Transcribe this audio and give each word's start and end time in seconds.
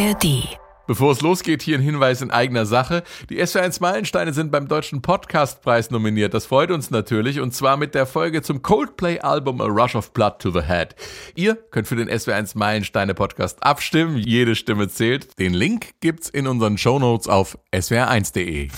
ARD. 0.00 0.56
Bevor 0.86 1.12
es 1.12 1.20
losgeht, 1.20 1.62
hier 1.62 1.78
ein 1.78 1.82
Hinweis 1.82 2.20
in 2.20 2.32
eigener 2.32 2.66
Sache. 2.66 3.04
Die 3.28 3.40
SW1 3.40 3.80
Meilensteine 3.80 4.32
sind 4.32 4.50
beim 4.50 4.66
Deutschen 4.66 5.02
Podcastpreis 5.02 5.90
nominiert. 5.90 6.34
Das 6.34 6.46
freut 6.46 6.72
uns 6.72 6.90
natürlich. 6.90 7.38
Und 7.38 7.54
zwar 7.54 7.76
mit 7.76 7.94
der 7.94 8.06
Folge 8.06 8.42
zum 8.42 8.62
Coldplay-Album 8.62 9.60
A 9.60 9.66
Rush 9.66 9.94
of 9.94 10.12
Blood 10.12 10.40
to 10.40 10.50
the 10.50 10.62
Head. 10.62 10.96
Ihr 11.36 11.54
könnt 11.54 11.86
für 11.86 11.96
den 11.96 12.08
SW1 12.08 12.58
Meilensteine 12.58 13.14
Podcast 13.14 13.62
abstimmen. 13.62 14.16
Jede 14.16 14.56
Stimme 14.56 14.88
zählt. 14.88 15.38
Den 15.38 15.54
Link 15.54 15.90
gibt's 16.00 16.28
in 16.28 16.48
unseren 16.48 16.76
Shownotes 16.76 17.28
auf 17.28 17.56
swr1.de. 17.72 18.68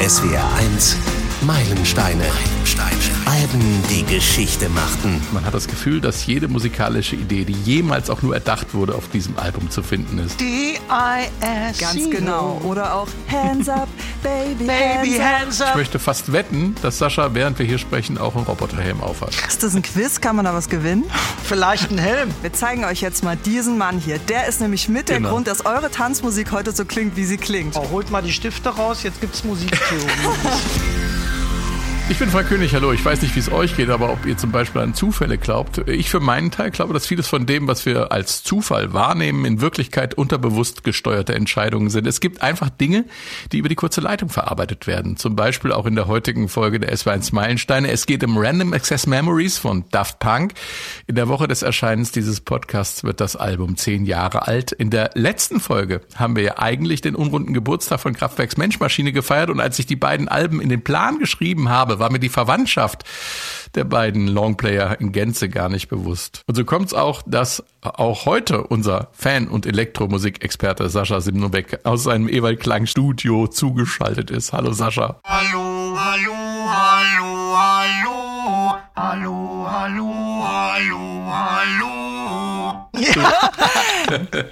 SWR1 0.00 0.96
Meilensteine. 1.44 2.26
Alben, 3.28 3.82
die 3.90 4.04
Geschichte 4.06 4.70
machten. 4.70 5.20
Man 5.32 5.44
hat 5.44 5.52
das 5.52 5.66
Gefühl, 5.68 6.00
dass 6.00 6.24
jede 6.24 6.48
musikalische 6.48 7.14
Idee, 7.14 7.44
die 7.44 7.52
jemals 7.52 8.08
auch 8.08 8.22
nur 8.22 8.32
erdacht 8.32 8.72
wurde, 8.72 8.94
auf 8.94 9.08
diesem 9.10 9.38
Album 9.38 9.70
zu 9.70 9.82
finden 9.82 10.18
ist. 10.18 10.40
D-I-S. 10.40 11.78
Ganz 11.78 12.08
genau. 12.10 12.58
Oder 12.64 12.94
auch 12.94 13.08
Hands 13.30 13.68
up, 13.68 13.86
Baby, 14.22 14.64
Baby, 14.64 15.18
hands 15.18 15.20
hands 15.20 15.60
Ich 15.60 15.66
up. 15.66 15.76
möchte 15.76 15.98
fast 15.98 16.32
wetten, 16.32 16.74
dass 16.80 16.96
Sascha, 16.98 17.34
während 17.34 17.58
wir 17.58 17.66
hier 17.66 17.76
sprechen, 17.78 18.16
auch 18.16 18.34
einen 18.34 18.46
Roboterhelm 18.46 19.02
aufhat. 19.02 19.28
up. 19.42 19.48
Ist 19.48 19.62
das 19.62 19.74
ein 19.74 19.82
Quiz? 19.82 20.22
Kann 20.22 20.34
man 20.36 20.46
da 20.46 20.54
was 20.54 20.70
gewinnen? 20.70 21.04
Vielleicht 21.44 21.90
ein 21.90 21.98
Helm. 21.98 22.30
Wir 22.40 22.54
zeigen 22.54 22.84
euch 22.86 23.02
jetzt 23.02 23.22
mal 23.24 23.36
diesen 23.36 23.76
Mann 23.76 23.98
hier. 23.98 24.18
Der 24.20 24.46
ist 24.46 24.60
nämlich 24.62 24.88
mit 24.88 25.10
der 25.10 25.18
Genau. 25.18 25.30
Grund, 25.32 25.48
dass 25.48 25.66
eure 25.66 25.90
Tanzmusik 25.90 26.50
heute 26.52 26.72
so 26.72 26.84
klingt, 26.86 27.16
wie 27.16 27.24
sie 27.24 27.36
klingt. 27.36 27.76
Oh, 27.76 27.90
holt 27.90 28.10
mal 28.10 28.22
die 28.22 28.32
Stifte 28.32 28.70
raus, 28.70 29.02
jetzt 29.02 29.20
gibt's 29.20 29.44
Musiktheorie. 29.44 30.06
Ich 32.10 32.18
bin 32.18 32.30
Frank 32.30 32.48
König, 32.48 32.74
hallo. 32.74 32.92
Ich 32.92 33.04
weiß 33.04 33.20
nicht, 33.20 33.36
wie 33.36 33.40
es 33.40 33.52
euch 33.52 33.76
geht, 33.76 33.90
aber 33.90 34.10
ob 34.10 34.24
ihr 34.24 34.38
zum 34.38 34.50
Beispiel 34.50 34.80
an 34.80 34.94
Zufälle 34.94 35.36
glaubt. 35.36 35.86
Ich 35.86 36.08
für 36.08 36.20
meinen 36.20 36.50
Teil 36.50 36.70
glaube, 36.70 36.94
dass 36.94 37.06
vieles 37.06 37.28
von 37.28 37.44
dem, 37.44 37.68
was 37.68 37.84
wir 37.84 38.12
als 38.12 38.42
Zufall 38.42 38.94
wahrnehmen, 38.94 39.44
in 39.44 39.60
Wirklichkeit 39.60 40.14
unterbewusst 40.14 40.84
gesteuerte 40.84 41.34
Entscheidungen 41.34 41.90
sind. 41.90 42.06
Es 42.06 42.20
gibt 42.20 42.40
einfach 42.40 42.70
Dinge, 42.70 43.04
die 43.52 43.58
über 43.58 43.68
die 43.68 43.74
kurze 43.74 44.00
Leitung 44.00 44.30
verarbeitet 44.30 44.86
werden. 44.86 45.18
Zum 45.18 45.36
Beispiel 45.36 45.70
auch 45.70 45.84
in 45.84 45.96
der 45.96 46.06
heutigen 46.06 46.48
Folge 46.48 46.80
der 46.80 46.96
SW1 46.96 47.34
Meilensteine. 47.34 47.90
Es 47.90 48.06
geht 48.06 48.24
um 48.24 48.38
Random 48.38 48.72
Access 48.72 49.06
Memories 49.06 49.58
von 49.58 49.84
Daft 49.90 50.18
Punk. 50.18 50.54
In 51.08 51.14
der 51.14 51.28
Woche 51.28 51.46
des 51.46 51.60
Erscheinens 51.60 52.10
dieses 52.10 52.40
Podcasts 52.40 53.04
wird 53.04 53.20
das 53.20 53.36
Album 53.36 53.76
zehn 53.76 54.06
Jahre 54.06 54.48
alt. 54.48 54.72
In 54.72 54.88
der 54.88 55.10
letzten 55.12 55.60
Folge 55.60 56.00
haben 56.16 56.36
wir 56.36 56.42
ja 56.42 56.58
eigentlich 56.58 57.02
den 57.02 57.14
unrunden 57.14 57.52
Geburtstag 57.52 58.00
von 58.00 58.14
Kraftwerks 58.14 58.56
Menschmaschine 58.56 59.12
gefeiert 59.12 59.50
und 59.50 59.60
als 59.60 59.78
ich 59.78 59.84
die 59.84 59.94
beiden 59.94 60.28
Alben 60.28 60.62
in 60.62 60.70
den 60.70 60.82
Plan 60.82 61.18
geschrieben 61.18 61.68
habe, 61.68 61.97
war 61.98 62.10
mir 62.10 62.18
die 62.18 62.28
Verwandtschaft 62.28 63.04
der 63.74 63.84
beiden 63.84 64.28
Longplayer 64.28 65.00
in 65.00 65.12
Gänze 65.12 65.48
gar 65.48 65.68
nicht 65.68 65.88
bewusst. 65.88 66.42
Und 66.46 66.54
so 66.54 66.64
kommt 66.64 66.86
es 66.86 66.94
auch, 66.94 67.22
dass 67.26 67.62
auch 67.82 68.24
heute 68.24 68.62
unser 68.64 69.08
Fan- 69.12 69.48
und 69.48 69.66
Elektromusikexperte 69.66 70.88
Sascha 70.88 71.20
Simnobeck 71.20 71.80
aus 71.84 72.04
seinem 72.04 72.28
Ewald 72.28 72.60
Klang 72.60 72.86
Studio 72.86 73.46
zugeschaltet 73.46 74.30
ist. 74.30 74.52
Hallo 74.52 74.72
Sascha. 74.72 75.20
hallo, 75.24 75.96
hallo, 75.98 76.34
hallo, 76.66 77.56
hallo. 77.56 78.18
Hallo, 79.00 79.64
hallo, 79.70 80.44
hallo, 80.44 81.00
hallo. 81.30 82.90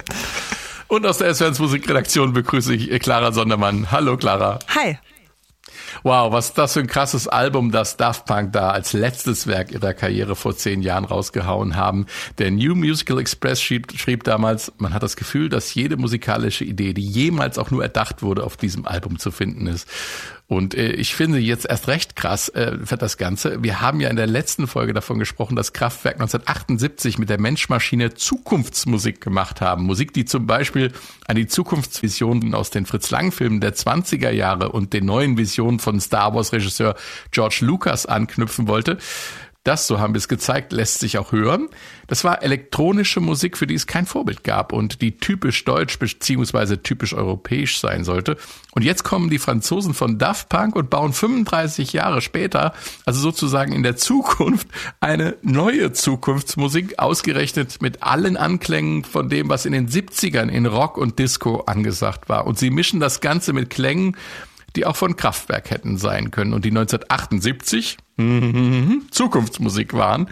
Und 0.89 1.05
aus 1.05 1.19
der 1.19 1.35
SWRs 1.35 1.59
Musikredaktion 1.59 2.33
begrüße 2.33 2.75
ich 2.75 3.01
Clara 3.01 3.33
Sondermann. 3.33 3.91
Hallo 3.91 4.17
Clara. 4.17 4.61
Hi. 4.75 4.99
Wow, 6.07 6.31
was 6.31 6.55
das 6.55 6.75
für 6.75 6.79
ein 6.79 6.87
krasses 6.87 7.27
Album, 7.27 7.73
das 7.73 7.97
Daft 7.97 8.27
Punk 8.27 8.53
da 8.53 8.71
als 8.71 8.93
letztes 8.93 9.49
Werk 9.49 9.73
ihrer 9.73 9.93
Karriere 9.93 10.37
vor 10.37 10.57
zehn 10.57 10.81
Jahren 10.81 11.05
rausgehauen 11.05 11.75
haben. 11.75 12.07
Der 12.39 12.53
New 12.53 12.77
Musical 12.77 13.19
Express 13.19 13.61
schrieb, 13.61 13.91
schrieb 13.99 14.23
damals, 14.23 14.73
man 14.79 14.95
hat 14.95 15.03
das 15.03 15.17
Gefühl, 15.17 15.49
dass 15.49 15.75
jede 15.75 15.97
musikalische 15.97 16.63
Idee, 16.63 16.93
die 16.93 17.05
jemals 17.05 17.59
auch 17.59 17.73
nur 17.73 17.83
erdacht 17.83 18.23
wurde, 18.23 18.45
auf 18.45 18.57
diesem 18.57 18.87
Album 18.87 19.19
zu 19.19 19.33
finden 19.33 19.67
ist. 19.67 19.89
Und 20.49 20.75
äh, 20.75 20.93
ich 20.93 21.17
finde 21.17 21.39
jetzt 21.39 21.67
erst 21.67 21.89
recht 21.89 22.15
krass 22.15 22.49
äh, 22.51 22.77
das 22.99 23.17
Ganze. 23.17 23.65
Wir 23.65 23.81
haben 23.81 24.01
ja 24.01 24.09
in 24.09 24.17
der 24.17 24.29
letzten 24.29 24.69
Folge 24.69 24.93
davon 24.93 25.19
gesprochen, 25.19 25.57
dass 25.57 25.73
Kraftwerk 25.73 26.17
1978 26.17 27.19
mit 27.19 27.29
der 27.29 27.41
Menschmaschine 27.41 28.15
Zukunftsmusik 28.15 29.21
gemacht 29.21 29.61
haben. 29.61 29.85
Musik, 29.85 30.13
die 30.13 30.25
zum 30.25 30.47
Beispiel 30.47 30.93
an 31.27 31.35
die 31.35 31.49
Zukunftsvisionen 31.49 32.55
aus 32.55 32.71
den 32.71 32.87
Fritz-Lang-Filmen 32.87 33.61
der 33.61 33.75
20er 33.75 34.31
Jahre 34.31 34.71
und 34.71 34.93
den 34.93 35.07
neuen 35.07 35.37
Visionen 35.37 35.81
von 35.81 36.01
Star 36.01 36.33
Wars-Regisseur 36.35 36.95
George 37.33 37.59
Lucas 37.63 38.07
anknüpfen 38.07 38.69
wollte. 38.69 38.99
Das, 39.67 39.89
so 39.89 39.99
haben 39.99 40.15
wir 40.15 40.19
es 40.19 40.29
gezeigt, 40.29 40.73
lässt 40.73 41.01
sich 41.01 41.19
auch 41.19 41.33
hören. 41.33 41.69
Das 42.07 42.23
war 42.23 42.45
elektronische 42.45 43.19
Musik, 43.19 43.59
für 43.59 43.67
die 43.67 43.75
es 43.75 43.89
kein 43.89 44.07
Vorbild 44.07 44.45
gab 44.45 44.73
und 44.73 45.03
die 45.03 45.17
typisch 45.17 45.65
deutsch 45.65 45.99
beziehungsweise 45.99 46.85
typisch 46.85 47.15
europäisch 47.15 47.81
sein 47.81 48.05
sollte. 48.05 48.37
Und 48.71 48.85
jetzt 48.85 49.03
kommen 49.03 49.29
die 49.29 49.41
Franzosen 49.41 49.93
von 49.93 50.19
Daft 50.19 50.51
Punk 50.51 50.77
und 50.77 50.89
bauen 50.89 51.13
35 51.13 51.93
Jahre 51.93 52.21
später, 52.21 52.75
also 53.07 53.19
sozusagen 53.19 53.73
in 53.73 53.83
der 53.83 53.97
Zukunft, 53.97 54.69
eine 55.01 55.37
neue 55.43 55.93
Zukunftsmusik, 55.93 57.01
ausgerechnet 57.01 57.83
mit 57.83 58.05
allen 58.05 58.37
Anklängen 58.37 59.03
von 59.03 59.29
dem, 59.29 59.49
was 59.49 59.67
in 59.67 59.73
den 59.73 59.89
70ern 59.89 60.49
in 60.49 60.67
Rock 60.67 60.97
und 60.97 61.19
Disco 61.19 61.63
angesagt 61.63 62.29
war. 62.29 62.47
Und 62.47 62.57
sie 62.57 62.71
mischen 62.71 63.01
das 63.01 63.21
Ganze 63.21 63.53
mit 63.53 63.71
Klängen, 63.71 64.17
die 64.77 64.87
auch 64.87 64.95
von 64.95 65.17
Kraftwerk 65.17 65.71
hätten 65.71 65.97
sein 65.99 66.31
können 66.31 66.53
und 66.53 66.65
die 66.65 66.71
1978 66.71 67.97
Zukunftsmusik 69.11 69.93
waren. 69.93 70.29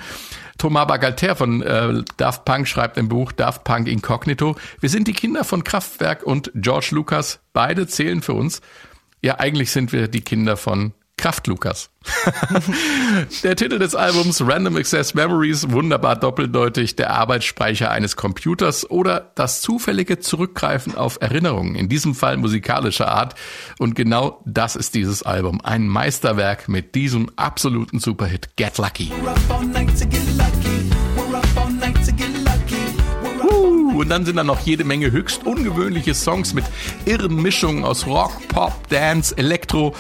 Thomas 0.59 0.87
Bagalter 0.87 1.37
von 1.37 1.63
äh, 1.63 2.03
Daft 2.17 2.45
Punk 2.45 2.67
schreibt 2.69 2.97
im 2.97 3.09
Buch 3.09 3.33
Daft 3.33 3.65
Punk 3.65 3.89
Incognito, 3.89 4.57
wir 4.81 4.89
sind 4.89 5.09
die 5.09 5.13
Kinder 5.13 5.45
von 5.45 5.65
Kraftwerk 5.65 6.23
und 6.23 6.51
George 6.55 6.89
Lucas, 6.93 7.41
beide 7.53 7.87
zählen 7.87 8.23
für 8.23 8.35
uns. 8.35 8.61
Ja, 9.21 9.39
eigentlich 9.39 9.71
sind 9.71 9.93
wir 9.93 10.09
die 10.09 10.23
Kinder 10.23 10.57
von 10.57 10.93
Kraft 11.17 11.47
Lukas. 11.47 11.91
der 13.43 13.57
Titel 13.57 13.79
des 13.79 13.95
Albums 13.95 14.43
Random 14.47 14.77
Access 14.77 15.15
Memories, 15.15 15.71
wunderbar 15.71 16.17
doppeldeutig, 16.17 16.97
der 16.97 17.11
Arbeitsspeicher 17.11 17.91
eines 17.91 18.17
Computers 18.17 18.91
oder 18.91 19.33
das 19.35 19.63
zufällige 19.63 20.19
Zurückgreifen 20.19 20.97
auf 20.97 21.19
Erinnerungen, 21.21 21.77
in 21.77 21.89
diesem 21.89 22.15
Fall 22.15 22.37
musikalischer 22.37 23.09
Art. 23.09 23.35
Und 23.79 23.95
genau 23.95 24.43
das 24.45 24.77
ist 24.77 24.95
dieses 24.95 25.23
Album. 25.23 25.61
Ein 25.63 25.89
Meisterwerk 25.89 26.69
mit 26.69 26.95
diesem 26.95 27.31
absoluten 27.37 28.01
Superhit 28.01 28.57
Get 28.57 28.79
Lucky. 28.79 29.11
Und 33.95 34.09
dann 34.09 34.27
sind 34.27 34.37
da 34.37 34.45
noch 34.45 34.61
jede 34.61 34.83
Menge 34.85 35.13
höchst 35.13 35.47
ungewöhnliche 35.47 36.15
Songs 36.15 36.53
mit 36.53 36.65
irren 37.05 37.41
Mischungen 37.41 37.85
aus 37.85 38.07
Rock, 38.07 38.33
Pop, 38.49 38.89
Dance, 38.89 39.37
Elektro. 39.39 39.95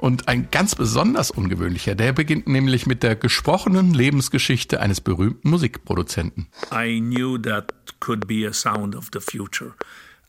Und 0.00 0.28
ein 0.28 0.50
ganz 0.50 0.74
besonders 0.74 1.30
ungewöhnlicher, 1.30 1.94
der 1.94 2.14
beginnt 2.14 2.48
nämlich 2.48 2.86
mit 2.86 3.02
der 3.02 3.16
gesprochenen 3.16 3.92
Lebensgeschichte 3.92 4.80
eines 4.80 5.00
berühmten 5.02 5.50
Musikproduzenten. 5.50 6.48
I 6.72 7.00
knew 7.00 7.36
that 7.38 7.74
could 8.00 8.26
be 8.26 8.48
a 8.48 8.52
sound 8.54 8.96
of 8.96 9.10
the 9.12 9.20
future, 9.20 9.74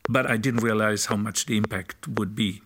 but 0.09 0.25
I 0.25 0.37
didn't 0.37 0.61
realize 0.61 1.09
how 1.09 1.17
much 1.17 1.45
the 1.47 1.55
impact 1.55 2.07
would 2.17 2.35
be. 2.35 2.61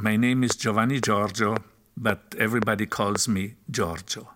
My 0.00 0.16
name 0.16 0.44
is 0.44 0.56
Giovanni 0.56 1.00
Giorgio, 1.00 1.56
but 1.96 2.36
everybody 2.38 2.86
calls 2.86 3.26
me 3.26 3.56
Giorgio. 3.68 4.35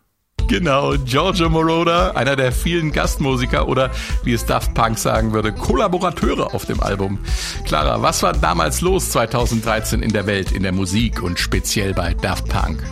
Genau, 0.50 0.94
Giorgio 1.04 1.48
Moroder, 1.48 2.16
einer 2.16 2.34
der 2.34 2.50
vielen 2.50 2.90
Gastmusiker 2.90 3.68
oder 3.68 3.92
wie 4.24 4.32
es 4.32 4.46
Daft 4.46 4.74
Punk 4.74 4.98
sagen 4.98 5.32
würde, 5.32 5.52
Kollaborateure 5.52 6.52
auf 6.52 6.64
dem 6.64 6.80
Album. 6.80 7.20
Clara, 7.64 8.02
was 8.02 8.24
war 8.24 8.32
damals 8.32 8.80
los 8.80 9.10
2013 9.10 10.02
in 10.02 10.12
der 10.12 10.26
Welt, 10.26 10.50
in 10.50 10.64
der 10.64 10.72
Musik 10.72 11.22
und 11.22 11.38
speziell 11.38 11.94
bei 11.94 12.14
Daft 12.14 12.48
Punk? 12.48 12.82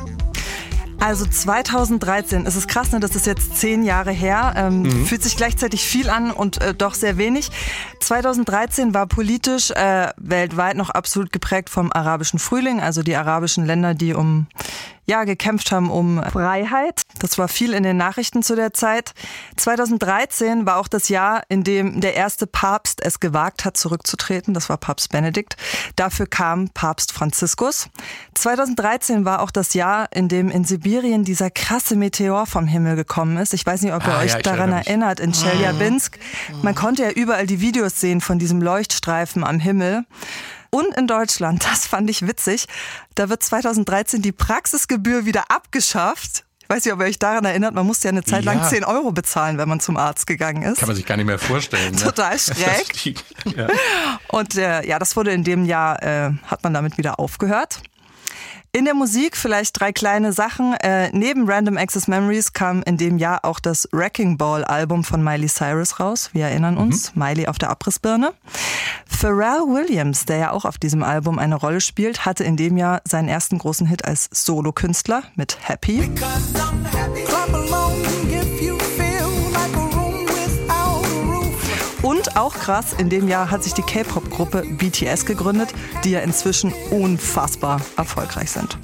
Also 1.00 1.26
2013, 1.26 2.46
es 2.46 2.54
ist 2.54 2.68
krass, 2.68 2.92
ne? 2.92 3.00
das 3.00 3.16
ist 3.16 3.26
jetzt 3.26 3.56
zehn 3.56 3.82
Jahre 3.82 4.12
her, 4.12 4.54
ähm, 4.56 5.04
fühlt 5.06 5.24
sich 5.24 5.36
gleichzeitig 5.36 5.82
viel 5.82 6.10
an 6.10 6.30
und 6.30 6.60
äh, 6.60 6.74
doch 6.74 6.94
sehr 6.94 7.18
wenig. 7.18 7.50
2013 7.98 8.94
war 8.94 9.08
politisch 9.08 9.72
äh, 9.72 10.12
weltweit 10.16 10.76
noch 10.76 10.90
absolut 10.90 11.32
geprägt 11.32 11.70
vom 11.70 11.90
arabischen 11.92 12.38
Frühling, 12.38 12.80
also 12.80 13.02
die 13.02 13.16
arabischen 13.16 13.66
Länder, 13.66 13.94
die 13.94 14.14
um 14.14 14.46
ja, 15.08 15.24
gekämpft 15.24 15.72
haben 15.72 15.90
um 15.90 16.22
Freiheit. 16.30 17.02
Das 17.18 17.38
war 17.38 17.48
viel 17.48 17.72
in 17.72 17.82
den 17.82 17.96
Nachrichten 17.96 18.42
zu 18.42 18.54
der 18.54 18.74
Zeit. 18.74 19.14
2013 19.56 20.66
war 20.66 20.76
auch 20.76 20.88
das 20.88 21.08
Jahr, 21.08 21.42
in 21.48 21.64
dem 21.64 22.00
der 22.00 22.14
erste 22.14 22.46
Papst 22.46 23.00
es 23.02 23.18
gewagt 23.18 23.64
hat, 23.64 23.76
zurückzutreten. 23.76 24.52
Das 24.52 24.68
war 24.68 24.76
Papst 24.76 25.10
Benedikt. 25.10 25.56
Dafür 25.96 26.26
kam 26.26 26.68
Papst 26.68 27.12
Franziskus. 27.12 27.88
2013 28.34 29.24
war 29.24 29.40
auch 29.40 29.50
das 29.50 29.72
Jahr, 29.74 30.08
in 30.12 30.28
dem 30.28 30.50
in 30.50 30.64
Sibirien 30.64 31.24
dieser 31.24 31.50
krasse 31.50 31.96
Meteor 31.96 32.46
vom 32.46 32.66
Himmel 32.66 32.96
gekommen 32.96 33.38
ist. 33.38 33.54
Ich 33.54 33.64
weiß 33.64 33.82
nicht, 33.82 33.94
ob 33.94 34.06
ihr 34.06 34.14
Ah, 34.14 34.20
euch 34.20 34.32
ja, 34.34 34.40
daran 34.40 34.72
erinnert, 34.72 35.20
in 35.20 35.32
Chelyabinsk. 35.32 36.18
Man 36.62 36.74
konnte 36.74 37.02
ja 37.04 37.10
überall 37.10 37.46
die 37.46 37.60
Videos 37.60 37.98
sehen 38.00 38.20
von 38.20 38.38
diesem 38.38 38.60
Leuchtstreifen 38.60 39.42
am 39.42 39.58
Himmel. 39.58 40.04
Und 40.70 40.94
in 40.96 41.06
Deutschland, 41.06 41.64
das 41.64 41.86
fand 41.86 42.10
ich 42.10 42.26
witzig, 42.26 42.66
da 43.14 43.28
wird 43.28 43.42
2013 43.42 44.22
die 44.22 44.32
Praxisgebühr 44.32 45.24
wieder 45.24 45.44
abgeschafft 45.50 46.44
weiß 46.70 46.84
nicht, 46.84 46.92
ob 46.92 47.00
ihr 47.00 47.06
euch 47.06 47.18
daran 47.18 47.46
erinnert, 47.46 47.74
man 47.74 47.86
musste 47.86 48.08
ja 48.08 48.12
eine 48.12 48.22
Zeit 48.22 48.44
lang 48.44 48.58
Ja. 48.58 48.68
10 48.68 48.84
Euro 48.84 49.10
bezahlen, 49.10 49.56
wenn 49.56 49.70
man 49.70 49.80
zum 49.80 49.96
Arzt 49.96 50.26
gegangen 50.26 50.62
ist. 50.62 50.78
Kann 50.78 50.88
man 50.88 50.96
sich 50.96 51.06
gar 51.06 51.16
nicht 51.16 51.24
mehr 51.24 51.38
vorstellen. 51.38 51.94
Ne? 51.94 51.98
Total 52.02 52.38
schräg. 52.38 52.92
Die- 53.04 53.14
ja. 53.56 53.68
Und 54.28 54.54
äh, 54.56 54.86
ja, 54.86 54.98
das 54.98 55.16
wurde 55.16 55.32
in 55.32 55.44
dem 55.44 55.64
Jahr, 55.64 56.02
äh, 56.02 56.30
hat 56.46 56.62
man 56.64 56.74
damit 56.74 56.98
wieder 56.98 57.18
aufgehört. 57.18 57.80
In 58.70 58.84
der 58.84 58.92
Musik 58.94 59.36
vielleicht 59.36 59.80
drei 59.80 59.92
kleine 59.92 60.32
Sachen. 60.32 60.74
Äh, 60.74 61.10
neben 61.12 61.50
Random 61.50 61.78
Access 61.78 62.06
Memories 62.06 62.52
kam 62.52 62.82
in 62.82 62.98
dem 62.98 63.16
Jahr 63.16 63.44
auch 63.44 63.60
das 63.60 63.88
Wrecking 63.92 64.36
Ball 64.36 64.62
Album 64.62 65.04
von 65.04 65.24
Miley 65.24 65.48
Cyrus 65.48 65.98
raus. 66.00 66.30
Wir 66.34 66.46
erinnern 66.46 66.76
uns, 66.76 67.16
Miley 67.16 67.46
auf 67.46 67.56
der 67.56 67.70
Abrissbirne. 67.70 68.34
Pharrell 69.06 69.62
Williams, 69.66 70.26
der 70.26 70.36
ja 70.36 70.50
auch 70.50 70.66
auf 70.66 70.76
diesem 70.76 71.02
Album 71.02 71.38
eine 71.38 71.54
Rolle 71.54 71.80
spielt, 71.80 72.26
hatte 72.26 72.44
in 72.44 72.56
dem 72.56 72.76
Jahr 72.76 73.00
seinen 73.08 73.28
ersten 73.28 73.58
großen 73.58 73.86
Hit 73.86 74.04
als 74.04 74.28
Solokünstler 74.32 75.22
mit 75.34 75.56
Happy. 75.66 76.10
Und 82.02 82.36
auch 82.36 82.54
krass, 82.54 82.92
in 82.92 83.10
dem 83.10 83.28
Jahr 83.28 83.50
hat 83.50 83.64
sich 83.64 83.74
die 83.74 83.82
K-Pop-Gruppe 83.82 84.62
BTS 84.62 85.26
gegründet, 85.26 85.74
die 86.04 86.10
ja 86.10 86.20
inzwischen 86.20 86.72
unfassbar 86.90 87.80
erfolgreich 87.96 88.50
sind. 88.50 88.78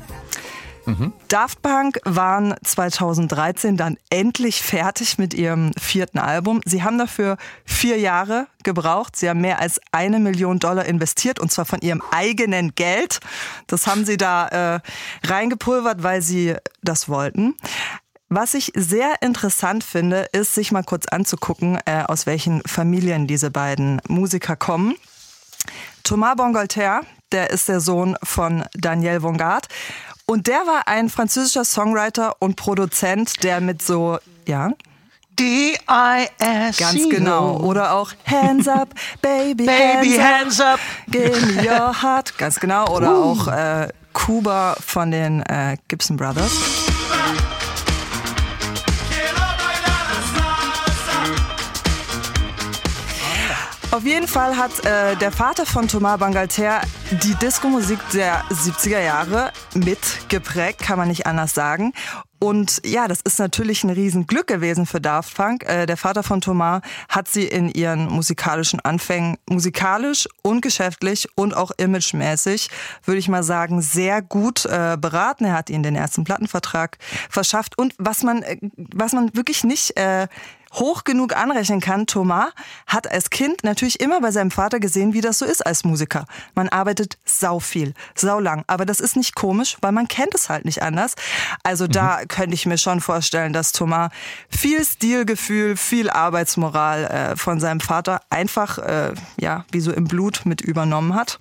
Daft 1.28 1.62
Punk 1.62 1.98
waren 2.04 2.54
2013 2.62 3.76
dann 3.76 3.96
endlich 4.10 4.62
fertig 4.62 5.16
mit 5.16 5.32
ihrem 5.32 5.72
vierten 5.78 6.18
Album. 6.18 6.60
Sie 6.66 6.82
haben 6.82 6.98
dafür 6.98 7.38
vier 7.64 7.98
Jahre 7.98 8.48
gebraucht. 8.64 9.16
Sie 9.16 9.28
haben 9.28 9.40
mehr 9.40 9.60
als 9.60 9.80
eine 9.92 10.18
Million 10.18 10.58
Dollar 10.58 10.84
investiert 10.84 11.40
und 11.40 11.50
zwar 11.50 11.64
von 11.64 11.80
ihrem 11.80 12.02
eigenen 12.10 12.74
Geld. 12.74 13.20
Das 13.66 13.86
haben 13.86 14.04
sie 14.04 14.16
da 14.16 14.48
äh, 14.48 14.80
reingepulvert, 15.26 16.02
weil 16.02 16.20
sie 16.20 16.54
das 16.82 17.08
wollten. 17.08 17.54
Was 18.36 18.54
ich 18.54 18.72
sehr 18.74 19.22
interessant 19.22 19.84
finde, 19.84 20.26
ist, 20.32 20.56
sich 20.56 20.72
mal 20.72 20.82
kurz 20.82 21.06
anzugucken, 21.06 21.78
äh, 21.84 22.02
aus 22.02 22.26
welchen 22.26 22.62
Familien 22.66 23.28
diese 23.28 23.52
beiden 23.52 24.02
Musiker 24.08 24.56
kommen. 24.56 24.96
Thomas 26.02 26.34
Bongolter, 26.34 27.02
der 27.30 27.50
ist 27.50 27.68
der 27.68 27.78
Sohn 27.78 28.16
von 28.24 28.64
Daniel 28.74 29.22
Vongard. 29.22 29.68
Und 30.26 30.48
der 30.48 30.66
war 30.66 30.88
ein 30.88 31.10
französischer 31.10 31.64
Songwriter 31.64 32.34
und 32.40 32.56
Produzent, 32.56 33.44
der 33.44 33.60
mit 33.60 33.82
so, 33.82 34.18
ja, 34.48 34.72
D-I-S. 35.38 36.76
ganz 36.76 37.08
genau. 37.08 37.58
Oder 37.60 37.92
auch 37.92 38.10
Hands 38.26 38.66
up, 38.66 38.88
baby, 39.22 39.64
Baby, 39.64 40.18
hands, 40.18 40.58
hands 40.58 40.60
up. 40.60 40.80
Give 41.08 41.40
me 41.54 41.62
your 41.70 42.02
heart. 42.02 42.36
Ganz 42.36 42.58
genau. 42.58 42.88
Oder 42.88 43.14
auch 43.14 43.46
äh, 43.46 43.90
Kuba 44.12 44.76
von 44.84 45.12
den 45.12 45.42
äh, 45.42 45.76
Gibson 45.86 46.16
Brothers. 46.16 46.50
Auf 53.94 54.04
jeden 54.04 54.26
Fall 54.26 54.56
hat 54.56 54.84
äh, 54.84 55.14
der 55.14 55.30
Vater 55.30 55.64
von 55.64 55.86
Thomas 55.86 56.18
Bangalter 56.18 56.80
die 57.22 57.36
Disco-Musik 57.36 58.00
der 58.12 58.42
70er 58.50 59.00
Jahre 59.00 59.52
mitgeprägt, 59.72 60.80
kann 60.80 60.98
man 60.98 61.06
nicht 61.06 61.28
anders 61.28 61.54
sagen. 61.54 61.92
Und 62.40 62.82
ja, 62.84 63.06
das 63.06 63.20
ist 63.20 63.38
natürlich 63.38 63.84
ein 63.84 63.90
Riesenglück 63.90 64.48
gewesen 64.48 64.84
für 64.86 65.00
Daft 65.00 65.36
Punk. 65.36 65.62
Äh, 65.62 65.86
der 65.86 65.96
Vater 65.96 66.24
von 66.24 66.40
Thomas 66.40 66.82
hat 67.08 67.28
sie 67.28 67.44
in 67.44 67.68
ihren 67.68 68.08
musikalischen 68.08 68.80
Anfängen 68.80 69.38
musikalisch 69.48 70.28
und 70.42 70.60
geschäftlich 70.60 71.28
und 71.36 71.56
auch 71.56 71.70
imagemäßig, 71.76 72.70
würde 73.04 73.20
ich 73.20 73.28
mal 73.28 73.44
sagen, 73.44 73.80
sehr 73.80 74.22
gut 74.22 74.66
äh, 74.66 74.96
beraten. 75.00 75.44
Er 75.44 75.52
hat 75.52 75.70
ihnen 75.70 75.84
den 75.84 75.94
ersten 75.94 76.24
Plattenvertrag 76.24 76.98
verschafft. 77.30 77.78
Und 77.78 77.94
was 77.98 78.24
man, 78.24 78.42
äh, 78.42 78.58
was 78.76 79.12
man 79.12 79.36
wirklich 79.36 79.62
nicht 79.62 79.96
äh, 79.96 80.26
hoch 80.74 81.04
genug 81.04 81.36
anrechnen 81.36 81.80
kann, 81.80 82.06
Thomas 82.06 82.52
hat 82.86 83.10
als 83.10 83.30
Kind 83.30 83.64
natürlich 83.64 84.00
immer 84.00 84.20
bei 84.20 84.30
seinem 84.30 84.50
Vater 84.50 84.80
gesehen, 84.80 85.12
wie 85.12 85.20
das 85.20 85.38
so 85.38 85.44
ist 85.44 85.64
als 85.64 85.84
Musiker. 85.84 86.26
Man 86.54 86.68
arbeitet 86.68 87.18
sau 87.24 87.60
viel, 87.60 87.94
sau 88.14 88.40
lang. 88.40 88.64
Aber 88.66 88.84
das 88.84 89.00
ist 89.00 89.16
nicht 89.16 89.34
komisch, 89.34 89.76
weil 89.80 89.92
man 89.92 90.08
kennt 90.08 90.34
es 90.34 90.48
halt 90.48 90.64
nicht 90.64 90.82
anders. 90.82 91.14
Also 91.62 91.86
da 91.86 92.24
könnte 92.26 92.54
ich 92.54 92.66
mir 92.66 92.78
schon 92.78 93.00
vorstellen, 93.00 93.52
dass 93.52 93.72
Thomas 93.72 94.10
viel 94.48 94.84
Stilgefühl, 94.84 95.76
viel 95.76 96.10
Arbeitsmoral 96.10 97.04
äh, 97.04 97.36
von 97.36 97.60
seinem 97.60 97.80
Vater 97.80 98.20
einfach, 98.30 98.78
äh, 98.78 99.14
ja, 99.38 99.64
wie 99.70 99.80
so 99.80 99.92
im 99.92 100.04
Blut 100.04 100.42
mit 100.44 100.60
übernommen 100.60 101.14
hat. 101.14 101.38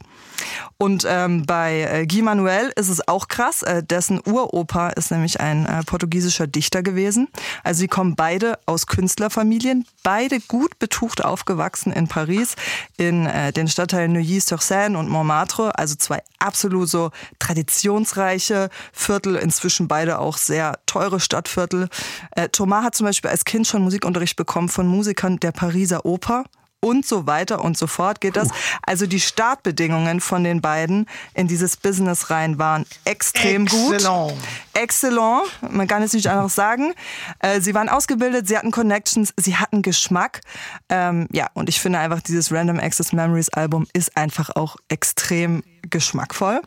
Und 0.78 1.06
ähm, 1.08 1.46
bei 1.46 1.82
äh, 1.82 2.08
Guy 2.08 2.22
Manuel 2.22 2.72
ist 2.76 2.90
es 2.90 3.08
auch 3.08 3.28
krass. 3.28 3.64
Äh, 3.64 3.84
dessen 3.84 4.22
Uropa 4.26 4.90
ist 4.90 5.12
nämlich 5.12 5.40
ein 5.40 5.66
äh, 5.66 5.84
portugiesischer 5.84 6.48
Dichter 6.48 6.84
gewesen. 6.84 7.28
Also 7.64 7.80
sie 7.80 7.88
kommen 7.88 8.16
beide 8.16 8.60
aus 8.66 8.88
Künstlerfamilien, 8.88 9.86
beide 10.04 10.40
gut 10.40 10.80
betucht 10.80 11.24
aufgewachsen 11.24 11.94
in 11.94 12.08
Paris, 12.08 12.56
in 12.98 13.26
äh, 13.26 13.54
den 13.54 13.68
Stadtteilen 13.68 14.14
Neuilly-sur-Seine 14.14 14.98
und 14.98 15.10
Montmartre. 15.10 15.78
Also 15.78 15.96
zwei 15.96 16.22
absolut 16.40 16.90
so 16.90 17.12
traditionsreiche 17.40 18.70
Viertel, 18.92 19.36
inzwischen 19.36 19.88
beide 19.88 20.20
auch 20.20 20.38
sehr 20.38 20.80
teure 20.86 21.20
Stadtviertel. 21.20 21.90
Äh, 22.32 22.50
Thomas 22.50 22.84
hat 22.84 22.96
zum 22.96 23.06
Beispiel 23.06 23.30
als 23.32 23.46
Kind 23.46 23.68
schon 23.68 23.84
Musikunterricht 23.84 24.36
bekommen 24.36 24.70
von 24.70 24.88
Musikern 24.88 25.40
der 25.40 25.52
Pariser 25.52 26.06
Oper 26.06 26.44
und 26.84 27.06
so 27.06 27.26
weiter 27.26 27.64
und 27.64 27.78
so 27.78 27.88
fort 27.88 28.22
geht 28.22 28.36
das. 28.36 28.50
Also 28.86 29.08
die 29.08 29.22
Startbedingungen 29.22 30.20
von 30.20 30.44
den 30.44 30.62
beiden 30.62 31.08
in 31.34 31.48
dieses 31.48 31.78
Business 31.78 32.30
rein 32.30 32.60
waren 32.60 32.86
extrem 33.06 33.66
gut. 33.66 33.94
Excellent. 33.94 34.34
Excellent, 34.74 35.44
man 35.72 35.88
kann 35.88 36.04
es 36.04 36.14
nicht 36.14 36.28
anders 36.28 36.56
sagen. 36.56 36.94
Äh, 37.40 37.62
sie 37.62 37.74
waren 37.74 37.90
ausgebildet, 37.90 38.48
sie 38.48 38.58
hatten 38.58 38.72
Connections, 38.72 39.34
sie 39.38 39.56
hatten 39.56 39.82
Geschmack. 39.82 40.42
Ähm, 40.90 41.28
ja, 41.32 41.48
und 41.54 41.70
ich 41.70 41.80
finde 41.80 42.00
einfach, 42.00 42.22
dieses 42.22 42.52
Random 42.52 42.80
Access 42.80 43.14
Memories 43.14 43.50
Album 43.50 43.88
ist 43.94 44.18
einfach 44.18 44.50
auch 44.56 44.76
extrem 44.90 45.64
geschmackvoll. 45.90 46.62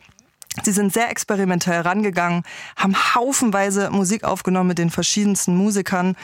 Sie 0.63 0.71
sind 0.71 0.93
sehr 0.93 1.11
experimentell 1.11 1.81
rangegangen, 1.81 2.43
haben 2.75 2.95
haufenweise 3.15 3.89
Musik 3.91 4.23
aufgenommen 4.23 4.69
mit 4.69 4.77
den 4.77 4.89
verschiedensten 4.89 5.55
Musikern. 5.55 6.15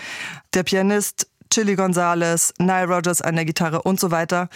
Der 0.53 0.63
Pianist 0.63 1.27
Chili 1.53 1.75
Gonzalez, 1.75 2.51
Nile 2.57 2.88
Rogers 2.88 3.21
an 3.21 3.35
der 3.35 3.45
Gitarre 3.45 3.83
und 3.83 4.00
so 4.00 4.09
weiter. 4.09 4.50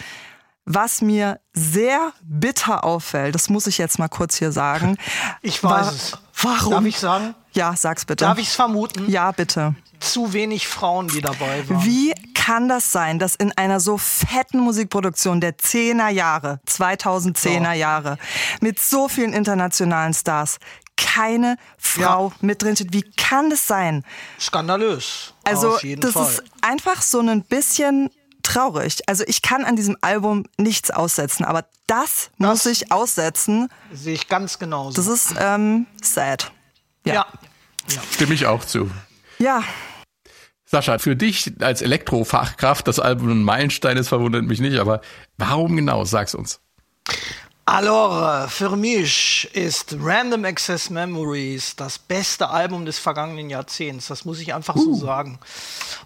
Was 0.65 1.01
mir 1.01 1.39
sehr 1.53 2.11
bitter 2.23 2.83
auffällt, 2.83 3.35
das 3.35 3.49
muss 3.49 3.67
ich 3.67 3.77
jetzt 3.77 3.99
mal 3.99 4.07
kurz 4.09 4.35
hier 4.35 4.51
sagen. 4.51 4.97
Ich 5.43 5.63
weiß 5.63 5.85
war- 5.85 5.93
es. 5.93 6.17
Warum? 6.41 6.71
Darf 6.71 6.85
ich 6.85 6.97
sagen? 6.99 7.35
Ja, 7.53 7.75
sag's 7.75 8.05
bitte. 8.05 8.25
Darf 8.25 8.37
ich 8.39 8.47
es 8.49 8.55
vermuten? 8.55 9.09
Ja, 9.09 9.31
bitte. 9.31 9.75
Zu 9.99 10.33
wenig 10.33 10.67
Frauen, 10.67 11.07
die 11.07 11.21
dabei 11.21 11.67
waren. 11.69 11.83
Wie 11.85 12.13
kann 12.33 12.67
das 12.67 12.91
sein, 12.91 13.17
dass 13.19 13.35
in 13.35 13.51
einer 13.57 13.79
so 13.79 13.97
fetten 13.97 14.59
Musikproduktion 14.59 15.39
der 15.39 15.55
10er 15.57 16.09
Jahre, 16.09 16.59
2010er 16.67 17.73
Jahre, 17.73 18.17
mit 18.61 18.79
so 18.79 19.07
vielen 19.07 19.33
internationalen 19.33 20.13
Stars 20.13 20.57
keine 20.97 21.57
Frau 21.77 22.29
Ja. 22.29 22.35
mit 22.41 22.61
drin 22.61 22.75
steht? 22.75 22.91
Wie 22.93 23.03
kann 23.03 23.49
das 23.49 23.65
sein? 23.67 24.03
Skandalös. 24.39 25.33
Also, 25.45 25.75
Auf 25.75 25.83
jeden 25.83 26.01
das 26.01 26.11
Fall. 26.11 26.29
ist 26.29 26.43
einfach 26.61 27.01
so 27.01 27.19
ein 27.21 27.43
bisschen 27.43 28.09
traurig. 28.43 28.99
Also, 29.07 29.23
ich 29.27 29.41
kann 29.41 29.63
an 29.63 29.75
diesem 29.75 29.95
Album 30.01 30.45
nichts 30.57 30.91
aussetzen, 30.91 31.45
aber 31.45 31.65
das, 31.87 32.29
muss 32.37 32.65
ich 32.65 32.91
aussetzen. 32.91 33.69
Sehe 33.93 34.13
ich 34.15 34.27
ganz 34.27 34.59
genauso. 34.59 34.95
Das 35.01 35.07
ist 35.07 35.33
ähm, 35.39 35.85
sad. 36.01 36.51
ja. 37.05 37.25
Stimme 38.11 38.33
ich 38.33 38.45
auch 38.45 38.65
zu. 38.65 38.91
Ja, 39.39 39.63
Sascha, 40.69 40.97
für 40.99 41.15
dich 41.15 41.53
als 41.61 41.81
Elektrofachkraft, 41.81 42.85
das 42.89 42.99
Album 42.99 43.29
ein 43.29 43.43
Meilenstein 43.43 43.95
ist, 43.95 44.09
verwundert 44.09 44.43
mich 44.43 44.59
nicht, 44.59 44.79
aber 44.79 44.99
warum 45.37 45.77
genau? 45.77 46.03
Sag's 46.03 46.35
uns. 46.35 46.59
Alors, 47.69 48.49
für 48.49 48.77
mich 48.77 49.49
ist 49.53 49.97
Random 49.99 50.45
Access 50.45 50.89
Memories 50.89 51.75
das 51.75 51.99
beste 51.99 52.47
Album 52.47 52.85
des 52.85 52.97
vergangenen 52.97 53.49
Jahrzehnts. 53.49 54.07
Das 54.07 54.23
muss 54.23 54.39
ich 54.39 54.53
einfach 54.53 54.77
so 54.77 54.93
sagen. 54.95 55.37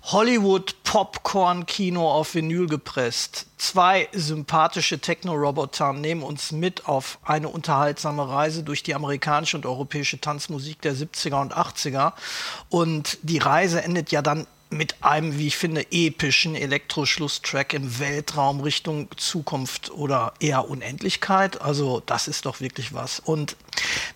Hollywood 0.05 0.81
Popcorn 0.83 1.67
Kino 1.67 2.09
auf 2.09 2.33
Vinyl 2.33 2.65
gepresst. 2.65 3.45
Zwei 3.59 4.09
sympathische 4.11 4.97
Techno-Roboter 4.97 5.93
nehmen 5.93 6.23
uns 6.23 6.51
mit 6.51 6.87
auf 6.87 7.19
eine 7.21 7.47
unterhaltsame 7.47 8.27
Reise 8.27 8.63
durch 8.63 8.81
die 8.81 8.95
amerikanische 8.95 9.55
und 9.55 9.67
europäische 9.67 10.19
Tanzmusik 10.19 10.81
der 10.81 10.95
70er 10.95 11.41
und 11.41 11.55
80er. 11.55 12.13
Und 12.69 13.19
die 13.21 13.37
Reise 13.37 13.83
endet 13.83 14.11
ja 14.11 14.23
dann 14.23 14.47
mit 14.71 14.95
einem, 15.03 15.37
wie 15.37 15.47
ich 15.47 15.57
finde, 15.57 15.85
epischen 15.91 16.55
Elektroschlusstrack 16.55 17.73
im 17.73 17.99
Weltraum 17.99 18.61
Richtung 18.61 19.09
Zukunft 19.17 19.91
oder 19.91 20.33
eher 20.39 20.69
Unendlichkeit. 20.69 21.61
Also 21.61 22.01
das 22.05 22.27
ist 22.27 22.45
doch 22.45 22.61
wirklich 22.61 22.93
was. 22.93 23.19
Und 23.19 23.57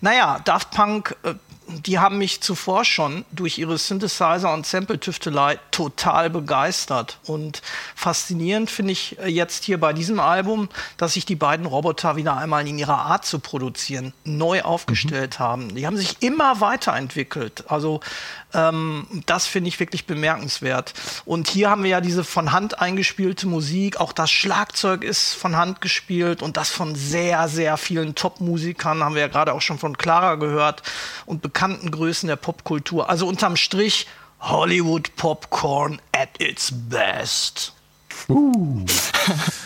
naja, 0.00 0.40
Daft 0.44 0.70
Punk, 0.70 1.14
äh, 1.22 1.34
die 1.68 1.98
haben 1.98 2.18
mich 2.18 2.40
zuvor 2.40 2.84
schon 2.84 3.24
durch 3.32 3.58
ihre 3.58 3.76
Synthesizer 3.76 4.52
und 4.52 4.66
Sample-Tüftelei 4.66 5.58
total 5.70 6.30
begeistert. 6.30 7.18
Und 7.26 7.60
faszinierend 7.94 8.70
finde 8.70 8.92
ich 8.92 9.18
äh, 9.18 9.28
jetzt 9.28 9.64
hier 9.64 9.80
bei 9.80 9.92
diesem 9.92 10.20
Album, 10.20 10.68
dass 10.96 11.14
sich 11.14 11.26
die 11.26 11.34
beiden 11.34 11.66
Roboter 11.66 12.16
wieder 12.16 12.36
einmal 12.36 12.66
in 12.66 12.78
ihrer 12.78 12.98
Art 12.98 13.24
zu 13.24 13.40
produzieren 13.40 14.12
neu 14.24 14.62
aufgestellt 14.62 15.38
mhm. 15.38 15.44
haben. 15.44 15.74
Die 15.74 15.86
haben 15.86 15.96
sich 15.96 16.22
immer 16.22 16.60
weiterentwickelt. 16.60 17.64
Also 17.68 18.00
ähm, 18.54 19.06
das 19.26 19.46
finde 19.46 19.68
ich 19.68 19.80
wirklich 19.80 20.06
bemerkenswert. 20.06 20.94
Und 21.24 21.48
hier 21.48 21.70
haben 21.70 21.82
wir 21.82 21.90
ja 21.90 22.00
diese 22.00 22.24
von 22.24 22.52
Hand 22.52 22.80
eingespielte 22.80 23.46
Musik. 23.46 23.98
Auch 24.00 24.12
das 24.12 24.30
Schlagzeug 24.30 25.04
ist 25.04 25.34
von 25.34 25.56
Hand 25.56 25.80
gespielt 25.80 26.42
und 26.42 26.56
das 26.56 26.70
von 26.70 26.94
sehr, 26.94 27.48
sehr 27.48 27.76
vielen 27.76 28.14
Top-Musikern. 28.14 29.02
Haben 29.02 29.14
wir 29.14 29.22
ja 29.22 29.28
gerade 29.28 29.52
auch 29.52 29.62
schon 29.62 29.78
von 29.78 29.98
Clara 29.98 30.36
gehört 30.36 30.82
und 31.26 31.42
bekannten 31.42 31.90
Größen 31.90 32.28
der 32.28 32.36
Popkultur. 32.36 33.10
Also 33.10 33.26
unterm 33.26 33.56
Strich 33.56 34.06
Hollywood 34.40 35.14
Popcorn 35.16 36.00
at 36.12 36.28
its 36.40 36.72
best. 36.72 37.72
Uh. 38.28 38.84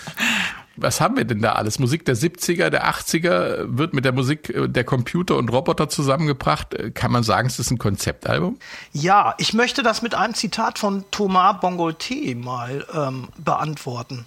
was 0.81 1.01
haben 1.01 1.17
wir 1.17 1.25
denn 1.25 1.41
da 1.41 1.53
alles? 1.53 1.79
Musik 1.79 2.05
der 2.05 2.17
70er, 2.17 2.71
der 2.71 2.89
80er 2.89 3.77
wird 3.77 3.95
mit 3.95 4.05
der 4.05 4.13
Musik 4.13 4.51
äh, 4.51 4.69
der 4.69 4.85
Computer 4.85 5.37
und 5.37 5.51
Roboter 5.51 5.89
zusammengebracht. 5.89 6.75
Äh, 6.75 6.91
kann 6.91 7.13
man 7.13 7.23
sagen, 7.23 7.49
es 7.49 7.59
ist 7.59 7.71
ein 7.71 7.79
Konzeptalbum? 7.79 8.59
Ja, 8.93 9.35
ich 9.39 9.53
möchte 9.53 9.83
das 9.83 10.03
mit 10.03 10.15
einem 10.15 10.35
Zitat 10.35 10.79
von 10.79 11.05
Thomas 11.11 11.61
Bongolte 11.61 12.35
mal 12.35 12.87
ähm, 12.95 13.29
beantworten. 13.39 14.27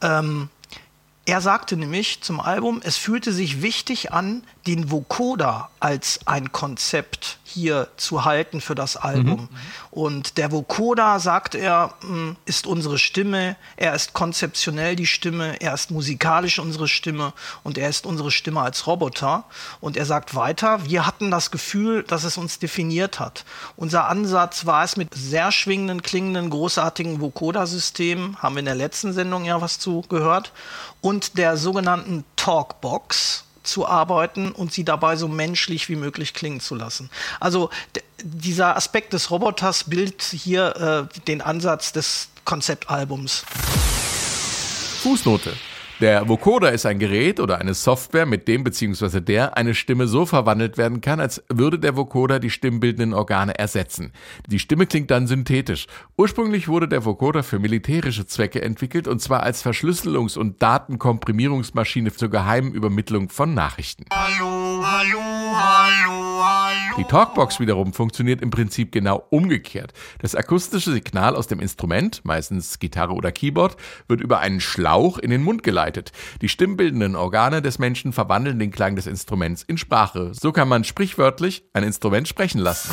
Ähm, 0.00 0.48
er 1.24 1.40
sagte 1.40 1.76
nämlich 1.76 2.20
zum 2.22 2.40
Album, 2.40 2.80
es 2.82 2.96
fühlte 2.96 3.32
sich 3.32 3.62
wichtig 3.62 4.12
an, 4.12 4.42
den 4.66 4.90
Vocoder 4.90 5.70
als 5.78 6.20
ein 6.26 6.50
Konzept 6.50 7.38
hier 7.52 7.88
zu 7.96 8.24
halten 8.24 8.60
für 8.60 8.74
das 8.74 8.96
Album. 8.96 9.42
Mhm. 9.42 9.48
Und 9.90 10.38
der 10.38 10.50
Vocoder, 10.52 11.20
sagt 11.20 11.54
er, 11.54 11.94
hm, 12.00 12.36
ist 12.46 12.66
unsere 12.66 12.98
Stimme, 12.98 13.56
er 13.76 13.94
ist 13.94 14.12
konzeptionell 14.12 14.96
die 14.96 15.06
Stimme, 15.06 15.60
er 15.60 15.74
ist 15.74 15.90
musikalisch 15.90 16.58
unsere 16.58 16.88
Stimme 16.88 17.32
und 17.62 17.78
er 17.78 17.88
ist 17.88 18.06
unsere 18.06 18.30
Stimme 18.30 18.60
als 18.60 18.86
Roboter. 18.86 19.44
Und 19.80 19.96
er 19.96 20.06
sagt 20.06 20.34
weiter, 20.34 20.84
wir 20.86 21.06
hatten 21.06 21.30
das 21.30 21.50
Gefühl, 21.50 22.02
dass 22.04 22.24
es 22.24 22.38
uns 22.38 22.58
definiert 22.58 23.20
hat. 23.20 23.44
Unser 23.76 24.08
Ansatz 24.08 24.66
war 24.66 24.84
es 24.84 24.96
mit 24.96 25.14
sehr 25.14 25.52
schwingenden, 25.52 26.02
klingenden, 26.02 26.50
großartigen 26.50 27.20
Vocoder-Systemen, 27.20 28.38
haben 28.42 28.54
wir 28.54 28.60
in 28.60 28.66
der 28.66 28.74
letzten 28.74 29.12
Sendung 29.12 29.44
ja 29.44 29.60
was 29.60 29.78
zu 29.78 30.02
gehört, 30.08 30.52
und 31.00 31.36
der 31.36 31.56
sogenannten 31.56 32.24
Talkbox 32.36 33.44
zu 33.62 33.86
arbeiten 33.86 34.52
und 34.52 34.72
sie 34.72 34.84
dabei 34.84 35.16
so 35.16 35.28
menschlich 35.28 35.88
wie 35.88 35.96
möglich 35.96 36.34
klingen 36.34 36.60
zu 36.60 36.74
lassen. 36.74 37.10
Also 37.40 37.70
dieser 38.22 38.76
Aspekt 38.76 39.12
des 39.12 39.30
Roboters 39.30 39.84
bildet 39.84 40.22
hier 40.22 41.08
äh, 41.10 41.20
den 41.26 41.40
Ansatz 41.40 41.92
des 41.92 42.28
Konzeptalbums. 42.44 43.44
Fußnote. 45.02 45.54
Der 46.02 46.28
Vocoder 46.28 46.72
ist 46.72 46.84
ein 46.84 46.98
Gerät 46.98 47.38
oder 47.38 47.58
eine 47.58 47.74
Software, 47.74 48.26
mit 48.26 48.48
dem 48.48 48.64
bzw. 48.64 49.20
der 49.20 49.56
eine 49.56 49.72
Stimme 49.72 50.08
so 50.08 50.26
verwandelt 50.26 50.76
werden 50.76 51.00
kann, 51.00 51.20
als 51.20 51.44
würde 51.48 51.78
der 51.78 51.96
Vocoder 51.96 52.40
die 52.40 52.50
stimmbildenden 52.50 53.14
Organe 53.14 53.56
ersetzen. 53.56 54.10
Die 54.48 54.58
Stimme 54.58 54.86
klingt 54.86 55.12
dann 55.12 55.28
synthetisch. 55.28 55.86
Ursprünglich 56.16 56.66
wurde 56.66 56.88
der 56.88 57.04
Vocoder 57.04 57.44
für 57.44 57.60
militärische 57.60 58.26
Zwecke 58.26 58.62
entwickelt 58.62 59.06
und 59.06 59.22
zwar 59.22 59.44
als 59.44 59.64
Verschlüsselungs- 59.64 60.36
und 60.36 60.60
Datenkomprimierungsmaschine 60.60 62.12
zur 62.12 62.30
geheimen 62.30 62.72
Übermittlung 62.72 63.28
von 63.28 63.54
Nachrichten. 63.54 64.06
Hallo, 64.12 64.84
hallo, 64.84 65.20
hallo. 65.54 66.21
Die 66.98 67.04
Talkbox 67.04 67.58
wiederum 67.58 67.94
funktioniert 67.94 68.42
im 68.42 68.50
Prinzip 68.50 68.92
genau 68.92 69.24
umgekehrt. 69.30 69.94
Das 70.20 70.34
akustische 70.34 70.92
Signal 70.92 71.36
aus 71.36 71.46
dem 71.46 71.58
Instrument, 71.58 72.20
meistens 72.24 72.78
Gitarre 72.78 73.14
oder 73.14 73.32
Keyboard, 73.32 73.76
wird 74.08 74.20
über 74.20 74.40
einen 74.40 74.60
Schlauch 74.60 75.18
in 75.18 75.30
den 75.30 75.42
Mund 75.42 75.62
geleitet. 75.62 76.12
Die 76.42 76.50
stimmbildenden 76.50 77.16
Organe 77.16 77.62
des 77.62 77.78
Menschen 77.78 78.12
verwandeln 78.12 78.58
den 78.58 78.70
Klang 78.70 78.94
des 78.94 79.06
Instruments 79.06 79.62
in 79.62 79.78
Sprache. 79.78 80.32
So 80.34 80.52
kann 80.52 80.68
man 80.68 80.84
sprichwörtlich 80.84 81.64
ein 81.72 81.82
Instrument 81.84 82.28
sprechen 82.28 82.58
lassen. 82.58 82.90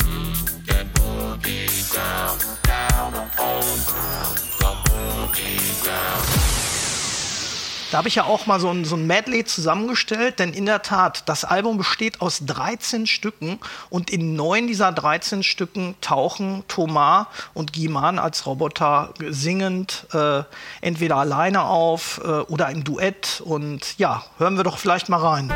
Da 7.92 7.98
habe 7.98 8.08
ich 8.08 8.16
ja 8.16 8.26
auch 8.26 8.46
mal 8.46 8.60
so 8.60 8.70
ein, 8.70 8.86
so 8.86 8.96
ein 8.96 9.08
Medley 9.08 9.46
zusammengestellt, 9.46 10.38
denn 10.38 10.54
in 10.54 10.68
der 10.68 10.84
Tat, 10.84 11.24
das 11.26 11.44
Album 11.44 11.80
besteht 11.80 12.22
aus 12.22 12.42
13 12.46 13.08
Stücken 13.08 13.60
und 13.90 14.12
in 14.12 14.36
neun 14.36 14.68
dieser 14.68 14.92
13 14.92 15.42
Stücken 15.42 15.96
tauchen 16.00 16.64
Thomas 16.68 17.26
und 17.56 17.74
Giman 17.74 18.20
als 18.20 18.46
Roboter 18.46 19.12
singend 19.30 20.06
äh, 20.14 20.44
entweder 20.82 21.16
alleine 21.16 21.64
auf 21.64 22.22
äh, 22.24 22.28
oder 22.28 22.70
im 22.70 22.84
Duett. 22.84 23.42
Und 23.44 23.98
ja, 23.98 24.24
hören 24.38 24.56
wir 24.56 24.64
doch 24.64 24.78
vielleicht 24.78 25.10
mal 25.10 25.18
rein. 25.18 25.52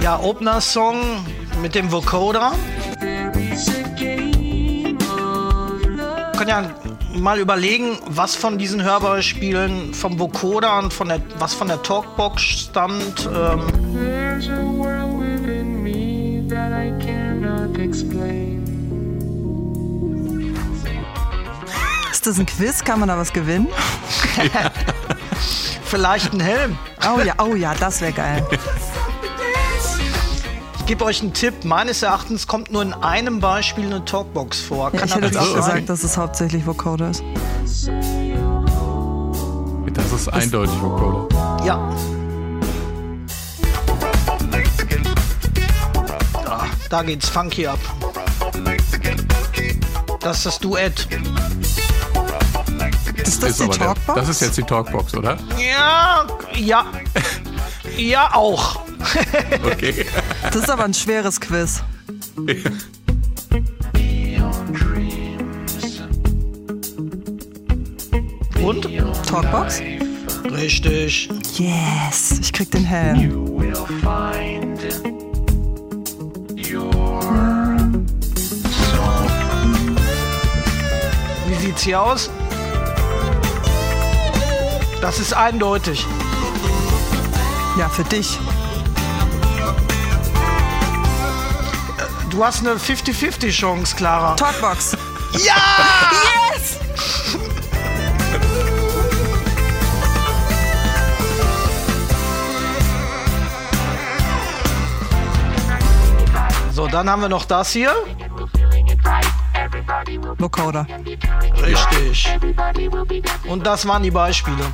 Ja, 0.00 0.18
Opener-Song 0.18 1.24
mit 1.62 1.76
dem 1.76 1.92
Vocoder. 1.92 2.52
Kann 6.36 6.48
ja 6.48 6.74
mal 7.20 7.38
überlegen, 7.38 7.98
was 8.06 8.34
von 8.36 8.58
diesen 8.58 8.82
Hörbeispielen 8.82 9.94
vom 9.94 10.18
Vocoder 10.18 10.78
und 10.78 10.92
von 10.92 11.08
der, 11.08 11.20
was 11.38 11.54
von 11.54 11.68
der 11.68 11.82
Talkbox 11.82 12.42
stammt. 12.42 13.28
Ähm. 13.32 13.62
Ist 22.10 22.26
das 22.26 22.38
ein 22.38 22.46
Quiz? 22.46 22.84
Kann 22.84 23.00
man 23.00 23.08
da 23.08 23.18
was 23.18 23.32
gewinnen? 23.32 23.68
Vielleicht 25.84 26.32
ein 26.32 26.40
Helm. 26.40 26.78
Oh 27.02 27.20
ja, 27.20 27.34
oh 27.38 27.54
ja, 27.54 27.74
das 27.74 28.00
wäre 28.00 28.12
geil 28.12 28.46
gebe 30.88 31.04
euch 31.04 31.20
einen 31.20 31.34
Tipp. 31.34 31.64
Meines 31.64 32.02
Erachtens 32.02 32.46
kommt 32.46 32.72
nur 32.72 32.80
in 32.80 32.94
einem 32.94 33.40
Beispiel 33.40 33.84
eine 33.84 34.04
Talkbox 34.06 34.58
vor. 34.58 34.90
Ja, 34.94 35.04
ich 35.04 35.14
hätte 35.14 35.26
jetzt 35.26 35.36
auch 35.36 35.54
gesagt, 35.54 35.88
dass 35.88 36.02
es 36.02 36.16
hauptsächlich 36.16 36.66
Vocoder 36.66 37.10
ist. 37.10 37.22
Das 39.92 40.12
ist 40.12 40.28
eindeutig 40.28 40.74
Vocoder. 40.80 41.28
Ja. 41.64 41.94
Da, 46.32 46.66
da 46.88 47.02
geht's 47.02 47.28
funky 47.28 47.66
ab. 47.66 47.78
Das 50.20 50.38
ist 50.38 50.46
das 50.46 50.58
Duett. 50.58 51.06
Ist 53.22 53.42
das 53.42 53.50
ist 53.50 53.60
die 53.60 53.68
Talkbox? 53.68 54.06
Der, 54.06 54.14
das 54.14 54.28
ist 54.30 54.40
jetzt 54.40 54.56
die 54.56 54.62
Talkbox, 54.62 55.14
oder? 55.14 55.36
Ja, 55.58 56.26
ja. 56.54 56.86
Ja, 57.96 58.30
auch. 58.32 58.87
Okay. 59.64 60.06
Das 60.42 60.56
ist 60.56 60.70
aber 60.70 60.84
ein 60.84 60.94
schweres 60.94 61.40
Quiz. 61.40 61.82
Und? 68.62 68.88
Talkbox? 69.26 69.80
Richtig. 70.50 71.28
Yes, 71.56 72.38
ich 72.40 72.52
krieg 72.52 72.70
den 72.70 72.84
Helm. 72.84 73.46
Wie 81.46 81.54
sieht's 81.54 81.82
hier 81.82 82.00
aus? 82.02 82.30
Das 85.00 85.18
ist 85.20 85.32
eindeutig. 85.32 86.04
Ja, 87.78 87.88
für 87.88 88.04
dich. 88.04 88.38
Du 92.38 92.44
hast 92.44 92.60
eine 92.60 92.76
50-50 92.76 93.50
Chance, 93.50 93.96
Clara. 93.96 94.36
Talkbox. 94.36 94.96
Ja! 95.44 95.56
yes! 96.54 96.78
So, 106.72 106.86
dann 106.86 107.10
haben 107.10 107.22
wir 107.22 107.28
noch 107.28 107.44
das 107.44 107.72
hier. 107.72 107.92
Vocoder. 110.38 110.86
Richtig. 111.60 112.38
Und 113.48 113.66
das 113.66 113.84
waren 113.88 114.04
die 114.04 114.12
Beispiele. 114.12 114.64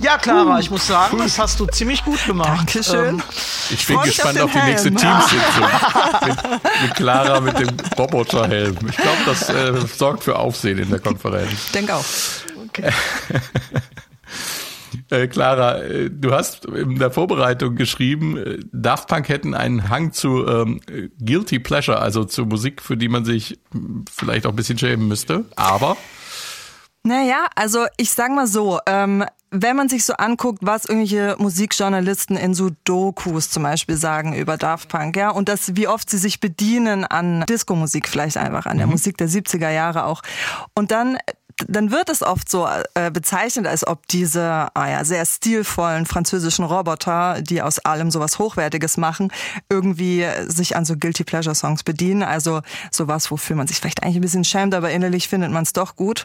Ja, 0.00 0.16
Clara, 0.16 0.56
uh, 0.56 0.58
ich 0.58 0.70
muss 0.70 0.86
sagen, 0.86 1.18
das 1.18 1.38
hast 1.38 1.58
du 1.58 1.66
ziemlich 1.66 2.04
gut 2.04 2.24
gemacht. 2.24 2.58
Dankeschön. 2.58 3.16
Ähm, 3.16 3.22
ich 3.70 3.86
bin 3.86 4.00
gespannt 4.02 4.40
auf 4.40 4.52
die 4.52 4.58
Helm. 4.58 4.70
nächste 4.70 4.94
Teamsitzung 4.94 5.66
mit, 6.26 6.82
mit, 6.82 6.94
Clara 6.94 7.40
mit 7.40 7.58
dem 7.58 7.76
Roboterhelm. 7.98 8.76
Ich 8.88 8.96
glaube, 8.96 9.18
das 9.26 9.48
äh, 9.48 9.74
sorgt 9.96 10.24
für 10.24 10.38
Aufsehen 10.38 10.78
in 10.78 10.90
der 10.90 11.00
Konferenz. 11.00 11.52
Ich 11.52 11.72
denke 11.72 11.94
auch. 11.94 12.04
Okay. 12.68 12.90
Äh, 15.10 15.28
Clara, 15.28 15.82
äh, 15.82 16.10
du 16.10 16.32
hast 16.32 16.66
in 16.66 16.98
der 16.98 17.10
Vorbereitung 17.10 17.76
geschrieben, 17.76 18.36
äh, 18.36 18.58
Daft 18.72 19.08
Punk 19.08 19.28
hätten 19.28 19.54
einen 19.54 19.88
Hang 19.88 20.12
zu 20.12 20.46
ähm, 20.46 20.80
Guilty 21.24 21.58
Pleasure, 21.58 21.98
also 21.98 22.24
zu 22.24 22.44
Musik, 22.44 22.82
für 22.82 22.96
die 22.96 23.08
man 23.08 23.24
sich 23.24 23.58
hm, 23.72 24.04
vielleicht 24.10 24.46
auch 24.46 24.50
ein 24.50 24.56
bisschen 24.56 24.78
schämen 24.78 25.08
müsste. 25.08 25.46
Aber 25.56 25.96
Naja, 27.04 27.46
also 27.54 27.86
ich 27.96 28.10
sag 28.10 28.32
mal 28.32 28.46
so, 28.46 28.80
ähm, 28.86 29.24
wenn 29.50 29.76
man 29.76 29.88
sich 29.88 30.04
so 30.04 30.14
anguckt, 30.14 30.58
was 30.62 30.84
irgendwelche 30.84 31.36
Musikjournalisten 31.38 32.36
in 32.36 32.54
so 32.54 32.70
Dokus 32.84 33.50
zum 33.50 33.62
Beispiel 33.62 33.96
sagen 33.96 34.34
über 34.34 34.56
Daft 34.56 34.88
Punk, 34.88 35.16
ja, 35.16 35.30
und 35.30 35.48
das, 35.48 35.76
wie 35.76 35.88
oft 35.88 36.10
sie 36.10 36.18
sich 36.18 36.40
bedienen 36.40 37.04
an 37.04 37.44
Disco-Musik, 37.48 38.08
vielleicht 38.08 38.36
einfach 38.36 38.66
an 38.66 38.78
der 38.78 38.86
Musik 38.86 39.16
der 39.16 39.28
70er 39.28 39.70
Jahre 39.70 40.04
auch. 40.04 40.22
Und 40.74 40.90
dann 40.90 41.18
dann 41.66 41.90
wird 41.90 42.08
es 42.08 42.22
oft 42.22 42.48
so 42.48 42.68
äh, 42.94 43.10
bezeichnet, 43.10 43.66
als 43.66 43.86
ob 43.86 44.06
diese 44.08 44.68
ah 44.74 44.88
ja, 44.88 45.04
sehr 45.04 45.24
stilvollen 45.26 46.06
französischen 46.06 46.64
Roboter, 46.64 47.40
die 47.42 47.62
aus 47.62 47.78
allem 47.80 48.10
sowas 48.10 48.38
Hochwertiges 48.38 48.96
machen, 48.96 49.32
irgendwie 49.68 50.26
sich 50.46 50.76
an 50.76 50.84
so 50.84 50.96
Guilty 50.96 51.24
Pleasure 51.24 51.54
Songs 51.54 51.82
bedienen. 51.82 52.22
Also 52.22 52.62
sowas, 52.90 53.30
wofür 53.30 53.56
man 53.56 53.66
sich 53.66 53.78
vielleicht 53.78 54.02
eigentlich 54.02 54.16
ein 54.16 54.22
bisschen 54.22 54.44
schämt, 54.44 54.74
aber 54.74 54.90
innerlich 54.90 55.28
findet 55.28 55.50
man 55.50 55.64
es 55.64 55.72
doch 55.72 55.96
gut. 55.96 56.24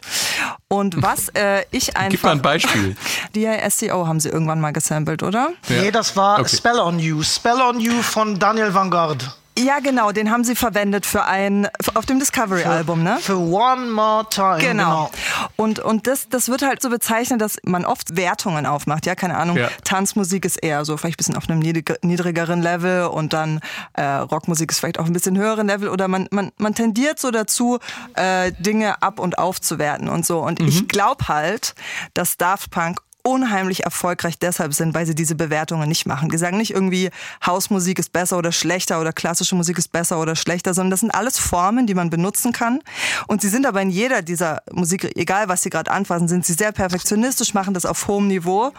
Und 0.68 1.02
was 1.02 1.28
äh, 1.34 1.64
ich 1.70 1.96
einfach... 1.96 2.10
gib 2.10 2.22
mal 2.22 2.32
ein 2.32 2.42
Beispiel. 2.42 2.96
DISCO 3.34 4.06
haben 4.06 4.20
sie 4.20 4.28
irgendwann 4.28 4.60
mal 4.60 4.72
gesampelt, 4.72 5.22
oder? 5.22 5.50
Ja. 5.68 5.82
Nee, 5.82 5.90
das 5.90 6.16
war 6.16 6.44
Okay. 6.44 6.56
Spell 6.56 6.78
on 6.78 6.98
You. 6.98 7.22
Spell 7.22 7.60
on 7.60 7.80
You 7.80 8.02
von 8.02 8.38
Daniel 8.38 8.72
Vanguard. 8.74 9.36
Ja, 9.56 9.78
genau, 9.78 10.10
den 10.10 10.30
haben 10.32 10.42
sie 10.42 10.56
verwendet 10.56 11.06
für 11.06 11.24
ein, 11.24 11.68
auf 11.94 12.06
dem 12.06 12.18
Discovery-Album, 12.18 13.04
ne? 13.04 13.18
Für 13.20 13.38
One 13.38 13.86
More 13.86 14.26
Time. 14.28 14.58
Genau. 14.58 15.10
Und, 15.54 15.78
und 15.78 16.08
das, 16.08 16.28
das 16.28 16.48
wird 16.48 16.62
halt 16.62 16.82
so 16.82 16.90
bezeichnet, 16.90 17.40
dass 17.40 17.58
man 17.62 17.84
oft 17.84 18.16
Wertungen 18.16 18.66
aufmacht. 18.66 19.06
Ja, 19.06 19.14
keine 19.14 19.36
Ahnung. 19.36 19.56
Ja. 19.56 19.68
Tanzmusik 19.84 20.44
ist 20.44 20.56
eher 20.56 20.84
so 20.84 20.96
vielleicht 20.96 21.14
ein 21.14 21.18
bisschen 21.18 21.36
auf 21.36 21.48
einem 21.48 21.60
niedrig- 21.60 21.98
niedrigeren 22.02 22.62
Level 22.62 23.04
und 23.06 23.32
dann 23.32 23.60
äh, 23.92 24.02
Rockmusik 24.04 24.72
ist 24.72 24.80
vielleicht 24.80 24.98
auf 24.98 25.06
ein 25.06 25.12
bisschen 25.12 25.38
höheren 25.38 25.68
Level 25.68 25.88
oder 25.88 26.08
man, 26.08 26.26
man, 26.32 26.50
man 26.56 26.74
tendiert 26.74 27.20
so 27.20 27.30
dazu, 27.30 27.78
äh, 28.14 28.50
Dinge 28.58 29.02
ab- 29.02 29.20
und 29.20 29.38
aufzuwerten 29.38 30.08
und 30.08 30.26
so. 30.26 30.40
Und 30.40 30.60
ich 30.60 30.88
glaube 30.88 31.28
halt, 31.28 31.74
dass 32.14 32.36
Daft 32.36 32.70
Punk 32.72 33.00
unheimlich 33.26 33.84
erfolgreich 33.84 34.38
deshalb 34.38 34.74
sind, 34.74 34.94
weil 34.94 35.06
sie 35.06 35.14
diese 35.14 35.34
Bewertungen 35.34 35.88
nicht 35.88 36.06
machen. 36.06 36.28
Die 36.28 36.36
sagen 36.36 36.58
nicht 36.58 36.72
irgendwie, 36.72 37.10
Hausmusik 37.44 37.98
ist 37.98 38.12
besser 38.12 38.36
oder 38.36 38.52
schlechter 38.52 39.00
oder 39.00 39.12
klassische 39.12 39.54
Musik 39.54 39.78
ist 39.78 39.90
besser 39.90 40.20
oder 40.20 40.36
schlechter, 40.36 40.74
sondern 40.74 40.90
das 40.90 41.00
sind 41.00 41.10
alles 41.10 41.38
Formen, 41.38 41.86
die 41.86 41.94
man 41.94 42.10
benutzen 42.10 42.52
kann. 42.52 42.80
Und 43.26 43.40
sie 43.40 43.48
sind 43.48 43.66
aber 43.66 43.80
in 43.80 43.90
jeder 43.90 44.20
dieser 44.20 44.62
Musik, 44.70 45.10
egal 45.16 45.48
was 45.48 45.62
sie 45.62 45.70
gerade 45.70 45.90
anfassen, 45.90 46.28
sind 46.28 46.44
sie 46.44 46.52
sehr 46.52 46.72
perfektionistisch, 46.72 47.54
machen 47.54 47.72
das 47.72 47.86
auf 47.86 48.06
hohem 48.06 48.28
Niveau. 48.28 48.72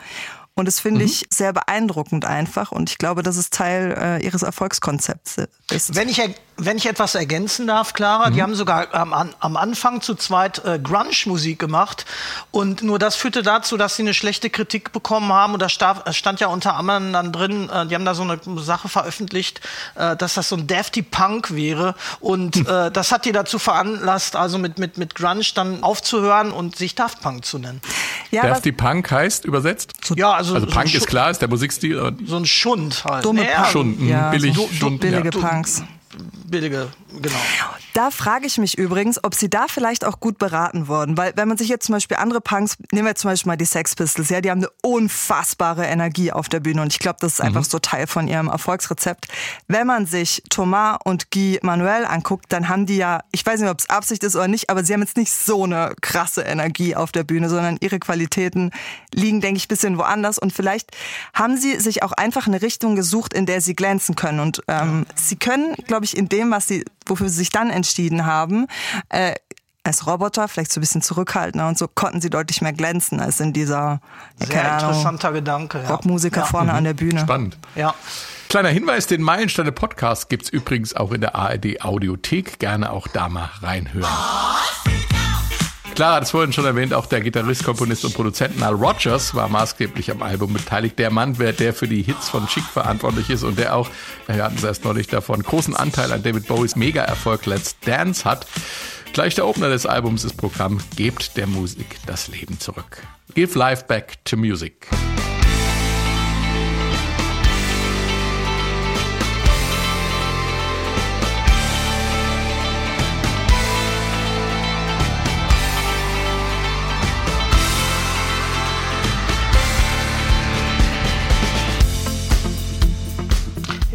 Und 0.57 0.69
das 0.69 0.79
finde 0.79 1.03
ich 1.03 1.25
sehr 1.29 1.51
beeindruckend 1.51 2.23
einfach. 2.23 2.71
Und 2.71 2.89
ich 2.89 2.97
glaube, 2.97 3.23
dass 3.23 3.35
es 3.35 3.49
Teil 3.49 3.91
äh, 4.21 4.25
ihres 4.25 4.41
Erfolgskonzepts 4.41 5.37
ist. 5.69 5.93
Wenn 5.95 6.07
ich, 6.07 6.19
er- 6.19 6.29
wenn 6.57 6.77
ich 6.77 6.85
etwas 6.85 7.15
ergänzen 7.15 7.67
darf, 7.67 7.91
Clara, 7.93 8.29
die 8.29 8.41
haben 8.41 8.55
sogar 8.55 8.93
am, 8.95 9.11
an- 9.11 9.35
am 9.41 9.57
Anfang 9.57 9.99
zu 9.99 10.15
zweit 10.15 10.63
äh, 10.63 10.79
Grunge-Musik 10.79 11.59
gemacht 11.59 12.05
und 12.51 12.81
nur 12.83 12.97
das 12.99 13.17
führte 13.17 13.43
dazu, 13.43 13.75
dass 13.75 13.97
sie 13.97 14.03
eine 14.03 14.13
schlechte 14.13 14.49
Kritik 14.49 14.93
bekommen 14.93 15.33
haben 15.33 15.51
und 15.51 15.61
da 15.61 15.67
sta 15.67 16.01
stand 16.13 16.39
ja 16.39 16.47
unter 16.47 16.77
anderem 16.77 17.11
dann 17.11 17.33
drin, 17.33 17.69
äh, 17.69 17.85
die 17.87 17.95
haben 17.95 18.05
da 18.05 18.13
so 18.15 18.23
eine 18.23 18.39
Sache 18.61 18.87
veröffentlicht, 18.87 19.59
äh, 19.95 20.15
dass 20.15 20.35
das 20.35 20.47
so 20.47 20.55
ein 20.55 20.67
Dafty 20.67 21.01
Punk 21.01 21.53
wäre 21.53 21.95
und 22.21 22.55
äh, 22.69 22.89
das 22.91 23.11
hat 23.11 23.25
die 23.25 23.33
dazu 23.33 23.59
veranlasst, 23.59 24.37
also 24.37 24.57
mit, 24.57 24.79
mit, 24.79 24.97
mit 24.97 25.15
Grunge 25.15 25.43
dann 25.53 25.83
aufzuhören 25.83 26.51
und 26.51 26.77
sich 26.77 26.95
Daft 26.95 27.19
Punk 27.19 27.43
zu 27.43 27.59
nennen. 27.59 27.81
Ja, 28.31 28.43
Dafty 28.47 28.71
Punk 28.71 29.11
heißt 29.11 29.43
übersetzt? 29.43 29.91
Ja, 30.15 30.31
also, 30.31 30.44
Also 30.53 30.67
so 30.67 30.71
Punk 30.71 30.87
ein 30.87 30.97
ist 30.97 31.07
klar, 31.07 31.31
ist 31.31 31.41
der 31.41 31.49
Musikstil. 31.49 32.13
So 32.25 32.37
ein 32.37 32.45
Schund 32.45 33.03
halt. 33.05 33.25
dumme 33.25 33.43
Ja, 33.43 33.61
Punk. 33.61 33.67
Schund, 33.67 34.01
ja, 34.01 34.29
billig 34.31 34.55
so 34.55 34.69
Schund, 34.71 34.99
billige 35.01 35.29
ja. 35.33 35.49
Punks. 35.49 35.83
Billige, 36.55 36.87
genau. 37.21 37.35
Da 37.93 38.11
frage 38.11 38.45
ich 38.45 38.57
mich 38.57 38.77
übrigens, 38.77 39.21
ob 39.21 39.35
sie 39.35 39.49
da 39.49 39.67
vielleicht 39.67 40.05
auch 40.05 40.21
gut 40.21 40.37
beraten 40.37 40.87
wurden. 40.87 41.17
Weil 41.17 41.33
wenn 41.35 41.49
man 41.49 41.57
sich 41.57 41.67
jetzt 41.67 41.85
zum 41.85 41.93
Beispiel 41.93 42.15
andere 42.15 42.39
Punks, 42.39 42.77
nehmen 42.93 43.05
wir 43.05 43.15
zum 43.15 43.31
Beispiel 43.31 43.49
mal 43.49 43.57
die 43.57 43.65
Sex 43.65 43.93
Pistols, 43.93 44.29
ja, 44.29 44.39
die 44.39 44.51
haben 44.51 44.59
eine 44.59 44.69
unfassbare 44.81 45.85
Energie 45.85 46.31
auf 46.31 46.47
der 46.47 46.61
Bühne 46.61 46.81
und 46.81 46.93
ich 46.93 46.99
glaube, 46.99 47.17
das 47.19 47.33
ist 47.33 47.41
einfach 47.41 47.65
so 47.65 47.79
Teil 47.79 48.07
von 48.07 48.29
ihrem 48.29 48.47
Erfolgsrezept. 48.47 49.27
Wenn 49.67 49.85
man 49.85 50.05
sich 50.05 50.43
Thomas 50.49 50.97
und 51.03 51.29
Guy 51.29 51.59
Manuel 51.61 52.05
anguckt, 52.05 52.45
dann 52.53 52.69
haben 52.69 52.85
die 52.85 52.95
ja, 52.95 53.19
ich 53.33 53.45
weiß 53.45 53.59
nicht, 53.59 53.69
ob 53.69 53.79
es 53.79 53.89
Absicht 53.89 54.23
ist 54.23 54.37
oder 54.37 54.47
nicht, 54.47 54.69
aber 54.69 54.85
sie 54.85 54.93
haben 54.93 55.01
jetzt 55.01 55.17
nicht 55.17 55.33
so 55.33 55.65
eine 55.65 55.93
krasse 56.01 56.43
Energie 56.43 56.95
auf 56.95 57.11
der 57.11 57.25
Bühne, 57.25 57.49
sondern 57.49 57.77
ihre 57.81 57.99
Qualitäten 57.99 58.71
liegen, 59.13 59.41
denke 59.41 59.57
ich, 59.57 59.65
ein 59.65 59.69
bisschen 59.69 59.97
woanders 59.97 60.37
und 60.37 60.53
vielleicht 60.53 60.91
haben 61.33 61.57
sie 61.57 61.81
sich 61.81 62.01
auch 62.01 62.13
einfach 62.13 62.47
eine 62.47 62.61
Richtung 62.61 62.95
gesucht, 62.95 63.33
in 63.33 63.45
der 63.45 63.59
sie 63.59 63.75
glänzen 63.75 64.15
können 64.15 64.39
und 64.39 64.61
ähm, 64.69 65.05
sie 65.15 65.35
können, 65.35 65.75
glaube 65.87 66.05
ich, 66.05 66.15
in 66.15 66.29
dem, 66.29 66.44
was 66.51 66.67
sie, 66.67 66.85
wofür 67.05 67.29
sie 67.29 67.37
sich 67.37 67.49
dann 67.49 67.69
entschieden 67.69 68.25
haben, 68.25 68.67
äh, 69.09 69.33
als 69.85 70.07
Roboter 70.07 70.47
vielleicht 70.47 70.71
so 70.71 70.79
ein 70.79 70.81
bisschen 70.81 71.01
zurückhaltender 71.01 71.67
und 71.67 71.77
so 71.77 71.87
konnten 71.87 72.19
sie 72.19 72.29
deutlich 72.29 72.61
mehr 72.61 72.73
glänzen 72.73 73.19
als 73.19 73.39
in 73.39 73.53
dieser 73.53 74.01
ja, 74.39 74.45
Sehr 74.47 74.71
Ahnung, 74.71 74.89
interessanter 74.89 75.31
Gedanke. 75.31 75.81
Ja. 75.83 75.89
Rockmusiker 75.89 76.41
ja. 76.41 76.45
vorne 76.45 76.73
an 76.73 76.83
der 76.83 76.95
Bühne. 76.95 77.19
Spannend. 77.19 77.57
Ja. 77.75 77.93
Kleiner 78.49 78.69
Hinweis, 78.69 79.07
den 79.07 79.21
Meilensteine 79.21 79.71
Podcast 79.71 80.29
gibt's 80.29 80.49
übrigens 80.49 80.95
auch 80.95 81.11
in 81.11 81.21
der 81.21 81.35
ARD 81.35 81.81
Audiothek. 81.81 82.59
Gerne 82.59 82.91
auch 82.91 83.07
da 83.07 83.29
mal 83.29 83.49
reinhören. 83.61 84.07
Klar, 85.95 86.15
hat 86.15 86.23
es 86.23 86.31
vorhin 86.31 86.51
schon 86.51 86.65
erwähnt, 86.65 86.93
auch 86.93 87.05
der 87.05 87.21
Gitarrist, 87.21 87.63
Komponist 87.63 88.03
und 88.03 88.13
Produzent 88.13 88.57
Nile 88.57 88.73
Rodgers 88.73 89.33
war 89.33 89.47
maßgeblich 89.47 90.11
am 90.11 90.21
Album 90.21 90.51
beteiligt. 90.51 90.99
Der 90.99 91.09
Mann, 91.09 91.35
der 91.37 91.73
für 91.73 91.87
die 91.87 92.01
Hits 92.01 92.27
von 92.27 92.45
Chic 92.47 92.65
verantwortlich 92.65 93.29
ist 93.29 93.43
und 93.43 93.57
der 93.57 93.73
auch, 93.77 93.89
wir 94.27 94.43
hatten 94.43 94.57
es 94.57 94.65
erst 94.65 94.83
neulich 94.83 95.07
davon, 95.07 95.41
großen 95.41 95.73
Anteil 95.73 96.11
an 96.11 96.21
David 96.21 96.47
Bowies 96.47 96.75
Mega-Erfolg 96.75 97.45
Let's 97.45 97.79
Dance 97.79 98.25
hat. 98.25 98.45
Gleich 99.13 99.35
der 99.35 99.47
Opener 99.47 99.69
des 99.69 99.85
Albums 99.85 100.25
ist 100.25 100.35
Programm 100.35 100.81
Gebt 100.97 101.37
der 101.37 101.47
Musik 101.47 101.87
das 102.05 102.27
Leben 102.27 102.59
zurück. 102.59 103.01
Give 103.33 103.57
life 103.57 103.85
back 103.87 104.17
to 104.25 104.35
music. 104.35 104.89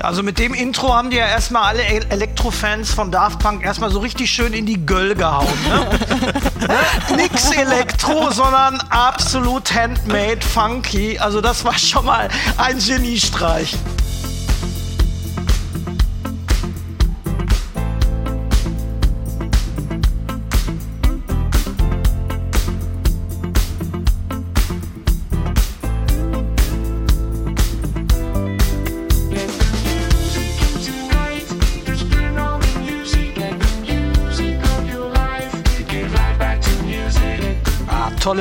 Ja, 0.00 0.06
Also 0.06 0.22
mit 0.22 0.38
dem 0.38 0.54
Intro 0.54 0.94
haben 0.94 1.10
die 1.10 1.16
ja 1.16 1.26
erstmal 1.26 1.62
alle 1.64 1.82
Elektrofans 1.84 2.92
von 2.92 3.10
Daft 3.10 3.38
Punk 3.38 3.64
erstmal 3.64 3.90
so 3.90 4.00
richtig 4.00 4.30
schön 4.30 4.52
in 4.52 4.66
die 4.66 4.84
Göll 4.84 5.14
gehauen. 5.14 5.46
Ne? 5.68 5.90
Ne? 6.60 7.16
Nix 7.16 7.50
Elektro, 7.52 8.30
sondern 8.30 8.78
absolut 8.90 9.74
handmade, 9.74 10.40
funky. 10.42 11.18
Also 11.18 11.40
das 11.40 11.64
war 11.64 11.76
schon 11.78 12.04
mal 12.04 12.28
ein 12.58 12.78
Geniestreich. 12.78 13.76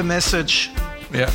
Message. 0.04 0.70
Ja. 1.14 1.28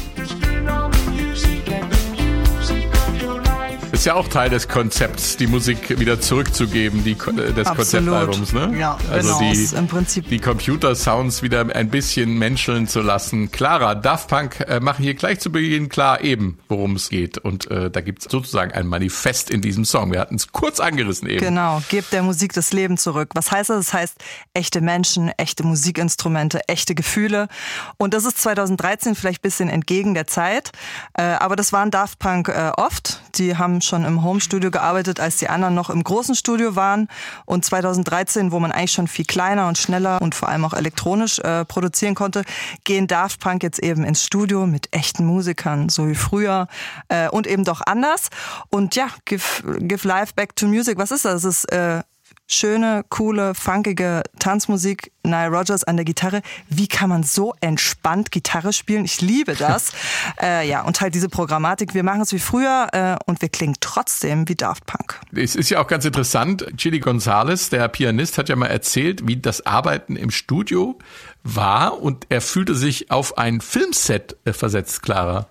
Ist 4.05 4.09
ja 4.09 4.17
auch 4.17 4.29
Teil 4.29 4.51
des 4.51 4.69
Konzepts, 4.69 5.39
die 5.39 5.47
Musik 5.47 5.99
wieder 5.99 6.21
zurückzugeben, 6.21 7.05
die, 7.05 7.13
äh, 7.13 7.55
des 7.55 7.67
Absolut. 7.67 8.11
Konzeptalbums, 8.11 8.53
ne? 8.53 8.79
Ja, 8.79 8.99
also 9.11 9.39
genau. 9.39 9.51
die, 9.51 9.77
im 9.77 9.89
Prinzip 9.89 10.29
die 10.29 10.41
Computersounds 10.41 11.43
wieder 11.43 11.65
ein 11.75 11.89
bisschen 11.89 12.37
menscheln 12.39 12.87
zu 12.87 13.01
lassen. 13.01 13.51
Clara, 13.51 13.95
Daft 13.95 14.29
Punk 14.29 14.61
äh, 14.69 14.79
machen 14.79 15.03
hier 15.03 15.15
gleich 15.15 15.41
zu 15.41 15.51
Beginn 15.51 15.89
klar 15.89 16.23
eben, 16.23 16.59
worum 16.69 16.97
es 16.97 17.09
geht. 17.09 17.39
Und 17.39 17.71
äh, 17.71 17.91
da 17.91 18.03
gibt's 18.03 18.27
sozusagen 18.31 18.73
ein 18.73 18.87
Manifest 18.87 19.49
in 19.49 19.63
diesem 19.63 19.87
Song. 19.87 20.13
Wir 20.13 20.21
hatten 20.21 20.35
es 20.35 20.53
kurz 20.53 20.81
angerissen 20.81 21.27
eben. 21.27 21.41
Genau, 21.41 21.81
gebt 21.89 22.13
der 22.13 22.23
Musik 22.23 22.53
das 22.53 22.75
Leben 22.75 22.99
zurück. 22.99 23.31
Was 23.33 23.51
heißt 23.53 23.71
das? 23.71 23.87
Das 23.87 23.95
heißt 23.95 24.17
echte 24.53 24.83
Menschen, 24.83 25.31
echte 25.39 25.63
Musikinstrumente, 25.65 26.61
echte 26.69 26.95
Gefühle. 26.95 27.49
Und 27.97 28.13
das 28.13 28.27
ist 28.27 28.37
2013 28.43 29.15
vielleicht 29.15 29.39
ein 29.39 29.49
bisschen 29.49 29.71
entgegen 29.71 30.13
der 30.13 30.27
Zeit. 30.27 30.73
Äh, 31.15 31.23
aber 31.23 31.57
das 31.57 31.73
waren 31.73 31.91
Daft 31.91 32.19
Punk 32.19 32.49
äh, 32.49 32.71
oft. 32.77 33.23
Die 33.37 33.57
haben 33.57 33.81
schon 33.81 33.94
schon 33.95 34.05
im 34.05 34.25
Home-Studio 34.25 34.73
gearbeitet, 34.73 35.21
als 35.21 35.37
die 35.37 35.49
anderen 35.49 35.75
noch 35.75 35.89
im 35.89 36.03
großen 36.03 36.35
Studio 36.35 36.75
waren. 36.75 37.09
Und 37.45 37.65
2013, 37.65 38.51
wo 38.51 38.59
man 38.59 38.73
eigentlich 38.73 38.93
schon 38.93 39.07
viel 39.07 39.25
kleiner 39.25 39.69
und 39.69 39.79
schneller 39.79 40.21
und 40.21 40.35
vor 40.35 40.49
allem 40.49 40.65
auch 40.65 40.73
elektronisch 40.73 41.39
äh, 41.39 41.65
produzieren 41.65 42.17
konnte, 42.17 42.43
gehen 42.83 43.07
Daft 43.07 43.41
Punk 43.41 43.63
jetzt 43.63 43.79
eben 43.79 44.03
ins 44.03 44.25
Studio 44.25 44.67
mit 44.67 44.89
echten 44.93 45.25
Musikern, 45.25 45.89
so 45.89 46.09
wie 46.09 46.17
früher 46.17 46.67
äh, 47.09 47.29
und 47.29 47.47
eben 47.47 47.63
doch 47.63 47.83
anders. 47.87 48.31
Und 48.69 48.97
ja, 48.97 49.07
Give, 49.27 49.45
give 49.79 50.09
Life 50.09 50.33
Back 50.35 50.57
to 50.57 50.67
Music, 50.67 50.99
was 50.99 51.13
ist 51.13 51.25
das? 51.25 51.43
Das 51.43 51.45
ist 51.45 51.73
äh, 51.73 52.03
schöne, 52.47 53.05
coole, 53.09 53.55
funkige 53.55 54.23
Tanzmusik, 54.39 55.13
Nile 55.23 55.49
Rogers 55.49 55.85
an 55.85 55.97
der 55.97 56.05
Gitarre. 56.05 56.43
Wie 56.69 56.87
kann 56.87 57.09
man 57.09 57.23
so 57.23 57.55
entspannt 57.61 58.31
Gitarre 58.31 58.73
spielen? 58.73 59.05
Ich 59.05 59.21
liebe 59.21 59.55
das. 59.55 59.93
äh, 60.41 60.69
ja, 60.69 60.83
und 60.83 61.01
halt 61.01 61.15
diese 61.15 61.29
Programmatik. 61.29 61.95
Wir 61.95 62.03
machen 62.03 62.21
es 62.21 62.33
wie 62.33 62.39
früher 62.39 62.89
äh, 62.93 63.17
und 63.27 63.41
wir 63.41 63.49
klingen 63.49 63.77
trotzdem 63.81 64.49
wie 64.49 64.55
Daft 64.55 64.87
Punk. 64.87 65.21
Es 65.35 65.57
ist 65.57 65.71
ja 65.71 65.81
auch 65.81 65.87
ganz 65.87 66.05
interessant. 66.05 66.67
Chili 66.77 67.01
Gonzalez, 67.01 67.71
der 67.71 67.89
Pianist, 67.89 68.39
hat 68.39 68.49
ja 68.49 68.57
mal 68.57 68.67
erzählt, 68.67 69.27
wie 69.27 69.37
das 69.37 69.65
Arbeiten 69.67 70.17
im 70.17 70.31
Studio 70.31 70.99
war 71.43 72.01
und 72.01 72.27
er 72.29 72.41
fühlte 72.41 72.75
sich 72.75 73.11
auf 73.11 73.39
ein 73.39 73.61
Filmset 73.61 74.37
äh, 74.45 74.53
versetzt, 74.53 75.03
Clara. 75.03 75.49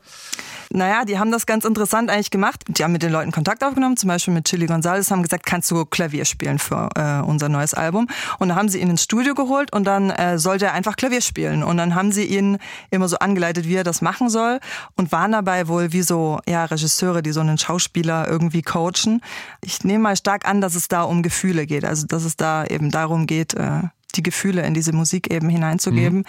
Naja, 0.71 1.05
die 1.05 1.19
haben 1.19 1.31
das 1.31 1.45
ganz 1.45 1.65
interessant 1.65 2.09
eigentlich 2.09 2.31
gemacht. 2.31 2.63
Die 2.67 2.83
haben 2.83 2.91
mit 2.91 3.03
den 3.03 3.11
Leuten 3.11 3.31
Kontakt 3.31 3.63
aufgenommen, 3.63 3.97
zum 3.97 4.07
Beispiel 4.07 4.33
mit 4.33 4.45
Chili 4.45 4.65
Gonzalez, 4.65 5.11
haben 5.11 5.23
gesagt, 5.23 5.45
kannst 5.45 5.69
du 5.71 5.85
Klavier 5.85 6.25
spielen 6.25 6.59
für 6.59 6.89
äh, 6.95 7.21
unser 7.25 7.49
neues 7.49 7.73
Album? 7.73 8.07
Und 8.39 8.49
dann 8.49 8.57
haben 8.57 8.69
sie 8.69 8.79
ihn 8.79 8.89
ins 8.89 9.03
Studio 9.03 9.33
geholt 9.33 9.73
und 9.73 9.85
dann 9.85 10.09
äh, 10.09 10.37
sollte 10.37 10.65
er 10.65 10.73
einfach 10.73 10.95
Klavier 10.95 11.21
spielen. 11.21 11.63
Und 11.63 11.77
dann 11.77 11.95
haben 11.95 12.11
sie 12.11 12.25
ihn 12.25 12.57
immer 12.91 13.07
so 13.07 13.17
angeleitet, 13.17 13.67
wie 13.67 13.75
er 13.75 13.83
das 13.83 14.01
machen 14.01 14.29
soll 14.29 14.59
und 14.95 15.11
waren 15.11 15.31
dabei 15.31 15.67
wohl 15.67 15.93
wie 15.93 16.01
so 16.01 16.39
ja, 16.47 16.65
Regisseure, 16.65 17.21
die 17.21 17.31
so 17.31 17.41
einen 17.41 17.57
Schauspieler 17.57 18.27
irgendwie 18.27 18.61
coachen. 18.61 19.21
Ich 19.61 19.83
nehme 19.83 19.99
mal 19.99 20.15
stark 20.15 20.47
an, 20.47 20.61
dass 20.61 20.75
es 20.75 20.87
da 20.87 21.03
um 21.03 21.23
Gefühle 21.23 21.65
geht, 21.65 21.85
also 21.85 22.07
dass 22.07 22.23
es 22.23 22.35
da 22.35 22.65
eben 22.65 22.91
darum 22.91 23.27
geht, 23.27 23.53
äh, 23.53 23.83
die 24.15 24.23
Gefühle 24.23 24.63
in 24.63 24.73
diese 24.73 24.93
Musik 24.93 25.31
eben 25.31 25.49
hineinzugeben. 25.49 26.19
Mhm. 26.19 26.25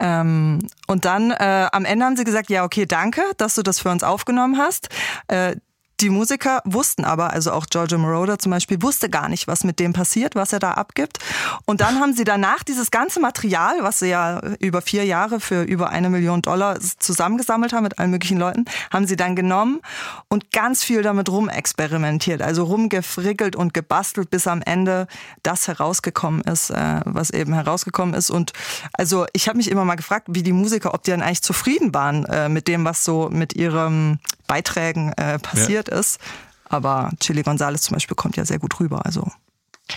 Ähm, 0.00 0.58
und 0.86 1.04
dann 1.04 1.30
äh, 1.30 1.68
am 1.72 1.84
Ende 1.84 2.04
haben 2.04 2.16
sie 2.16 2.24
gesagt, 2.24 2.50
ja, 2.50 2.64
okay, 2.64 2.86
danke, 2.86 3.22
dass 3.36 3.54
du 3.54 3.62
das 3.62 3.80
für 3.80 3.90
uns 3.90 4.02
aufgenommen 4.02 4.58
hast. 4.58 4.88
Äh, 5.28 5.56
die 6.00 6.10
Musiker 6.10 6.60
wussten 6.64 7.04
aber, 7.04 7.32
also 7.32 7.52
auch 7.52 7.66
Giorgio 7.66 7.98
Moroder 7.98 8.38
zum 8.38 8.50
Beispiel, 8.50 8.82
wusste 8.82 9.08
gar 9.08 9.28
nicht, 9.28 9.46
was 9.48 9.64
mit 9.64 9.80
dem 9.80 9.92
passiert, 9.92 10.34
was 10.34 10.52
er 10.52 10.58
da 10.58 10.72
abgibt. 10.72 11.18
Und 11.64 11.80
dann 11.80 12.00
haben 12.00 12.14
sie 12.14 12.24
danach 12.24 12.62
dieses 12.62 12.90
ganze 12.90 13.18
Material, 13.18 13.76
was 13.80 14.00
sie 14.00 14.08
ja 14.08 14.40
über 14.60 14.82
vier 14.82 15.04
Jahre 15.04 15.40
für 15.40 15.62
über 15.62 15.90
eine 15.90 16.10
Million 16.10 16.42
Dollar 16.42 16.78
zusammengesammelt 16.98 17.72
haben 17.72 17.84
mit 17.84 17.98
allen 17.98 18.10
möglichen 18.10 18.38
Leuten, 18.38 18.66
haben 18.92 19.06
sie 19.06 19.16
dann 19.16 19.36
genommen 19.36 19.80
und 20.28 20.52
ganz 20.52 20.84
viel 20.84 21.02
damit 21.02 21.30
rumexperimentiert, 21.30 22.42
also 22.42 22.64
rumgefrickelt 22.64 23.56
und 23.56 23.72
gebastelt, 23.72 24.30
bis 24.30 24.46
am 24.46 24.60
Ende 24.62 25.06
das 25.42 25.66
herausgekommen 25.66 26.42
ist, 26.42 26.70
äh, 26.70 27.00
was 27.04 27.30
eben 27.30 27.54
herausgekommen 27.54 28.14
ist. 28.14 28.30
Und 28.30 28.52
also 28.92 29.26
ich 29.32 29.48
habe 29.48 29.56
mich 29.56 29.70
immer 29.70 29.84
mal 29.84 29.94
gefragt, 29.94 30.28
wie 30.30 30.42
die 30.42 30.52
Musiker, 30.52 30.92
ob 30.92 31.04
die 31.04 31.10
dann 31.10 31.22
eigentlich 31.22 31.42
zufrieden 31.42 31.94
waren 31.94 32.26
äh, 32.26 32.48
mit 32.50 32.68
dem, 32.68 32.84
was 32.84 33.04
so 33.04 33.30
mit 33.30 33.54
ihrem 33.54 34.18
Beiträgen 34.46 35.12
äh, 35.14 35.38
passiert 35.38 35.85
ja. 35.88 35.98
ist. 35.98 36.20
Aber 36.68 37.10
Chili 37.20 37.42
Gonzales 37.42 37.82
zum 37.82 37.94
Beispiel 37.94 38.16
kommt 38.16 38.36
ja 38.36 38.44
sehr 38.44 38.58
gut 38.58 38.80
rüber. 38.80 39.06
Also 39.06 39.30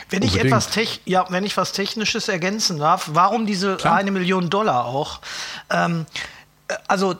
wenn 0.09 0.21
ich 0.21 0.39
etwas 0.39 0.69
ja, 1.05 1.25
wenn 1.29 1.43
ich 1.43 1.57
was 1.57 1.71
Technisches 1.71 2.27
ergänzen 2.27 2.77
darf, 2.77 3.09
warum 3.13 3.45
diese 3.47 3.77
Klar. 3.77 3.95
eine 3.95 4.11
Million 4.11 4.49
Dollar 4.49 4.85
auch? 4.85 5.21
Ähm, 5.69 6.05
äh, 6.67 6.75
also 6.87 7.15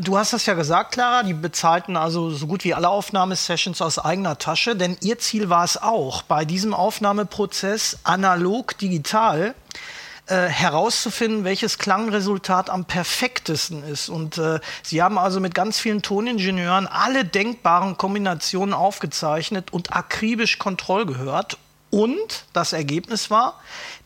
Du 0.00 0.16
hast 0.16 0.32
das 0.32 0.46
ja 0.46 0.54
gesagt, 0.54 0.92
Clara, 0.92 1.24
die 1.24 1.34
bezahlten 1.34 1.96
also 1.96 2.30
so 2.30 2.46
gut 2.46 2.62
wie 2.62 2.72
alle 2.72 2.88
Aufnahmesessions 2.88 3.82
aus 3.82 3.98
eigener 3.98 4.38
Tasche, 4.38 4.76
denn 4.76 4.96
ihr 5.00 5.18
Ziel 5.18 5.50
war 5.50 5.64
es 5.64 5.76
auch, 5.76 6.22
bei 6.22 6.44
diesem 6.44 6.72
Aufnahmeprozess 6.72 7.98
analog 8.04 8.78
digital 8.78 9.54
äh, 10.26 10.46
herauszufinden, 10.46 11.44
welches 11.44 11.78
Klangresultat 11.78 12.70
am 12.70 12.84
perfektesten 12.84 13.82
ist. 13.82 14.08
Und 14.08 14.38
äh, 14.38 14.60
sie 14.82 15.02
haben 15.02 15.18
also 15.18 15.40
mit 15.40 15.54
ganz 15.54 15.78
vielen 15.78 16.00
Toningenieuren 16.00 16.86
alle 16.86 17.24
denkbaren 17.24 17.98
Kombinationen 17.98 18.72
aufgezeichnet 18.72 19.72
und 19.72 19.92
akribisch 19.92 20.58
Kontroll 20.58 21.06
gehört. 21.06 21.58
Und 21.90 22.44
das 22.52 22.72
Ergebnis 22.72 23.30
war 23.30 23.60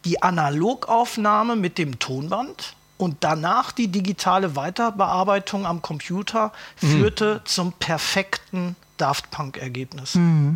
die 0.04 0.22
Analogaufnahme 0.22 1.54
mit 1.54 1.78
dem 1.78 1.98
Tonband 1.98 2.74
und 2.98 3.18
danach 3.20 3.70
die 3.72 3.88
digitale 3.88 4.56
Weiterbearbeitung 4.56 5.66
am 5.66 5.82
Computer 5.82 6.52
mhm. 6.80 6.86
führte 6.88 7.34
mhm. 7.34 7.46
zum 7.46 7.72
perfekten 7.74 8.76
Daft 8.96 9.30
Punk-Ergebnis. 9.30 10.14
Mhm. 10.14 10.54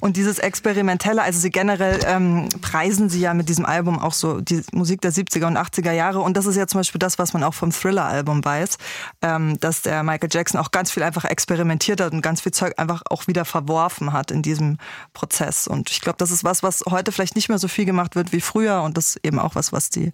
Und 0.00 0.16
dieses 0.16 0.38
Experimentelle, 0.38 1.22
also 1.22 1.38
sie 1.38 1.50
generell 1.50 2.00
ähm, 2.06 2.48
preisen 2.60 3.08
sie 3.08 3.20
ja 3.20 3.34
mit 3.34 3.48
diesem 3.48 3.66
Album 3.66 3.98
auch 3.98 4.12
so 4.12 4.40
die 4.40 4.62
Musik 4.72 5.00
der 5.00 5.12
70er 5.12 5.46
und 5.46 5.56
80er 5.56 5.92
Jahre. 5.92 6.20
Und 6.20 6.36
das 6.36 6.46
ist 6.46 6.56
ja 6.56 6.66
zum 6.66 6.80
Beispiel 6.80 6.98
das, 6.98 7.18
was 7.18 7.32
man 7.32 7.42
auch 7.42 7.54
vom 7.54 7.70
Thriller-Album 7.70 8.44
weiß, 8.44 8.78
ähm, 9.22 9.58
dass 9.60 9.82
der 9.82 10.02
Michael 10.02 10.28
Jackson 10.32 10.60
auch 10.60 10.70
ganz 10.70 10.90
viel 10.90 11.02
einfach 11.02 11.24
experimentiert 11.24 12.00
hat 12.00 12.12
und 12.12 12.22
ganz 12.22 12.40
viel 12.40 12.52
Zeug 12.52 12.74
einfach 12.78 13.02
auch 13.10 13.26
wieder 13.26 13.44
verworfen 13.44 14.12
hat 14.12 14.30
in 14.30 14.42
diesem 14.42 14.78
Prozess. 15.12 15.66
Und 15.66 15.90
ich 15.90 16.00
glaube, 16.00 16.16
das 16.18 16.30
ist 16.30 16.44
was, 16.44 16.62
was 16.62 16.82
heute 16.88 17.12
vielleicht 17.12 17.36
nicht 17.36 17.48
mehr 17.48 17.58
so 17.58 17.68
viel 17.68 17.84
gemacht 17.84 18.16
wird 18.16 18.32
wie 18.32 18.40
früher. 18.40 18.82
Und 18.82 18.96
das 18.96 19.10
ist 19.10 19.24
eben 19.24 19.38
auch 19.38 19.54
was, 19.54 19.72
was 19.72 19.90
die 19.90 20.12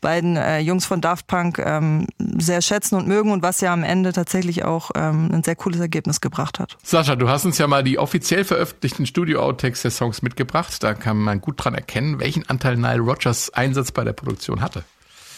beiden 0.00 0.36
äh, 0.36 0.60
Jungs 0.60 0.86
von 0.86 1.00
Daft 1.00 1.26
Punk 1.26 1.58
ähm, 1.58 2.06
sehr 2.18 2.62
schätzen 2.62 2.96
und 2.96 3.06
mögen 3.06 3.30
und 3.32 3.42
was 3.42 3.60
ja 3.60 3.72
am 3.72 3.82
Ende 3.84 4.12
tatsächlich 4.12 4.64
auch 4.64 4.90
ähm, 4.94 5.30
ein 5.32 5.42
sehr 5.42 5.56
cooles 5.56 5.80
Ergebnis 5.80 6.20
gebracht 6.20 6.58
hat. 6.58 6.76
Sascha, 6.82 7.16
du 7.16 7.28
hast 7.28 7.44
uns 7.44 7.58
ja 7.58 7.66
mal 7.66 7.82
die 7.82 7.98
offiziell 7.98 8.44
veröffentlichten 8.44 8.93
veröffentlichten 8.94 9.06
Studio-Outtakes 9.06 9.82
der 9.82 9.90
Songs 9.90 10.22
mitgebracht. 10.22 10.82
Da 10.82 10.94
kann 10.94 11.18
man 11.18 11.40
gut 11.40 11.56
dran 11.58 11.74
erkennen, 11.74 12.20
welchen 12.20 12.48
Anteil 12.48 12.76
Nile 12.76 13.00
Rogers 13.00 13.50
Einsatz 13.50 13.92
bei 13.92 14.04
der 14.04 14.12
Produktion 14.12 14.60
hatte. 14.60 14.84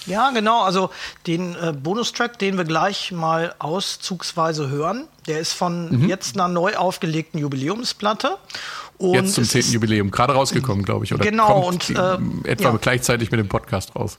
Ja, 0.06 0.30
genau. 0.30 0.62
Also 0.62 0.90
den 1.26 1.56
äh, 1.56 1.72
Bonustrack, 1.72 2.38
den 2.38 2.56
wir 2.56 2.64
gleich 2.64 3.10
mal 3.10 3.54
auszugsweise 3.58 4.68
hören, 4.68 5.08
der 5.26 5.40
ist 5.40 5.52
von 5.52 6.02
mhm. 6.02 6.08
jetzt 6.08 6.36
einer 6.36 6.48
neu 6.48 6.76
aufgelegten 6.76 7.40
Jubiläumsplatte. 7.40 8.38
Und 8.98 9.14
Jetzt 9.14 9.34
zum 9.34 9.44
10. 9.44 9.72
Jubiläum, 9.72 10.10
gerade 10.10 10.32
rausgekommen, 10.32 10.82
glaube 10.82 11.04
ich. 11.04 11.12
Oder 11.12 11.22
genau, 11.22 11.68
und 11.68 11.90
äh, 11.90 12.18
etwa 12.44 12.70
ja. 12.70 12.78
gleichzeitig 12.80 13.30
mit 13.30 13.38
dem 13.38 13.48
Podcast 13.48 13.94
raus. 13.94 14.18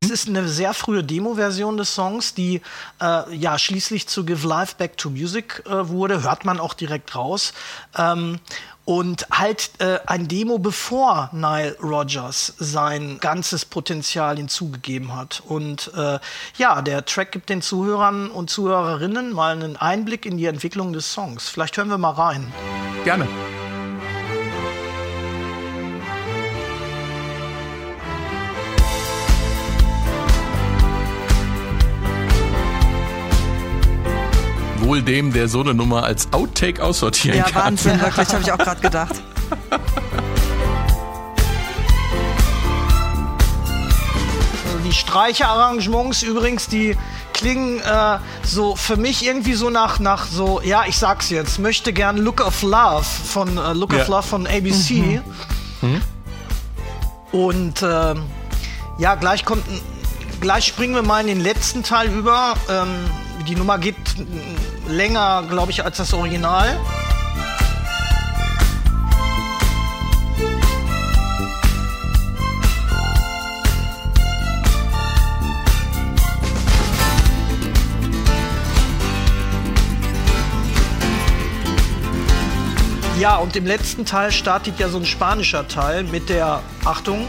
Es 0.00 0.10
ist 0.10 0.28
eine 0.28 0.46
sehr 0.46 0.74
frühe 0.74 1.02
Demo-Version 1.02 1.76
des 1.76 1.94
Songs, 1.94 2.32
die 2.34 2.60
äh, 3.00 3.34
ja 3.34 3.58
schließlich 3.58 4.06
zu 4.06 4.24
Give 4.24 4.46
Life 4.46 4.76
Back 4.78 4.96
to 4.96 5.10
Music 5.10 5.64
äh, 5.66 5.88
wurde. 5.88 6.22
Hört 6.22 6.44
man 6.44 6.60
auch 6.60 6.74
direkt 6.74 7.16
raus. 7.16 7.52
Ähm, 7.98 8.38
und 8.84 9.26
halt 9.30 9.70
äh, 9.78 10.00
ein 10.06 10.28
Demo, 10.28 10.58
bevor 10.58 11.30
Nile 11.32 11.76
Rogers 11.80 12.54
sein 12.58 13.18
ganzes 13.20 13.64
Potenzial 13.64 14.36
hinzugegeben 14.36 15.14
hat. 15.14 15.42
Und 15.46 15.92
äh, 15.96 16.18
ja, 16.56 16.82
der 16.82 17.04
Track 17.04 17.32
gibt 17.32 17.48
den 17.48 17.62
Zuhörern 17.62 18.30
und 18.30 18.50
Zuhörerinnen 18.50 19.32
mal 19.32 19.52
einen 19.52 19.76
Einblick 19.76 20.26
in 20.26 20.36
die 20.36 20.46
Entwicklung 20.46 20.92
des 20.92 21.12
Songs. 21.12 21.48
Vielleicht 21.48 21.76
hören 21.76 21.88
wir 21.88 21.98
mal 21.98 22.10
rein. 22.10 22.52
Gerne. 23.04 23.28
Wohl 34.82 35.02
dem, 35.02 35.32
der 35.32 35.48
so 35.48 35.60
eine 35.60 35.74
Nummer 35.74 36.04
als 36.04 36.32
Outtake 36.32 36.82
aussortieren 36.82 37.38
ja, 37.38 37.44
kann. 37.44 37.54
Ja, 37.54 37.64
Wahnsinn, 37.64 38.00
wirklich, 38.00 38.28
habe 38.28 38.42
ich 38.42 38.52
auch 38.52 38.58
gerade 38.58 38.80
gedacht. 38.82 39.22
Die 44.84 44.92
Streicherarrangements 44.92 46.22
übrigens, 46.22 46.66
die 46.66 46.96
klingen 47.32 47.80
äh, 47.80 48.18
so 48.42 48.76
für 48.76 48.96
mich 48.96 49.24
irgendwie 49.24 49.54
so 49.54 49.70
nach, 49.70 49.98
nach 49.98 50.26
so, 50.26 50.60
ja, 50.62 50.84
ich 50.86 50.98
sag's 50.98 51.30
jetzt, 51.30 51.58
möchte 51.58 51.92
gern 51.92 52.18
Look 52.18 52.40
of 52.40 52.62
Love 52.62 53.04
von 53.04 53.56
äh, 53.56 53.72
Look 53.72 53.92
ja. 53.92 54.02
of 54.02 54.08
Love 54.08 54.22
von 54.22 54.46
ABC. 54.46 54.94
Mhm. 54.94 55.22
Mhm. 55.80 56.00
Und 57.32 57.82
äh, 57.82 58.14
ja, 58.98 59.14
gleich 59.14 59.44
kommt 59.44 59.64
gleich 60.42 60.66
springen 60.66 60.94
wir 60.94 61.02
mal 61.02 61.20
in 61.20 61.28
den 61.28 61.40
letzten 61.40 61.82
Teil 61.82 62.08
über. 62.08 62.54
Ähm, 62.68 62.88
die 63.48 63.54
Nummer 63.54 63.78
geht 63.78 63.96
länger, 64.88 65.44
glaube 65.48 65.70
ich, 65.70 65.84
als 65.84 65.96
das 65.96 66.12
Original. 66.12 66.78
Ja, 83.22 83.36
und 83.36 83.54
im 83.54 83.66
letzten 83.66 84.04
Teil 84.04 84.32
startet 84.32 84.80
ja 84.80 84.88
so 84.88 84.98
ein 84.98 85.06
spanischer 85.06 85.68
Teil 85.68 86.02
mit 86.02 86.28
der, 86.28 86.60
Achtung, 86.84 87.28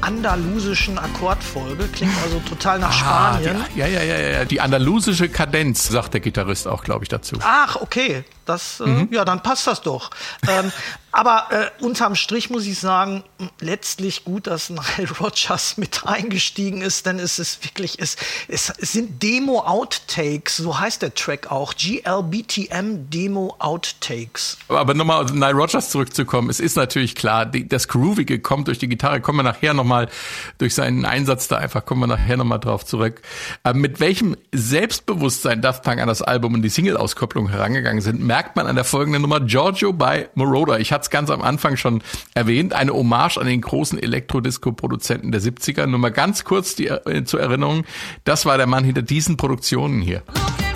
andalusischen 0.00 0.98
Akkordfolge. 0.98 1.88
Klingt 1.88 2.12
also 2.22 2.40
total 2.48 2.78
nach 2.78 2.90
ah, 2.90 3.38
Spanien. 3.38 3.64
Die, 3.74 3.78
ja, 3.78 3.86
ja, 3.86 4.02
ja, 4.02 4.18
ja. 4.18 4.44
Die 4.44 4.60
andalusische 4.60 5.28
Kadenz, 5.28 5.88
sagt 5.88 6.14
der 6.14 6.20
Gitarrist 6.20 6.66
auch, 6.66 6.84
glaube 6.84 7.04
ich, 7.04 7.08
dazu. 7.08 7.36
Ach, 7.42 7.76
okay. 7.76 8.24
Das, 8.48 8.80
äh, 8.80 9.06
ja, 9.10 9.24
dann 9.24 9.42
passt 9.42 9.66
das 9.66 9.82
doch. 9.82 10.10
ähm, 10.48 10.72
aber 11.12 11.48
äh, 11.50 11.84
unterm 11.84 12.14
Strich 12.14 12.48
muss 12.48 12.64
ich 12.64 12.78
sagen, 12.78 13.24
letztlich 13.60 14.24
gut, 14.24 14.46
dass 14.46 14.70
Nile 14.70 15.10
Rogers 15.20 15.76
mit 15.76 16.06
eingestiegen 16.06 16.80
ist, 16.80 17.06
denn 17.06 17.18
es 17.18 17.38
ist 17.38 17.64
wirklich, 17.64 17.98
es, 17.98 18.16
es, 18.46 18.72
es 18.78 18.92
sind 18.92 19.22
Demo-Outtakes, 19.22 20.58
so 20.58 20.78
heißt 20.78 21.02
der 21.02 21.14
Track 21.14 21.50
auch. 21.50 21.74
GLBTM 21.74 23.10
Demo-Outtakes. 23.10 24.58
Aber 24.68 24.94
nochmal 24.94 25.24
auf 25.24 25.32
Nile 25.32 25.52
Rogers 25.52 25.90
zurückzukommen, 25.90 26.50
es 26.50 26.60
ist 26.60 26.76
natürlich 26.76 27.14
klar, 27.14 27.44
die, 27.44 27.68
das 27.68 27.88
Groovige 27.88 28.38
kommt 28.38 28.68
durch 28.68 28.78
die 28.78 28.88
Gitarre, 28.88 29.20
kommen 29.20 29.40
wir 29.40 29.42
nachher 29.42 29.74
nochmal 29.74 30.08
durch 30.58 30.74
seinen 30.74 31.04
Einsatz 31.04 31.48
da 31.48 31.56
einfach, 31.56 31.84
kommen 31.84 32.00
wir 32.02 32.06
nachher 32.06 32.36
nochmal 32.36 32.60
drauf 32.60 32.86
zurück. 32.86 33.22
Aber 33.62 33.78
mit 33.78 34.00
welchem 34.00 34.36
Selbstbewusstsein 34.52 35.60
Daft 35.60 35.82
Punk 35.82 36.00
an 36.00 36.08
das 36.08 36.22
Album 36.22 36.54
und 36.54 36.62
die 36.62 36.68
Single-Auskopplung 36.68 37.48
herangegangen 37.48 38.00
sind, 38.02 38.20
merkt 38.20 38.37
man 38.54 38.66
an 38.66 38.76
der 38.76 38.84
folgenden 38.84 39.22
Nummer 39.22 39.40
Giorgio 39.40 39.92
bei 39.92 40.28
Moroder. 40.34 40.78
Ich 40.78 40.92
hatte 40.92 41.02
es 41.02 41.10
ganz 41.10 41.28
am 41.28 41.42
Anfang 41.42 41.76
schon 41.76 42.02
erwähnt, 42.34 42.72
eine 42.72 42.92
Hommage 42.92 43.36
an 43.36 43.46
den 43.46 43.60
großen 43.60 43.98
Elektrodisco-Produzenten 43.98 45.32
der 45.32 45.40
70er. 45.40 45.86
Nur 45.86 45.98
mal 45.98 46.10
ganz 46.10 46.44
kurz 46.44 46.76
die, 46.76 46.86
äh, 46.86 47.24
zur 47.24 47.40
Erinnerung, 47.40 47.84
das 48.22 48.46
war 48.46 48.56
der 48.56 48.66
Mann 48.66 48.84
hinter 48.84 49.02
diesen 49.02 49.36
Produktionen 49.36 50.00
hier. 50.00 50.22
Looking 50.26 50.67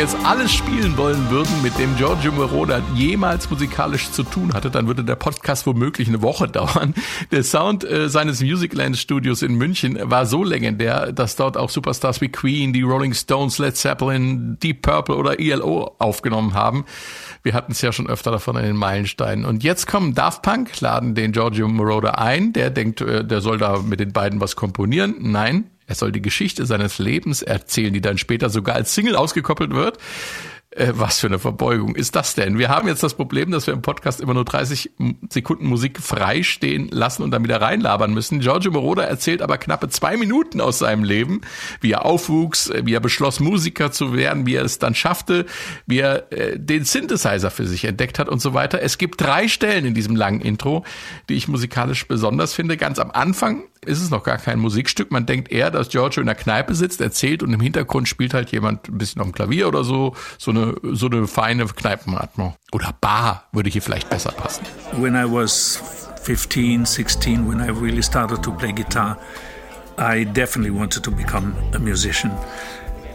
jetzt 0.00 0.16
alles 0.24 0.50
spielen 0.50 0.96
wollen 0.96 1.28
würden, 1.28 1.60
mit 1.62 1.78
dem 1.78 1.94
Giorgio 1.94 2.32
Moroder 2.32 2.80
jemals 2.94 3.50
musikalisch 3.50 4.10
zu 4.10 4.22
tun 4.22 4.54
hatte, 4.54 4.70
dann 4.70 4.86
würde 4.86 5.04
der 5.04 5.14
Podcast 5.14 5.66
womöglich 5.66 6.08
eine 6.08 6.22
Woche 6.22 6.48
dauern. 6.48 6.94
Der 7.32 7.44
Sound 7.44 7.84
äh, 7.84 8.08
seines 8.08 8.40
Musicland 8.40 8.96
Studios 8.96 9.42
in 9.42 9.56
München 9.56 9.98
war 10.02 10.24
so 10.24 10.42
legendär, 10.42 11.12
dass 11.12 11.36
dort 11.36 11.58
auch 11.58 11.68
Superstars 11.68 12.22
wie 12.22 12.30
Queen, 12.30 12.72
die 12.72 12.80
Rolling 12.80 13.12
Stones, 13.12 13.58
Led 13.58 13.76
Zeppelin, 13.76 14.58
Deep 14.62 14.80
Purple 14.80 15.16
oder 15.16 15.38
ELO 15.38 15.94
aufgenommen 15.98 16.54
haben. 16.54 16.86
Wir 17.42 17.52
hatten 17.52 17.72
es 17.72 17.82
ja 17.82 17.92
schon 17.92 18.08
öfter 18.08 18.30
davon 18.30 18.56
in 18.56 18.64
den 18.64 18.76
Meilensteinen. 18.76 19.44
Und 19.44 19.62
jetzt 19.62 19.86
kommen 19.86 20.14
Daft 20.14 20.40
Punk, 20.40 20.80
laden 20.80 21.14
den 21.14 21.32
Giorgio 21.32 21.68
Moroder 21.68 22.18
ein. 22.18 22.54
Der 22.54 22.70
denkt, 22.70 23.02
äh, 23.02 23.22
der 23.22 23.42
soll 23.42 23.58
da 23.58 23.80
mit 23.80 24.00
den 24.00 24.14
beiden 24.14 24.40
was 24.40 24.56
komponieren. 24.56 25.16
Nein, 25.18 25.66
er 25.90 25.96
soll 25.96 26.12
die 26.12 26.22
Geschichte 26.22 26.66
seines 26.66 27.00
Lebens 27.00 27.42
erzählen, 27.42 27.92
die 27.92 28.00
dann 28.00 28.16
später 28.16 28.48
sogar 28.48 28.76
als 28.76 28.94
Single 28.94 29.16
ausgekoppelt 29.16 29.72
wird. 29.72 29.98
Äh, 30.72 30.92
was 30.94 31.18
für 31.18 31.26
eine 31.26 31.40
Verbeugung 31.40 31.96
ist 31.96 32.14
das 32.14 32.36
denn? 32.36 32.56
Wir 32.56 32.68
haben 32.68 32.86
jetzt 32.86 33.02
das 33.02 33.14
Problem, 33.14 33.50
dass 33.50 33.66
wir 33.66 33.74
im 33.74 33.82
Podcast 33.82 34.20
immer 34.20 34.34
nur 34.34 34.44
30 34.44 34.92
Sekunden 35.28 35.66
Musik 35.66 35.98
frei 35.98 36.44
stehen 36.44 36.88
lassen 36.92 37.24
und 37.24 37.32
dann 37.32 37.42
wieder 37.42 37.60
reinlabern 37.60 38.14
müssen. 38.14 38.38
Giorgio 38.38 38.70
Moroder 38.70 39.04
erzählt 39.04 39.42
aber 39.42 39.58
knappe 39.58 39.88
zwei 39.88 40.16
Minuten 40.16 40.60
aus 40.60 40.78
seinem 40.78 41.02
Leben, 41.02 41.40
wie 41.80 41.90
er 41.90 42.04
aufwuchs, 42.04 42.70
wie 42.84 42.94
er 42.94 43.00
beschloss, 43.00 43.40
Musiker 43.40 43.90
zu 43.90 44.14
werden, 44.14 44.46
wie 44.46 44.54
er 44.54 44.64
es 44.64 44.78
dann 44.78 44.94
schaffte, 44.94 45.44
wie 45.86 45.98
er 45.98 46.30
äh, 46.32 46.56
den 46.56 46.84
Synthesizer 46.84 47.50
für 47.50 47.66
sich 47.66 47.84
entdeckt 47.84 48.20
hat 48.20 48.28
und 48.28 48.40
so 48.40 48.54
weiter. 48.54 48.80
Es 48.80 48.96
gibt 48.96 49.20
drei 49.20 49.48
Stellen 49.48 49.84
in 49.84 49.94
diesem 49.94 50.14
langen 50.14 50.40
Intro, 50.40 50.84
die 51.28 51.34
ich 51.34 51.48
musikalisch 51.48 52.06
besonders 52.06 52.54
finde. 52.54 52.76
Ganz 52.76 53.00
am 53.00 53.10
Anfang 53.10 53.64
ist 53.84 54.02
es 54.02 54.10
noch 54.10 54.24
gar 54.24 54.36
kein 54.36 54.58
Musikstück. 54.58 55.10
Man 55.10 55.24
denkt 55.24 55.50
eher, 55.50 55.70
dass 55.70 55.88
Giorgio 55.88 56.20
in 56.20 56.26
der 56.26 56.34
Kneipe 56.34 56.74
sitzt, 56.74 57.00
erzählt 57.00 57.42
und 57.42 57.52
im 57.52 57.60
Hintergrund 57.60 58.08
spielt 58.08 58.34
halt 58.34 58.52
jemand 58.52 58.88
ein 58.88 58.98
bisschen 58.98 59.22
auf 59.22 59.28
dem 59.28 59.32
Klavier 59.32 59.68
oder 59.68 59.84
so. 59.84 60.14
So 60.38 60.50
eine, 60.50 60.59
so 60.82 61.06
eine 61.06 61.26
feine 61.26 61.66
Kneipenatmung. 61.66 62.54
Oder 62.72 62.94
Bar 63.00 63.44
würde 63.52 63.70
hier 63.70 63.82
vielleicht 63.82 64.08
besser 64.10 64.32
passen. 64.32 64.64
When 64.96 65.14
I 65.14 65.24
was 65.24 65.80
15, 66.22 66.84
16, 66.84 67.48
when 67.48 67.60
I 67.60 67.70
really 67.70 68.02
started 68.02 68.42
to 68.42 68.52
play 68.52 68.72
guitar, 68.72 69.18
I 69.98 70.24
definitely 70.24 70.70
wanted 70.70 71.02
to 71.04 71.10
become 71.10 71.54
a 71.74 71.78
musician. 71.78 72.30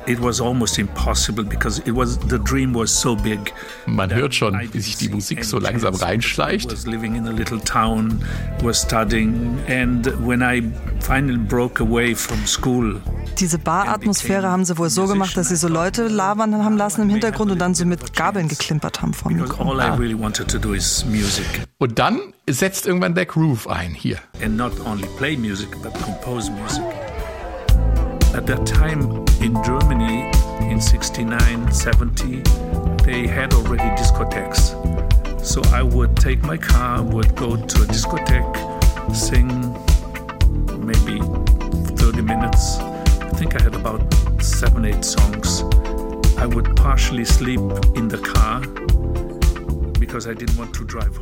It 0.08 0.22
was 0.22 0.40
almost 0.40 0.78
impossible 0.78 1.44
because 1.44 1.80
it 1.80 1.96
was 1.96 2.20
the 2.30 2.38
dream 2.38 2.76
was 2.76 2.92
so 2.92 3.16
big. 3.16 3.52
Man 3.88 4.14
hört 4.14 4.36
schon, 4.36 4.56
wie 4.72 4.80
sich 4.80 4.98
die 4.98 5.10
Musik 5.10 5.44
so 5.44 5.58
langsam 5.58 5.96
reinschleicht. 5.96 6.70
I 6.70 6.74
was 6.76 6.86
living 6.86 7.16
in 7.16 7.28
a 7.28 7.32
little 7.32 7.60
town, 7.60 8.24
was 8.62 8.82
studying, 8.84 9.58
and 9.68 10.06
when 10.26 10.42
I 10.44 10.62
finally 11.02 11.38
broke 11.40 11.82
away 11.82 12.14
from 12.14 12.46
school, 12.46 13.02
Diese 13.40 13.58
Bar-Atmosphäre 13.58 14.48
haben 14.50 14.64
sie 14.64 14.78
wohl 14.78 14.90
so 14.92 15.08
gemacht, 15.08 15.36
dass 15.36 15.50
sie 15.50 15.56
so 15.58 15.68
Leute 15.68 16.08
labern 16.08 16.64
haben 16.64 16.78
lassen 16.78 17.02
im 17.02 17.10
Hintergrund 17.10 17.52
und 17.52 17.60
dann 17.60 17.74
so 17.74 17.84
mit 17.86 18.14
Gabeln 18.14 18.48
geklimpert 18.48 19.02
haben 19.02 19.14
vom 19.14 19.34
because 19.34 19.52
Mikro. 19.58 19.72
all 19.72 19.80
I 19.82 19.98
really 20.00 20.18
wanted 20.18 20.48
to 20.50 20.60
do 20.60 20.74
is 20.74 21.04
music. 21.06 21.46
Und 21.80 21.98
dann 22.00 22.20
setzt 22.48 22.86
irgendwann 22.86 23.16
der 23.16 23.26
Groove 23.26 23.68
ein 23.68 23.94
hier. 23.96 24.18
and 24.44 24.56
not 24.56 24.72
only 24.86 25.08
play 25.18 25.36
music 25.36 25.70
but 25.82 25.94
compose 26.04 26.52
music. 26.52 26.84
At 28.36 28.46
that 28.48 28.66
time 28.66 29.25
in 29.42 29.62
Germany, 29.64 30.32
in 30.70 30.80
69, 30.80 31.72
70, 31.72 32.42
they 33.04 33.28
had 33.28 33.54
already 33.54 33.90
discotheques. 33.96 34.74
So 35.46 35.62
I 35.74 35.84
would 35.84 36.16
take 36.18 36.42
my 36.44 36.58
car, 36.58 37.04
would 37.04 37.36
go 37.36 37.56
to 37.56 37.84
a 37.84 37.86
discotheque, 37.86 38.56
sing 39.16 39.48
maybe 40.86 41.20
30 41.96 42.22
minutes. 42.22 42.78
I 42.80 43.30
think 43.38 43.60
I 43.60 43.64
had 43.64 43.76
about 43.76 44.02
seven, 44.42 44.86
eight 44.86 45.06
songs. 45.06 45.64
I 46.38 46.46
would 46.46 46.76
partially 46.76 47.26
sleep 47.26 47.62
in 47.96 48.10
the 48.10 48.18
car. 48.18 48.62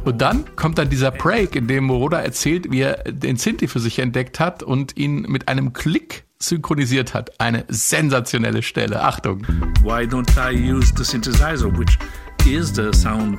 Und 0.05 0.21
dann 0.21 0.55
kommt 0.55 0.77
dann 0.77 0.89
dieser 0.89 1.11
Break, 1.11 1.55
in 1.55 1.67
dem 1.67 1.85
Moroder 1.85 2.21
erzählt, 2.21 2.69
wie 2.69 2.81
er 2.81 3.03
den 3.05 3.37
Sinti 3.37 3.67
für 3.67 3.79
sich 3.79 3.99
entdeckt 3.99 4.39
hat 4.39 4.61
und 4.61 4.97
ihn 4.97 5.21
mit 5.23 5.47
einem 5.47 5.73
Klick 5.73 6.25
synchronisiert 6.43 7.13
hat. 7.13 7.31
Eine 7.39 7.65
sensationelle 7.69 8.61
Stelle. 8.61 9.01
Achtung. 9.01 9.45
why 9.83 10.05
don't 10.05 10.37
I 10.37 10.51
use 10.51 10.91
the 10.93 11.03
synthesizer, 11.03 11.69
which 11.77 11.97
is 12.45 12.71
the 12.73 12.93
sound 12.93 13.37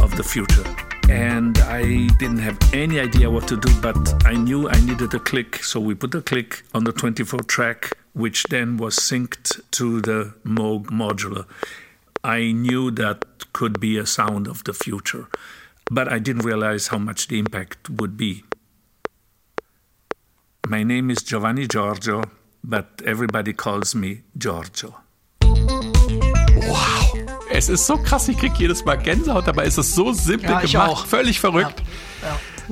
of 0.00 0.14
the 0.16 0.22
future? 0.22 0.64
And 1.08 1.58
I 1.58 2.08
didn't 2.18 2.38
have 2.38 2.56
any 2.72 3.00
idea 3.00 3.30
what 3.30 3.46
to 3.48 3.56
do, 3.56 3.68
but 3.80 3.96
I 4.24 4.34
knew 4.34 4.68
I 4.68 4.80
needed 4.80 5.12
a 5.14 5.18
click. 5.18 5.62
So 5.62 5.80
we 5.80 5.94
put 5.94 6.14
a 6.14 6.22
click 6.22 6.62
on 6.72 6.84
the 6.84 6.92
24 6.92 7.40
track, 7.40 7.92
which 8.14 8.44
then 8.44 8.76
was 8.76 8.96
synced 8.96 9.60
to 9.72 10.00
the 10.00 10.32
Moog 10.44 10.86
modular. 10.86 11.46
I 12.24 12.52
knew 12.52 12.90
that 12.92 13.24
could 13.52 13.80
be 13.80 13.98
a 13.98 14.06
sound 14.06 14.46
of 14.46 14.62
the 14.64 14.72
future, 14.72 15.26
but 15.90 16.10
I 16.10 16.20
didn't 16.20 16.42
realize 16.42 16.88
how 16.88 16.98
much 16.98 17.26
the 17.26 17.38
impact 17.38 17.90
would 17.90 18.16
be. 18.16 18.44
My 20.68 20.84
name 20.84 21.10
is 21.10 21.22
Giovanni 21.24 21.66
Giorgio, 21.66 22.22
but 22.62 23.02
everybody 23.04 23.52
calls 23.52 23.94
me 23.94 24.22
Giorgio. 24.38 24.94
Es 27.50 27.68
ist 27.68 27.86
so 27.86 27.96
krass, 27.98 28.28
ich 28.28 28.38
krieg 28.38 28.52
jedes 28.58 28.84
Mal 28.84 28.96
Gänsehaut, 28.96 29.46
dabei 29.46 29.66
ist 29.66 29.76
es 29.78 29.94
so 29.94 30.12
simpel 30.12 30.50
Ja, 30.50 30.62
ich 30.62 30.72
gemacht, 30.72 30.90
auch. 30.90 31.06
völlig 31.06 31.38
verrückt. 31.40 31.82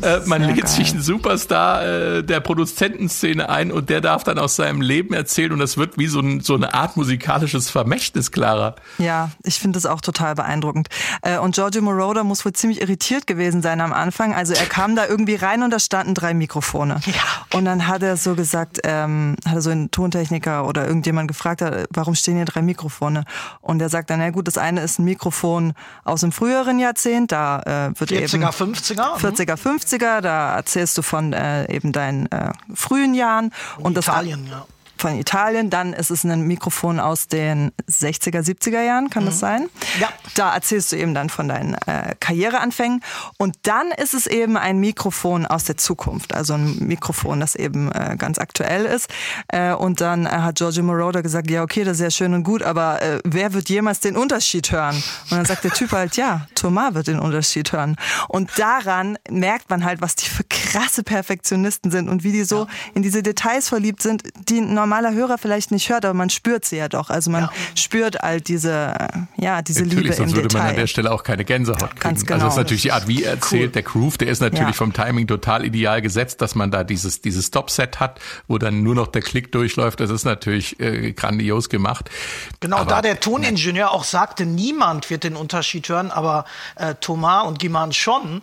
Äh, 0.02 0.20
man 0.26 0.42
lädt 0.42 0.68
sich 0.68 0.86
geil. 0.86 0.94
einen 0.94 1.02
Superstar 1.02 1.84
äh, 1.84 2.22
der 2.24 2.40
Produzentenszene 2.40 3.48
ein 3.48 3.72
und 3.72 3.90
der 3.90 4.00
darf 4.00 4.24
dann 4.24 4.38
aus 4.38 4.56
seinem 4.56 4.80
Leben 4.80 5.14
erzählen 5.14 5.52
und 5.52 5.58
das 5.58 5.76
wird 5.76 5.98
wie 5.98 6.06
so, 6.06 6.20
ein, 6.20 6.40
so 6.40 6.54
eine 6.54 6.74
Art 6.74 6.96
musikalisches 6.96 7.70
Vermächtnis, 7.70 8.30
Clara. 8.32 8.74
Ja, 8.98 9.30
ich 9.42 9.58
finde 9.58 9.76
das 9.76 9.86
auch 9.86 10.00
total 10.00 10.34
beeindruckend. 10.34 10.88
Äh, 11.22 11.38
Und 11.38 11.54
Giorgio 11.54 11.82
Moroder 11.82 12.24
muss 12.24 12.44
wohl 12.44 12.52
ziemlich 12.52 12.80
irritiert 12.80 13.26
gewesen 13.26 13.62
sein 13.62 13.80
am 13.80 13.92
Anfang. 13.92 14.34
Also 14.34 14.54
er 14.54 14.66
kam 14.66 14.96
da 14.96 15.06
irgendwie 15.06 15.34
rein 15.34 15.62
und 15.62 15.70
da 15.70 15.78
standen 15.78 16.14
drei 16.14 16.34
Mikrofone. 16.34 17.00
Ja. 17.06 17.56
Und 17.56 17.64
dann 17.64 17.86
hat 17.86 18.02
er 18.02 18.16
so 18.16 18.34
gesagt, 18.34 18.80
ähm, 18.84 19.36
hat 19.46 19.54
er 19.54 19.62
so 19.62 19.70
einen 19.70 19.90
Tontechniker 19.90 20.66
oder 20.66 20.86
irgendjemand 20.86 21.28
gefragt, 21.28 21.62
äh, 21.62 21.84
warum 21.90 22.14
stehen 22.14 22.36
hier 22.36 22.44
drei 22.44 22.62
Mikrofone? 22.62 23.24
Und 23.60 23.80
er 23.82 23.88
sagt 23.88 24.10
dann, 24.10 24.20
na 24.20 24.30
gut, 24.30 24.46
das 24.46 24.58
eine 24.58 24.80
ist 24.82 24.98
ein 24.98 25.04
Mikrofon 25.04 25.74
aus 26.04 26.20
dem 26.20 26.32
früheren 26.32 26.78
Jahrzehnt, 26.78 27.32
da 27.32 27.60
äh, 27.60 27.98
wird 28.00 28.10
40er, 28.10 28.34
eben 28.34 28.44
50er. 28.44 29.18
40er, 29.18 29.56
50er, 29.56 29.89
da 30.20 30.56
erzählst 30.56 30.96
du 30.98 31.02
von 31.02 31.32
äh, 31.32 31.70
eben 31.72 31.92
deinen 31.92 32.30
äh, 32.30 32.52
frühen 32.74 33.14
Jahren. 33.14 33.52
Und 33.78 33.96
das 33.96 34.06
Italien, 34.06 34.46
ja. 34.50 34.66
Von 35.00 35.18
Italien. 35.18 35.70
Dann 35.70 35.92
ist 35.92 36.10
es 36.10 36.24
ein 36.24 36.42
Mikrofon 36.42 37.00
aus 37.00 37.26
den 37.28 37.72
60er, 37.90 38.40
70er 38.40 38.82
Jahren, 38.82 39.10
kann 39.10 39.24
das 39.26 39.40
sein? 39.40 39.68
Ja. 39.98 40.08
Da 40.34 40.54
erzählst 40.54 40.92
du 40.92 40.96
eben 40.96 41.14
dann 41.14 41.28
von 41.28 41.48
deinen 41.48 41.74
äh, 41.86 42.14
Karriereanfängen. 42.20 43.02
Und 43.38 43.56
dann 43.62 43.90
ist 43.90 44.14
es 44.14 44.26
eben 44.26 44.56
ein 44.56 44.78
Mikrofon 44.78 45.46
aus 45.46 45.64
der 45.64 45.76
Zukunft, 45.76 46.34
also 46.34 46.54
ein 46.54 46.78
Mikrofon, 46.78 47.40
das 47.40 47.54
eben 47.54 47.90
äh, 47.92 48.16
ganz 48.16 48.38
aktuell 48.38 48.84
ist. 48.84 49.08
Äh, 49.48 49.72
und 49.72 50.00
dann 50.00 50.26
äh, 50.26 50.30
hat 50.30 50.56
Giorgio 50.56 50.82
Moroder 50.82 51.22
gesagt, 51.22 51.50
ja 51.50 51.62
okay, 51.62 51.84
das 51.84 51.98
ist 51.98 52.02
ja 52.02 52.10
schön 52.10 52.34
und 52.34 52.44
gut, 52.44 52.62
aber 52.62 53.02
äh, 53.02 53.20
wer 53.24 53.52
wird 53.52 53.68
jemals 53.68 54.00
den 54.00 54.16
Unterschied 54.16 54.70
hören? 54.70 54.96
Und 55.30 55.32
dann 55.32 55.44
sagt 55.44 55.64
der 55.64 55.72
Typ 55.72 55.92
halt, 55.92 56.16
ja, 56.16 56.46
Thomas 56.54 56.94
wird 56.94 57.06
den 57.06 57.18
Unterschied 57.18 57.72
hören. 57.72 57.96
Und 58.28 58.50
daran 58.58 59.18
merkt 59.28 59.70
man 59.70 59.84
halt, 59.84 60.00
was 60.00 60.14
die 60.14 60.28
für 60.28 60.44
krasse 60.44 61.02
Perfektionisten 61.02 61.90
sind 61.90 62.08
und 62.08 62.24
wie 62.24 62.32
die 62.32 62.44
so 62.44 62.66
in 62.94 63.02
diese 63.02 63.22
Details 63.22 63.68
verliebt 63.68 64.02
sind, 64.02 64.22
die 64.48 64.58
ein 64.58 64.74
normaler 64.90 65.14
Hörer 65.14 65.38
vielleicht 65.38 65.70
nicht 65.70 65.88
hört, 65.88 66.04
aber 66.04 66.14
man 66.14 66.30
spürt 66.30 66.64
sie 66.64 66.76
ja 66.76 66.88
doch. 66.88 67.10
Also 67.10 67.30
man 67.30 67.48
spürt 67.76 68.24
all 68.24 68.40
diese, 68.40 68.92
ja, 69.36 69.62
diese 69.62 69.84
Natürlich, 69.84 70.02
Liebe 70.02 70.14
sonst 70.16 70.30
im 70.32 70.36
würde 70.36 70.48
Detail. 70.48 70.62
man 70.62 70.70
an 70.70 70.76
der 70.76 70.86
Stelle 70.88 71.12
auch 71.12 71.22
keine 71.22 71.44
Gänsehaut 71.44 71.78
kriegen. 71.90 72.00
Ganz 72.00 72.20
Also 72.22 72.26
genau. 72.26 72.44
das 72.44 72.54
ist 72.54 72.56
natürlich 72.58 72.82
die 72.82 72.92
Art, 72.92 73.06
wie 73.06 73.22
er 73.22 73.30
erzählt. 73.34 73.76
Der 73.76 73.82
Groove, 73.84 74.18
der 74.18 74.28
ist 74.28 74.40
natürlich 74.40 74.66
Ja. 74.68 74.72
vom 74.72 74.92
Timing 74.92 75.28
total 75.28 75.64
ideal 75.64 76.02
gesetzt, 76.02 76.40
dass 76.42 76.56
man 76.56 76.72
da 76.72 76.82
dieses, 76.82 77.20
dieses 77.20 77.46
Stop-Set 77.46 78.00
hat, 78.00 78.18
wo 78.48 78.58
dann 78.58 78.82
nur 78.82 78.96
noch 78.96 79.06
der 79.06 79.22
Klick 79.22 79.52
durchläuft. 79.52 80.00
Das 80.00 80.10
ist 80.10 80.24
natürlich 80.24 80.80
äh, 80.80 81.12
grandios 81.12 81.68
gemacht. 81.68 82.10
Genau, 82.58 82.78
Aber- 82.78 82.90
da 82.90 83.00
der 83.02 83.20
Toningenieur 83.20 83.92
auch 83.92 84.02
sagte, 84.04 84.44
niemand 84.44 85.08
wird 85.08 85.22
den 85.22 85.36
Unterschied 85.36 85.88
hören, 85.88 86.10
aber 86.10 86.44
äh, 86.74 86.96
Thomas 87.00 87.46
und 87.46 87.60
Guiman 87.60 87.92
schon, 87.92 88.42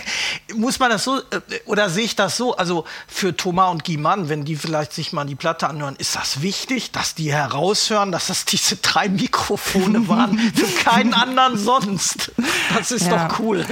muss 0.56 0.80
man 0.80 0.90
das 0.90 1.04
so, 1.04 1.18
äh, 1.18 1.40
oder 1.66 1.88
sehe 1.88 2.04
ich 2.04 2.16
das 2.16 2.36
so, 2.36 2.56
also 2.56 2.84
für 3.06 3.36
Thomas 3.36 3.70
und 3.70 3.84
Guiman, 3.84 4.28
wenn 4.28 4.44
die 4.44 4.56
vielleicht 4.56 4.92
sich 4.92 5.12
mal 5.12 5.24
die 5.24 5.34
Platte 5.36 5.68
anhören, 5.68 5.83
ist 5.96 6.16
das 6.16 6.42
wichtig, 6.42 6.90
dass 6.90 7.14
die 7.14 7.32
heraushören, 7.32 8.10
dass 8.12 8.26
das 8.28 8.44
diese 8.44 8.76
drei 8.76 9.08
Mikrofone 9.08 10.08
waren, 10.08 10.38
für 10.38 10.66
keinen 10.84 11.14
anderen 11.14 11.56
sonst. 11.58 12.32
Das 12.76 12.90
ist 12.90 13.06
Ja. 13.06 13.28
doch 13.28 13.38
cool. 13.40 13.64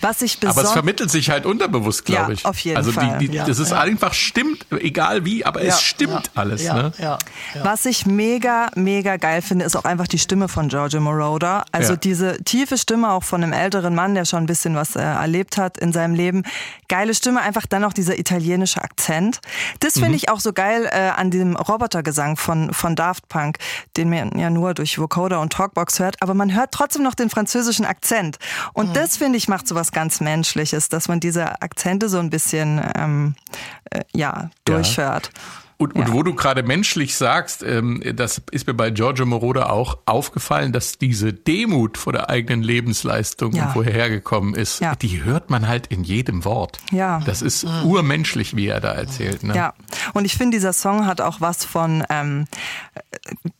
Was 0.00 0.22
ich 0.22 0.38
Aber 0.46 0.62
es 0.62 0.72
vermittelt 0.72 1.10
sich 1.10 1.30
halt 1.30 1.46
unterbewusst, 1.46 2.08
Ja, 2.08 2.16
glaube 2.20 2.32
ich. 2.34 2.44
auf 2.46 2.58
jeden 2.60 2.76
also 2.76 2.92
Fall. 2.92 3.18
Die, 3.18 3.28
die, 3.28 3.36
Ja, 3.36 3.44
das 3.44 3.58
ist 3.58 3.70
ja. 3.72 3.80
einfach 3.80 4.14
stimmt, 4.14 4.66
egal 4.70 5.24
wie, 5.24 5.44
aber 5.44 5.62
Ja, 5.62 5.74
es 5.74 5.82
stimmt 5.82 6.12
ja, 6.12 6.40
alles. 6.40 6.62
Ja, 6.62 6.74
ne? 6.74 6.92
ja, 6.98 7.18
ja. 7.54 7.64
Was 7.64 7.84
ich 7.86 8.06
mega, 8.06 8.70
mega 8.76 9.16
geil 9.16 9.42
finde, 9.42 9.64
ist 9.64 9.76
auch 9.76 9.84
einfach 9.84 10.06
die 10.06 10.18
Stimme 10.18 10.48
von 10.48 10.68
Giorgio 10.68 11.00
Moroder. 11.00 11.64
Also 11.72 11.92
Ja. 11.92 11.96
diese 11.96 12.42
tiefe 12.44 12.78
Stimme 12.78 13.10
auch 13.10 13.24
von 13.24 13.42
einem 13.42 13.52
älteren 13.52 13.94
Mann, 13.94 14.14
der 14.14 14.24
schon 14.24 14.44
ein 14.44 14.46
bisschen 14.46 14.74
was 14.76 14.96
äh, 14.96 15.00
erlebt 15.00 15.56
hat 15.58 15.78
in 15.78 15.92
seinem 15.92 16.14
Leben. 16.14 16.44
Geile 16.88 17.14
Stimme, 17.14 17.40
einfach 17.40 17.66
dann 17.66 17.82
noch 17.82 17.92
dieser 17.92 18.18
italienische 18.18 18.82
Akzent. 18.82 19.40
Das 19.80 19.94
finde 19.94 20.16
ich 20.16 20.28
auch 20.28 20.40
so 20.40 20.52
geil 20.52 20.88
äh, 20.90 21.10
an 21.10 21.30
dem 21.40 21.56
Robotergesang 21.56 22.36
von, 22.36 22.72
von 22.72 22.96
Daft 22.96 23.28
Punk, 23.28 23.58
den 23.96 24.10
man 24.10 24.38
ja 24.38 24.50
nur 24.50 24.74
durch 24.74 24.98
Vocoder 24.98 25.40
und 25.40 25.52
Talkbox 25.52 25.98
hört, 25.98 26.22
aber 26.22 26.34
man 26.34 26.54
hört 26.54 26.72
trotzdem 26.72 27.02
noch 27.02 27.14
den 27.14 27.30
französischen 27.30 27.84
Akzent. 27.84 28.38
Und 28.72 28.96
das 28.96 29.16
finde 29.16 29.38
ich 29.38 29.48
macht 29.48 29.66
so 29.66 29.74
was 29.74 29.92
ganz 29.92 30.20
Menschliches, 30.20 30.88
dass 30.88 31.08
man 31.08 31.20
diese 31.20 31.60
Akzente 31.62 32.08
so 32.08 32.18
ein 32.18 32.30
bisschen 32.30 32.80
ähm, 32.96 33.34
äh, 33.90 34.02
ja, 34.12 34.50
durchhört. 34.64 35.30
Und, 35.34 35.69
und 35.80 35.96
Ja. 35.96 36.12
wo 36.12 36.22
du 36.22 36.34
gerade 36.34 36.62
menschlich 36.62 37.16
sagst, 37.16 37.62
ähm, 37.62 38.02
das 38.14 38.40
ist 38.50 38.66
mir 38.66 38.74
bei 38.74 38.90
Giorgio 38.90 39.24
Moroder 39.26 39.72
auch 39.72 39.98
aufgefallen, 40.06 40.72
dass 40.72 40.98
diese 40.98 41.32
Demut 41.32 41.96
vor 41.98 42.12
der 42.12 42.28
eigenen 42.30 42.62
Lebensleistung 42.62 43.52
Ja. 43.52 43.66
und 43.68 43.74
woher 43.76 43.92
hergekommen 43.92 44.54
ist, 44.54 44.80
Ja. 44.80 44.94
die 44.94 45.22
hört 45.24 45.50
man 45.50 45.66
halt 45.66 45.86
in 45.86 46.04
jedem 46.04 46.44
Wort. 46.44 46.78
Ja. 46.92 47.20
Das 47.24 47.42
ist 47.42 47.64
urmenschlich, 47.84 48.54
wie 48.56 48.66
er 48.68 48.80
da 48.80 48.92
erzählt. 48.92 49.42
Ne? 49.42 49.54
Ja, 49.56 49.74
und 50.12 50.24
ich 50.26 50.36
finde, 50.36 50.56
dieser 50.56 50.72
Song 50.72 51.06
hat 51.06 51.20
auch 51.20 51.40
was 51.40 51.64
von, 51.64 52.04
ähm, 52.10 52.46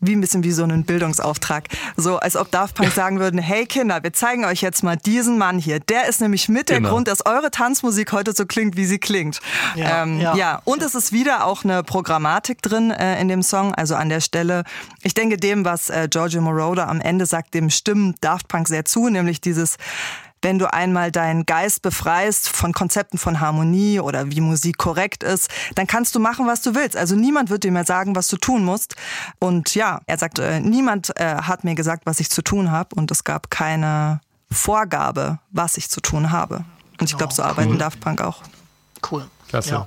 wie 0.00 0.14
ein 0.14 0.20
bisschen 0.20 0.44
wie 0.44 0.52
so 0.52 0.62
einen 0.62 0.85
Bildungsauftrag. 0.85 1.68
So, 1.96 2.18
als 2.18 2.37
ob 2.37 2.50
Daft 2.50 2.74
Punk 2.76 2.92
sagen 2.94 3.18
würden, 3.20 3.38
hey 3.40 3.66
Kinder, 3.66 4.02
wir 4.02 4.12
zeigen 4.12 4.44
euch 4.44 4.61
jetzt 4.61 4.83
mal 4.83 4.96
diesen 4.96 5.38
Mann 5.38 5.59
hier. 5.59 5.80
Der 5.80 6.09
ist 6.09 6.20
nämlich 6.20 6.48
mit 6.48 6.68
der 6.68 6.76
Genau. 6.78 6.90
Grund, 6.90 7.09
dass 7.09 7.24
eure 7.26 7.50
Tanzmusik 7.50 8.12
heute 8.12 8.33
so 8.33 8.46
klingt, 8.46 8.76
wie 8.76 8.85
sie 8.87 8.98
klingt. 8.98 9.40
Ja, 9.74 10.02
ähm, 10.02 10.20
ja. 10.20 10.35
ja. 10.35 10.62
und 10.64 10.83
es 10.83 10.94
ist 10.94 11.12
wieder 11.12 11.46
auch 11.46 11.64
eine 11.64 11.83
Programmatik 12.11 12.61
drin 12.61 12.90
äh, 12.90 13.20
in 13.20 13.29
dem 13.29 13.40
Song, 13.40 13.73
also 13.73 13.94
an 13.94 14.09
der 14.09 14.20
Stelle. 14.20 14.64
Ich 15.05 15.14
denke 15.14 15.37
dem, 15.37 15.64
was 15.64 15.90
äh, 15.90 16.09
Giorgio 16.11 16.40
Moroder 16.40 16.88
am 16.88 17.01
Ende 17.01 17.25
sagt, 17.25 17.55
dem 17.55 17.70
stimmen 17.70 18.16
Daft 18.20 18.49
Punk 18.49 18.66
sehr 18.66 18.85
zu, 18.85 19.09
nämlich 19.09 19.40
dieses 19.40 19.77
wenn 20.42 20.59
du 20.59 20.73
einmal 20.73 21.12
deinen 21.12 21.46
Geist 21.46 21.83
befreist 21.83 22.49
von 22.49 22.73
Konzepten 22.73 23.16
von 23.16 23.38
Harmonie 23.38 24.01
oder 24.01 24.29
wie 24.31 24.40
Musik 24.40 24.79
korrekt 24.79 25.23
ist, 25.23 25.51
dann 25.77 25.87
kannst 25.87 26.14
du 26.16 26.18
machen, 26.18 26.49
was 26.49 26.62
du 26.62 26.75
willst. 26.75 26.96
Also 26.96 27.14
niemand 27.14 27.49
wird 27.49 27.62
dir 27.62 27.70
mehr 27.70 27.85
sagen, 27.85 28.16
was 28.16 28.27
du 28.27 28.38
tun 28.38 28.64
musst. 28.64 28.96
Und 29.38 29.75
ja, 29.77 30.01
er 30.07 30.18
sagt, 30.18 30.40
äh, 30.40 30.59
niemand 30.59 31.16
äh, 31.16 31.37
hat 31.42 31.62
mir 31.62 31.77
gesagt, 31.77 32.07
was 32.07 32.18
ich 32.18 32.31
zu 32.31 32.42
tun 32.42 32.73
habe 32.73 32.96
und 32.96 33.11
es 33.12 33.23
gab 33.23 33.51
keine 33.51 34.20
Vorgabe, 34.51 35.38
was 35.53 35.77
ich 35.77 35.90
zu 35.90 36.01
tun 36.01 36.33
habe. 36.33 36.64
Und 36.99 37.09
ich 37.09 37.16
glaube, 37.16 37.35
so 37.35 37.44
arbeiten 37.44 37.79
Daft 37.79 38.01
Punk 38.01 38.20
auch. 38.20 38.42
Cool. 39.09 39.29
Klasse. 39.49 39.70
Ja. 39.70 39.87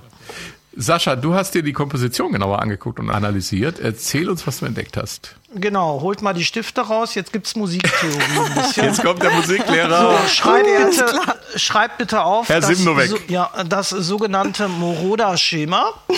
Sascha, 0.76 1.14
du 1.16 1.34
hast 1.34 1.54
dir 1.54 1.62
die 1.62 1.72
Komposition 1.72 2.32
genauer 2.32 2.60
angeguckt 2.60 2.98
und 2.98 3.10
analysiert. 3.10 3.78
Erzähl 3.78 4.28
uns, 4.28 4.46
was 4.46 4.58
du 4.58 4.66
entdeckt 4.66 4.96
hast. 4.96 5.36
Genau, 5.54 6.00
holt 6.00 6.20
mal 6.20 6.32
die 6.34 6.44
Stifte 6.44 6.80
raus, 6.80 7.14
jetzt 7.14 7.32
gibt's 7.32 7.54
Musiktheorie 7.54 8.16
ein 8.44 8.54
bisschen. 8.54 8.84
Jetzt 8.86 9.02
kommt 9.04 9.22
der 9.22 9.30
Musiklehrer. 9.30 10.18
So, 10.22 10.28
schreib 10.28 10.64
bitte, 10.64 11.06
schreib 11.54 11.96
bitte 11.98 12.24
auf 12.24 12.48
Herr 12.48 12.60
das, 12.60 12.76
so, 12.78 12.96
ja, 13.28 13.50
das 13.68 13.90
sogenannte 13.90 14.66
Moroda-Schema. 14.66 15.92
Ne? 16.08 16.16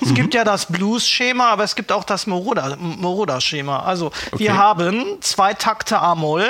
Es 0.00 0.14
gibt 0.14 0.34
ja 0.34 0.42
das 0.42 0.66
Blues-Schema, 0.66 1.50
aber 1.50 1.62
es 1.62 1.76
gibt 1.76 1.92
auch 1.92 2.02
das 2.02 2.26
Moroda- 2.26 2.76
Moroda-Schema. 2.76 3.80
Also 3.84 4.10
wir 4.36 4.50
Okay. 4.50 4.58
haben 4.58 5.04
zwei 5.20 5.54
Takte 5.54 6.00
A-Moll, 6.00 6.44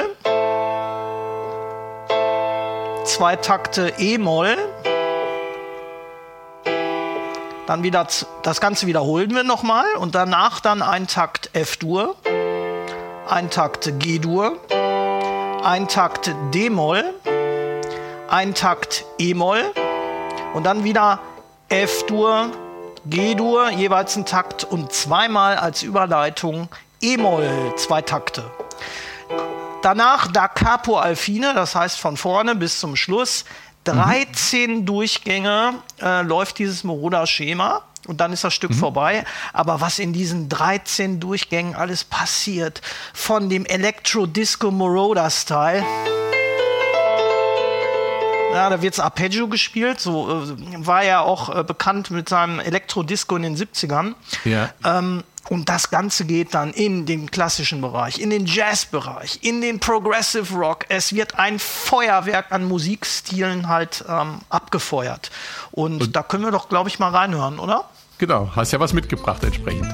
zwei 3.05 3.37
Takte 3.37 3.93
E-Moll, 3.99 4.57
dann 7.67 7.83
wieder 7.83 8.07
das 8.43 8.61
Ganze 8.61 8.87
wiederholen 8.87 9.35
wir 9.35 9.45
nochmal 9.45 9.85
und 9.99 10.15
danach 10.15 10.61
dann 10.61 10.83
ein 10.83 11.07
Takt 11.07 11.51
F-Dur, 11.53 12.17
ein 13.29 13.51
Takt 13.51 13.99
G-Dur, 13.99 14.59
ein 15.63 15.89
Takt 15.89 16.35
D-Moll, 16.53 17.05
ein 18.29 18.55
Takt 18.55 19.05
E-Moll 19.19 19.63
und 20.55 20.65
dann 20.65 20.85
wieder 20.85 21.21
F-Dur, 21.69 22.51
G-Dur, 23.07 23.71
jeweils 23.71 24.17
ein 24.17 24.27
Takt 24.27 24.65
und 24.65 24.93
zweimal 24.93 25.57
als 25.57 25.83
Überleitung 25.83 26.69
E-Moll, 27.01 27.75
zwei 27.77 28.03
Takte. 28.03 28.51
Danach 29.83 30.31
Da 30.31 30.47
Capo 30.47 30.97
Alfine, 30.97 31.55
das 31.55 31.75
heißt 31.75 31.99
von 31.99 32.17
vorne 32.17 32.55
bis 32.55 32.79
zum 32.79 32.95
Schluss. 32.95 33.45
13 33.85 34.87
Durchgänge 34.87 35.75
äh, 36.01 36.23
läuft 36.23 36.59
dieses 36.59 36.85
Moroda-Schema 36.85 37.83
und 38.07 38.21
dann 38.21 38.33
ist 38.33 38.45
das 38.45 38.55
Stück 38.55 38.73
vorbei. 38.75 39.25
Aber 39.53 39.81
was 39.81 39.99
in 39.99 40.13
diesen 40.13 40.49
13 40.49 41.19
Durchgängen 41.21 41.75
alles 41.75 42.05
passiert, 42.05 42.81
von 43.13 43.49
dem 43.49 43.67
Electro-Disco-Moroda-Style. 43.67 45.85
Ja, 48.53 48.69
da 48.69 48.83
wird's 48.83 49.01
Arpeggio 49.01 49.49
gespielt, 49.49 49.99
so 49.99 50.29
äh, 50.29 50.87
war 50.87 51.03
er 51.03 51.23
auch 51.23 51.57
äh, 51.57 51.65
bekannt 51.65 52.11
mit 52.11 52.29
seinem 52.29 52.61
Elektro-Disco 52.61 53.35
in 53.37 53.45
den 53.45 53.57
70ern. 53.57 54.15
Ja. 54.45 54.69
Ähm, 54.85 55.25
und 55.49 55.69
das 55.69 55.91
Ganze 55.91 56.25
geht 56.25 56.55
dann 56.55 56.73
in 56.73 57.07
den 57.07 57.31
klassischen 57.31 57.81
Bereich, 57.81 58.19
in 58.19 58.31
den 58.31 58.47
Jazz-Bereich, 58.47 59.41
in 59.43 59.61
den 59.61 59.81
Progressive 59.81 60.55
Rock. 60.55 60.87
Es 60.89 61.15
wird 61.15 61.39
ein 61.39 61.59
Feuerwerk 61.59 62.53
an 62.53 62.65
Musikstilen 62.65 63.69
halt 63.69 64.05
ähm, 64.09 64.41
abgefeuert. 64.49 65.31
Und, 65.71 66.15
da 66.15 66.23
können 66.23 66.45
wir 66.45 66.53
doch, 66.53 66.69
glaube 66.69 66.89
ich, 66.89 66.99
mal 66.99 67.11
reinhören, 67.11 67.59
oder? 67.59 67.89
Genau, 68.19 68.51
hast 68.55 68.73
ja 68.73 68.81
was 68.81 68.93
mitgebracht 68.93 69.43
entsprechend. 69.43 69.93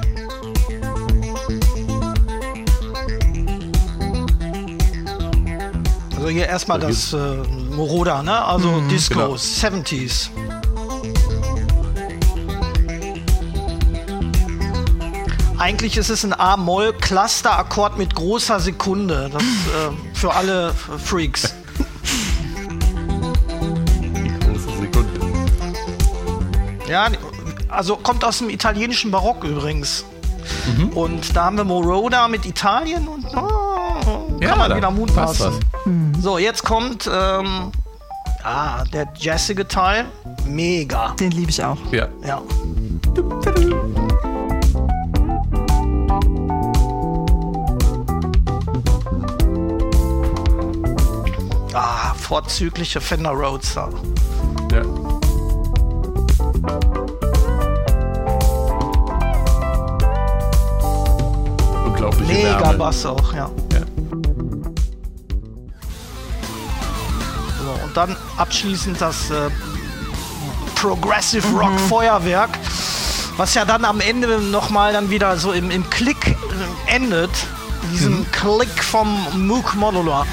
Also 6.15 6.29
hier 6.29 6.47
erstmal 6.47 6.79
das 6.79 7.13
äh, 7.13 7.17
Moroda, 7.17 8.21
ne? 8.21 8.43
Also 8.43 8.81
Disco, 8.89 9.15
genau. 9.15 9.33
70s. 9.35 10.29
Eigentlich 15.59 15.97
ist 15.97 16.09
es 16.09 16.23
ein 16.23 16.33
A-Moll-Cluster-Akkord 16.33 17.97
mit 17.97 18.15
großer 18.15 18.59
Sekunde. 18.61 19.29
Das 19.31 19.43
äh, 19.43 20.15
für 20.17 20.33
alle 20.33 20.73
Freaks. 20.73 21.53
Große 24.45 24.77
Sekunde. 24.79 25.19
Ja, 26.87 27.07
also 27.67 27.97
kommt 27.97 28.23
aus 28.23 28.37
dem 28.39 28.49
italienischen 28.49 29.11
Barock 29.11 29.43
übrigens. 29.43 30.05
Und 30.95 31.35
da 31.35 31.45
haben 31.45 31.57
wir 31.57 31.63
Moroda 31.63 32.27
mit 32.27 32.45
Italien 32.45 33.07
und 33.07 33.25
oh, 33.35 34.37
kann 34.39 34.41
Ja, 34.41 34.55
man 34.55 34.75
wieder 34.75 34.87
passt 34.87 34.97
mutmaßen. 34.97 35.51
was. 36.15 36.23
So, 36.23 36.37
jetzt 36.37 36.63
kommt 36.63 37.09
ähm, 37.11 37.71
ah, 38.43 38.83
der 38.93 39.07
jazzige 39.17 39.67
Teil. 39.67 40.05
Mega. 40.45 41.13
Den 41.19 41.31
liebe 41.31 41.49
ich 41.51 41.63
auch. 41.63 41.77
Ja. 41.91 42.07
Ja. 42.25 42.41
Vorzügliche 52.29 53.01
Fender 53.01 53.31
Roadster. 53.31 53.89
ja. 54.71 54.83
Unglaubliche 61.85 62.33
Mega 62.33 62.59
Wärme. 62.59 62.77
Bass 62.77 63.03
auch, 63.07 63.33
ja. 63.33 63.49
Ja. 63.73 63.79
So, 67.63 67.83
und 67.83 67.97
dann 67.97 68.15
abschließend 68.37 69.01
das 69.01 69.31
äh, 69.31 69.49
Progressive 70.75 71.47
Rock 71.47 71.79
Feuerwerk, 71.89 72.51
was 73.37 73.55
ja 73.55 73.65
dann 73.65 73.83
am 73.83 74.01
Ende 74.01 74.39
nochmal 74.39 74.93
dann 74.93 75.09
wieder 75.09 75.35
so 75.37 75.51
im, 75.51 75.71
im 75.71 75.89
Klick 75.89 76.27
äh, 76.27 76.95
endet, 76.95 77.31
diesem 77.91 78.23
Klick 78.31 78.83
vom 78.83 79.47
Moog 79.47 79.73
Modular. 79.73 80.27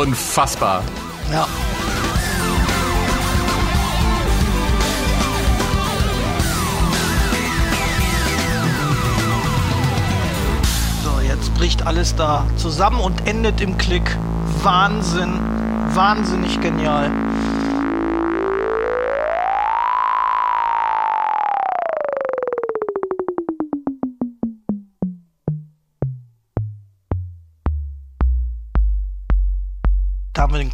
Unfassbar. 0.00 0.82
Ja. 1.30 1.46
So, 11.04 11.20
jetzt 11.20 11.52
bricht 11.54 11.86
alles 11.86 12.16
da 12.16 12.46
zusammen 12.56 12.98
und 13.00 13.26
endet 13.26 13.60
im 13.60 13.76
Klick. 13.76 14.16
Wahnsinn. 14.62 15.38
Wahnsinnig 15.92 16.58
genial. 16.62 17.10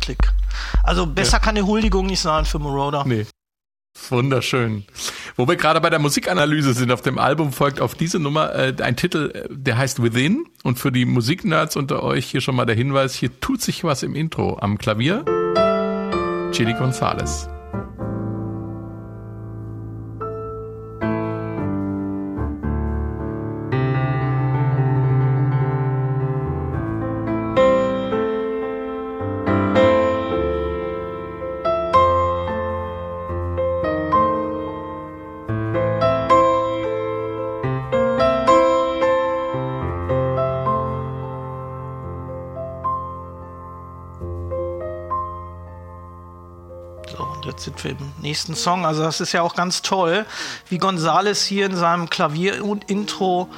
Klick. 0.07 0.31
Also 0.85 1.05
besser 1.05 1.41
kann 1.41 1.57
die 1.57 1.63
Huldigung 1.63 2.07
nicht 2.07 2.21
sein 2.21 2.45
für 2.45 2.61
Moroder. 2.61 3.03
Nee. 3.05 3.27
Wunderschön. 4.09 4.85
Wo 5.35 5.49
wir 5.49 5.57
gerade 5.57 5.81
bei 5.81 5.91
der 5.91 5.99
Musikanalyse 5.99 6.75
sind, 6.75 6.93
auf 6.93 7.03
dem 7.03 7.19
Album 7.19 7.53
folgt 7.53 7.81
auf 7.81 7.97
diese 7.97 8.21
Nummer 8.21 8.55
äh, 8.55 8.73
ein 8.83 8.95
Titel, 8.95 9.33
äh, 9.35 9.49
der 9.51 9.79
heißt 9.79 10.01
Within. 10.01 10.45
Und 10.63 10.79
für 10.79 10.93
die 10.93 11.07
Musiknerds 11.07 11.75
unter 11.75 12.05
euch 12.05 12.27
hier 12.27 12.41
schon 12.41 12.55
mal 12.55 12.67
der 12.67 12.77
Hinweis, 12.77 13.15
hier 13.15 13.41
tut 13.41 13.63
sich 13.63 13.83
was 13.83 14.05
im 14.05 14.15
Intro. 14.15 14.59
Am 14.61 14.79
Klavier 14.79 15.25
Chili 16.53 16.75
Gonzalez. 16.75 17.49
Nächsten 48.27 48.55
Song. 48.55 48.85
Also 48.85 49.03
das 49.03 49.21
ist 49.21 49.33
ja 49.33 49.43
auch 49.43 49.55
ganz 49.55 49.83
toll, 49.83 50.27
wie 50.69 50.79
Gonzales 50.79 51.45
hier 51.45 51.67
in 51.67 51.77
seinem 51.77 52.11
Klavier-Intro 52.11 53.49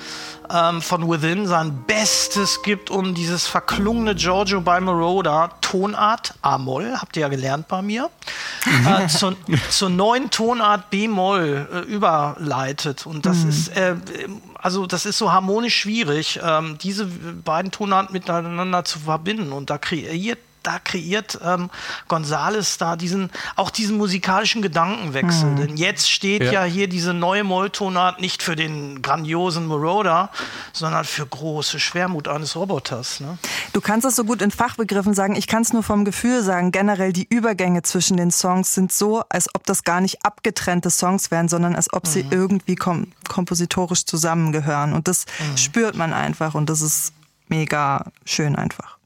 ähm, 0.50 0.82
von 0.82 1.10
Within 1.10 1.46
sein 1.46 1.84
Bestes 1.86 2.62
gibt, 2.62 2.90
um 2.90 3.14
dieses 3.14 3.46
verklungene 3.46 4.14
Giorgio 4.14 4.60
by 4.60 4.80
Moroder 4.80 5.50
Tonart 5.60 6.34
A-Moll, 6.42 6.96
habt 6.98 7.16
ihr 7.16 7.22
ja 7.22 7.28
gelernt 7.28 7.68
bei 7.68 7.82
mir, 7.82 8.10
äh, 8.86 9.06
zur, 9.08 9.36
zur 9.70 9.90
neuen 9.90 10.30
Tonart 10.30 10.90
B-Moll 10.90 11.68
äh, 11.72 11.78
überleitet. 11.90 13.06
Und 13.06 13.26
das 13.26 13.44
ist 13.44 13.68
äh, 13.68 13.96
also 14.60 14.86
das 14.86 15.06
ist 15.06 15.18
so 15.18 15.32
harmonisch 15.32 15.76
schwierig, 15.76 16.40
ähm, 16.42 16.78
diese 16.78 17.06
beiden 17.06 17.70
Tonarten 17.70 18.12
miteinander 18.12 18.84
zu 18.84 18.98
verbinden. 18.98 19.52
Und 19.52 19.70
da 19.70 19.78
kreiert 19.78 20.38
da 20.62 20.78
kreiert 20.78 21.38
ähm, 21.44 21.70
Gonzales 22.08 22.78
da 22.78 22.96
diesen, 22.96 23.30
auch 23.56 23.70
diesen 23.70 23.96
musikalischen 23.96 24.62
Gedankenwechsel. 24.62 25.54
Denn 25.54 25.76
jetzt 25.76 26.10
steht 26.10 26.42
ja. 26.42 26.52
Ja. 26.52 26.64
hier 26.64 26.88
diese 26.88 27.14
neue 27.14 27.44
Molltonart 27.44 28.20
nicht 28.20 28.42
für 28.42 28.56
den 28.56 29.02
grandiosen 29.02 29.66
Moroder, 29.66 30.30
sondern 30.72 31.04
für 31.04 31.26
große 31.26 31.80
Schwermut 31.80 32.28
eines 32.28 32.56
Roboters. 32.56 33.20
Ne? 33.20 33.38
Du 33.72 33.80
kannst 33.80 34.06
es 34.06 34.16
so 34.16 34.24
gut 34.24 34.42
in 34.42 34.50
Fachbegriffen 34.50 35.14
sagen, 35.14 35.36
ich 35.36 35.46
kann 35.46 35.62
es 35.62 35.72
nur 35.72 35.82
vom 35.82 36.04
Gefühl 36.04 36.42
sagen. 36.42 36.72
Generell 36.72 37.12
die 37.12 37.26
Übergänge 37.28 37.82
zwischen 37.82 38.16
den 38.16 38.30
Songs 38.30 38.74
sind 38.74 38.92
so, 38.92 39.22
als 39.28 39.48
ob 39.54 39.64
das 39.66 39.84
gar 39.84 40.00
nicht 40.00 40.24
abgetrennte 40.24 40.90
Songs 40.90 41.30
wären, 41.30 41.48
sondern 41.48 41.74
als 41.74 41.92
ob 41.92 42.06
sie 42.06 42.26
irgendwie 42.30 42.74
kom 42.74 43.08
kompositorisch 43.28 44.04
zusammengehören. 44.06 44.92
Und 44.92 45.06
das 45.06 45.26
spürt 45.56 45.94
man 45.94 46.12
einfach 46.12 46.54
und 46.54 46.70
das 46.70 46.80
ist 46.80 47.12
mega 47.48 48.06
schön 48.24 48.56
einfach. 48.56 48.97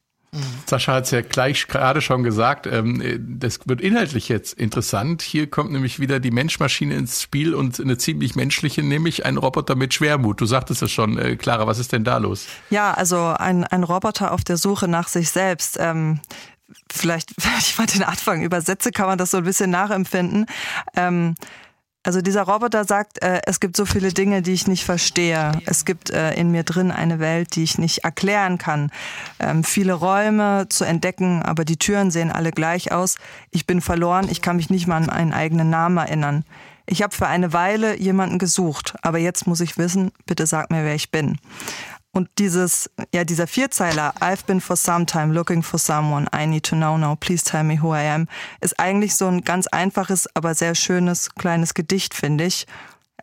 Sascha 0.66 0.94
hat 0.94 1.04
es 1.04 1.10
ja 1.10 1.20
gleich 1.20 1.68
gerade 1.68 2.00
schon 2.00 2.22
gesagt, 2.22 2.66
ähm, 2.66 3.02
äh, 3.02 3.18
das 3.20 3.60
wird 3.66 3.82
inhaltlich 3.82 4.30
jetzt 4.30 4.54
interessant. 4.54 5.20
Hier 5.20 5.50
kommt 5.50 5.72
nämlich 5.72 6.00
wieder 6.00 6.20
die 6.20 6.30
Menschmaschine 6.30 6.94
ins 6.94 7.20
Spiel 7.20 7.54
und 7.54 7.78
eine 7.78 7.98
ziemlich 7.98 8.34
menschliche, 8.34 8.82
nämlich 8.82 9.26
ein 9.26 9.36
Roboter 9.36 9.74
mit 9.74 9.92
Schwermut. 9.92 10.40
Du 10.40 10.46
sagtest 10.46 10.80
es 10.80 10.90
schon, 10.90 11.18
äh, 11.18 11.36
Clara, 11.36 11.66
was 11.66 11.78
ist 11.78 11.92
denn 11.92 12.04
da 12.04 12.16
los? 12.16 12.46
Ja, 12.70 12.94
also 12.94 13.34
ein, 13.38 13.64
ein 13.64 13.82
Roboter 13.82 14.32
auf 14.32 14.42
der 14.42 14.56
Suche 14.56 14.88
nach 14.88 15.08
sich 15.08 15.28
selbst. 15.28 15.76
Ähm, 15.78 16.20
vielleicht, 16.90 17.32
ich 17.58 17.74
fand 17.74 17.94
den 17.94 18.02
Anfang 18.02 18.42
übersetze, 18.42 18.90
kann 18.90 19.06
man 19.06 19.18
das 19.18 19.32
so 19.32 19.38
ein 19.38 19.44
bisschen 19.44 19.70
nachempfinden. 19.70 20.46
Ähm, 20.96 21.34
also 22.04 22.20
dieser 22.20 22.42
Roboter 22.42 22.84
sagt, 22.84 23.22
äh, 23.22 23.40
es 23.46 23.60
gibt 23.60 23.76
so 23.76 23.86
viele 23.86 24.12
Dinge, 24.12 24.42
die 24.42 24.52
ich 24.52 24.66
nicht 24.66 24.84
verstehe. 24.84 25.52
Es 25.66 25.84
gibt 25.84 26.10
äh, 26.10 26.34
in 26.34 26.50
mir 26.50 26.64
drin 26.64 26.90
eine 26.90 27.20
Welt, 27.20 27.54
die 27.54 27.62
ich 27.62 27.78
nicht 27.78 27.98
erklären 27.98 28.58
kann. 28.58 28.90
Ähm, 29.38 29.62
viele 29.62 29.92
Räume 29.92 30.66
zu 30.68 30.84
entdecken, 30.84 31.42
aber 31.42 31.64
die 31.64 31.76
Türen 31.76 32.10
sehen 32.10 32.32
alle 32.32 32.50
gleich 32.50 32.90
aus. 32.90 33.16
Ich 33.50 33.66
bin 33.66 33.80
verloren, 33.80 34.28
ich 34.28 34.42
kann 34.42 34.56
mich 34.56 34.68
nicht 34.68 34.86
mal 34.86 34.96
an 34.96 35.06
meinen 35.06 35.32
eigenen 35.32 35.70
Namen 35.70 35.96
erinnern. 35.96 36.44
Ich 36.86 37.02
habe 37.02 37.14
für 37.14 37.28
eine 37.28 37.52
Weile 37.52 37.96
jemanden 37.98 38.38
gesucht, 38.38 38.94
aber 39.02 39.18
jetzt 39.18 39.46
muss 39.46 39.60
ich 39.60 39.78
wissen, 39.78 40.10
bitte 40.26 40.46
sag 40.46 40.70
mir, 40.70 40.84
wer 40.84 40.96
ich 40.96 41.12
bin. 41.12 41.38
Und 42.14 42.28
dieses, 42.38 42.90
ja, 43.14 43.24
dieser 43.24 43.46
Vierzeiler, 43.46 44.12
I've 44.20 44.44
been 44.46 44.60
for 44.60 44.76
some 44.76 45.06
time 45.06 45.32
looking 45.32 45.62
for 45.62 45.78
someone, 45.78 46.26
I 46.34 46.46
need 46.46 46.64
to 46.64 46.76
know 46.76 46.98
now, 46.98 47.16
please 47.16 47.42
tell 47.42 47.64
me 47.64 47.80
who 47.80 47.94
I 47.94 48.06
am, 48.06 48.28
ist 48.60 48.78
eigentlich 48.78 49.16
so 49.16 49.28
ein 49.28 49.40
ganz 49.44 49.66
einfaches, 49.66 50.28
aber 50.34 50.54
sehr 50.54 50.74
schönes 50.74 51.34
kleines 51.34 51.72
Gedicht, 51.72 52.12
finde 52.12 52.44
ich. 52.44 52.66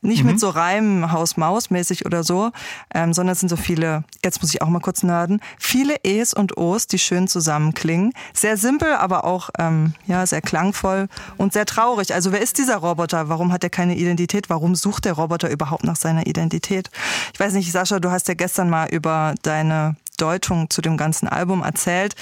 Nicht 0.01 0.23
mit 0.23 0.39
so 0.39 0.49
Reimen 0.49 1.11
Haus-Maus-mäßig 1.11 2.05
oder 2.05 2.23
so, 2.23 2.51
ähm, 2.93 3.13
sondern 3.13 3.33
es 3.33 3.39
sind 3.39 3.49
so 3.49 3.57
viele, 3.57 4.03
jetzt 4.23 4.41
muss 4.41 4.53
ich 4.53 4.61
auch 4.61 4.69
mal 4.69 4.79
kurz 4.79 5.03
nerden, 5.03 5.41
viele 5.57 5.95
E's 6.03 6.33
und 6.33 6.57
O's, 6.57 6.87
die 6.87 6.99
schön 6.99 7.27
zusammenklingen. 7.27 8.13
Sehr 8.33 8.57
simpel, 8.57 8.93
aber 8.93 9.25
auch 9.25 9.49
ähm, 9.57 9.93
ja, 10.05 10.25
sehr 10.25 10.41
klangvoll 10.41 11.07
und 11.37 11.53
sehr 11.53 11.65
traurig. 11.65 12.13
Also 12.13 12.31
wer 12.31 12.41
ist 12.41 12.57
dieser 12.57 12.77
Roboter? 12.77 13.29
Warum 13.29 13.51
hat 13.51 13.63
er 13.63 13.69
keine 13.69 13.95
Identität? 13.95 14.49
Warum 14.49 14.75
sucht 14.75 15.05
der 15.05 15.13
Roboter 15.13 15.49
überhaupt 15.49 15.83
nach 15.83 15.95
seiner 15.95 16.27
Identität? 16.27 16.89
Ich 17.33 17.39
weiß 17.39 17.53
nicht, 17.53 17.71
Sascha, 17.71 17.99
du 17.99 18.11
hast 18.11 18.27
ja 18.27 18.33
gestern 18.33 18.69
mal 18.69 18.87
über 18.89 19.35
deine 19.41 19.95
Deutung 20.17 20.69
zu 20.69 20.81
dem 20.81 20.97
ganzen 20.97 21.27
Album 21.27 21.63
erzählt. 21.63 22.15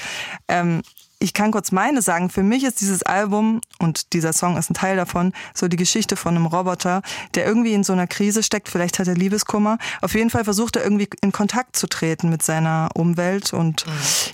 Ähm, 0.48 0.82
ich 1.20 1.34
kann 1.34 1.52
kurz 1.52 1.72
meine 1.72 2.02
sagen. 2.02 2.30
Für 2.30 2.44
mich 2.44 2.64
ist 2.64 2.80
dieses 2.82 3.04
Album 3.04 3.62
und 3.80 4.14
dieser 4.14 4.34
Song 4.34 4.56
ist 4.58 4.70
ein 4.70 4.76
Teil 4.76 4.96
davon, 4.98 5.34
so 5.54 5.68
die 5.68 5.78
Geschichte 5.78 6.16
von 6.16 6.36
einem 6.36 6.46
Roboter, 6.46 7.02
der 7.34 7.46
irgendwie 7.46 7.74
in 7.74 7.84
so 7.84 7.94
einer 7.94 8.08
Krise 8.08 8.44
steckt. 8.44 8.70
Vielleicht 8.70 9.00
hat 9.00 9.08
er 9.08 9.16
Liebeskummer. 9.16 9.78
Auf 10.02 10.14
jeden 10.14 10.30
Fall 10.30 10.44
versucht 10.44 10.76
er 10.76 10.84
irgendwie 10.84 11.10
in 11.22 11.32
Kontakt 11.32 11.76
zu 11.76 11.88
treten 11.88 12.30
mit 12.30 12.44
seiner 12.44 12.90
Umwelt 12.94 13.54
und 13.54 13.86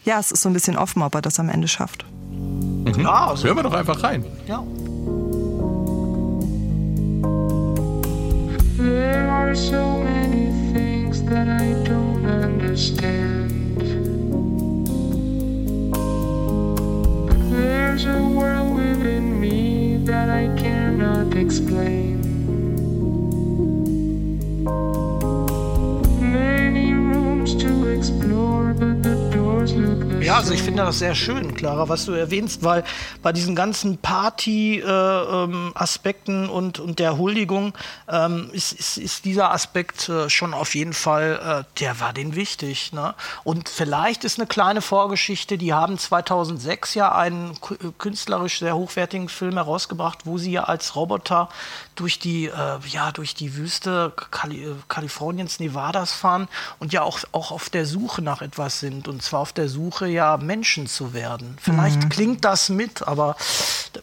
ja, 0.03 0.19
es 0.19 0.31
ist 0.31 0.41
so 0.41 0.49
ein 0.49 0.53
bisschen 0.53 0.77
offen, 0.77 1.01
ob 1.01 1.15
er 1.15 1.21
das 1.21 1.39
am 1.39 1.49
Ende 1.49 1.67
schafft. 1.67 2.05
Ja, 2.97 3.27
also, 3.27 3.45
Hören 3.45 3.57
wir 3.57 3.63
doch 3.63 3.73
einfach 3.73 4.03
rein. 4.03 4.25
ja. 4.47 4.63
There 8.77 9.29
are 9.29 9.55
so 9.55 9.99
many 10.03 10.51
things 10.73 11.23
that 11.29 11.47
I 11.47 11.73
don't 11.87 12.25
understand. 12.25 13.72
There's 17.53 18.05
a 18.05 18.19
world 18.23 18.77
within 18.77 19.39
me 19.39 19.97
that 20.05 20.27
I 20.27 20.47
cannot 20.59 21.37
explain. 21.37 22.32
Also 30.43 30.53
ich 30.53 30.61
finde 30.61 30.83
das 30.83 30.99
sehr 30.99 31.15
schön, 31.15 31.53
Clara, 31.53 31.87
was 31.87 32.03
du 32.03 32.11
erwähnst, 32.11 32.65
weil 32.65 32.83
bei 33.21 33.31
diesen 33.31 33.55
ganzen 33.55 33.97
Party-Aspekten 33.97 36.49
und, 36.49 36.79
und 36.79 36.99
der 36.99 37.17
Huldigung 37.17 37.71
ähm, 38.09 38.49
ist, 38.51 38.73
ist, 38.73 38.97
ist 38.97 39.23
dieser 39.23 39.53
Aspekt 39.53 40.09
äh, 40.09 40.29
schon 40.29 40.53
auf 40.53 40.75
jeden 40.75 40.91
Fall, 40.91 41.63
äh, 41.65 41.79
der 41.79 42.01
war 42.01 42.11
denen 42.11 42.35
wichtig. 42.35 42.91
Ne? 42.91 43.15
Und 43.45 43.69
vielleicht 43.69 44.25
ist 44.25 44.37
eine 44.37 44.45
kleine 44.45 44.81
Vorgeschichte, 44.81 45.57
die 45.57 45.73
haben 45.73 45.97
2006 45.97 46.95
ja 46.95 47.15
einen 47.15 47.51
äh, 47.51 47.55
künstlerisch 47.97 48.59
sehr 48.59 48.75
hochwertigen 48.75 49.29
Film 49.29 49.53
herausgebracht, 49.53 50.25
wo 50.25 50.37
sie 50.37 50.51
ja 50.51 50.65
als 50.65 50.97
Roboter 50.97 51.47
durch 51.95 52.19
die, 52.19 52.45
äh, 52.45 52.79
ja, 52.87 53.11
durch 53.11 53.35
die 53.35 53.55
Wüste 53.55 54.13
Kali 54.31 54.63
äh, 54.63 54.75
Kaliforniens, 54.87 55.59
Nevadas 55.59 56.13
fahren 56.13 56.47
und 56.79 56.93
ja 56.93 57.03
auch, 57.03 57.19
auch 57.31 57.51
auf 57.51 57.69
der 57.69 57.85
Suche 57.85 58.21
nach 58.21 58.41
etwas 58.41 58.79
sind. 58.79 59.07
Und 59.07 59.21
zwar 59.21 59.41
auf 59.41 59.53
der 59.53 59.69
Suche, 59.69 60.07
ja, 60.07 60.37
Menschen 60.37 60.87
zu 60.87 61.13
werden. 61.13 61.57
Vielleicht 61.61 62.09
klingt 62.09 62.45
das 62.45 62.69
mit, 62.69 63.07
aber 63.07 63.35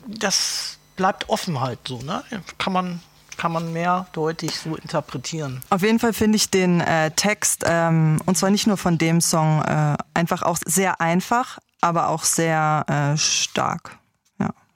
das 0.07 0.79
bleibt 0.97 1.29
offen 1.29 1.61
halt 1.61 1.81
so. 1.87 2.01
Ne? 2.03 2.23
Kann 2.59 2.73
man 2.73 3.01
kann 3.41 3.53
man 3.53 3.73
mehrdeutig 3.73 4.55
so 4.55 4.77
interpretieren. 4.77 5.63
Auf 5.71 5.81
jeden 5.81 5.99
Fall 5.99 6.13
finde 6.13 6.37
ich 6.37 6.51
den 6.51 6.83
äh, 6.83 7.11
Text, 7.13 7.65
ähm, 7.67 8.21
und 8.27 8.37
zwar 8.37 8.51
nicht 8.51 8.67
nur 8.67 8.77
von 8.77 8.99
dem 8.99 9.23
Song, 9.23 9.63
äh, 9.63 9.97
einfach 10.13 10.43
auch 10.43 10.59
sehr 10.67 11.01
einfach, 11.01 11.59
aber 11.81 12.09
auch 12.09 12.25
sehr 12.25 12.85
äh, 12.87 13.17
stark. 13.17 13.97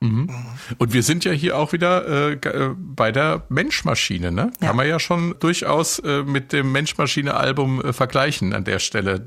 Ja. 0.04 0.34
Und 0.78 0.92
wir 0.92 1.02
sind 1.02 1.24
ja 1.24 1.32
hier 1.32 1.58
auch 1.58 1.72
wieder 1.72 2.06
äh, 2.06 2.32
äh, 2.34 2.74
bei 2.76 3.12
der 3.12 3.44
Mensch-Maschine, 3.48 4.32
ne? 4.32 4.50
Ja. 4.60 4.68
Kann 4.68 4.76
man 4.76 4.88
ja 4.88 4.98
schon 4.98 5.34
durchaus 5.40 5.98
äh, 5.98 6.22
mit 6.22 6.52
dem 6.52 6.72
Mensch-Maschine-Album 6.72 7.80
äh, 7.80 7.92
vergleichen 7.92 8.52
an 8.52 8.64
der 8.64 8.78
Stelle. 8.78 9.24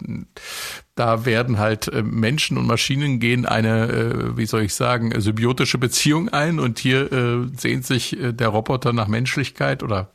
Da 0.95 1.25
werden 1.25 1.57
halt 1.57 1.87
äh, 1.87 2.03
Menschen 2.03 2.57
und 2.57 2.67
Maschinen 2.67 3.19
gehen 3.19 3.45
eine, 3.45 3.87
äh, 3.87 4.37
wie 4.37 4.45
soll 4.45 4.63
ich 4.63 4.73
sagen, 4.73 5.19
symbiotische 5.19 5.77
Beziehung 5.77 6.29
ein 6.29 6.59
und 6.59 6.79
hier 6.79 7.47
sehnt 7.57 7.85
sich 7.85 8.17
der 8.19 8.47
Roboter 8.49 8.93
nach 8.93 9.07
Menschlichkeit 9.07 9.83
oder 9.83 10.11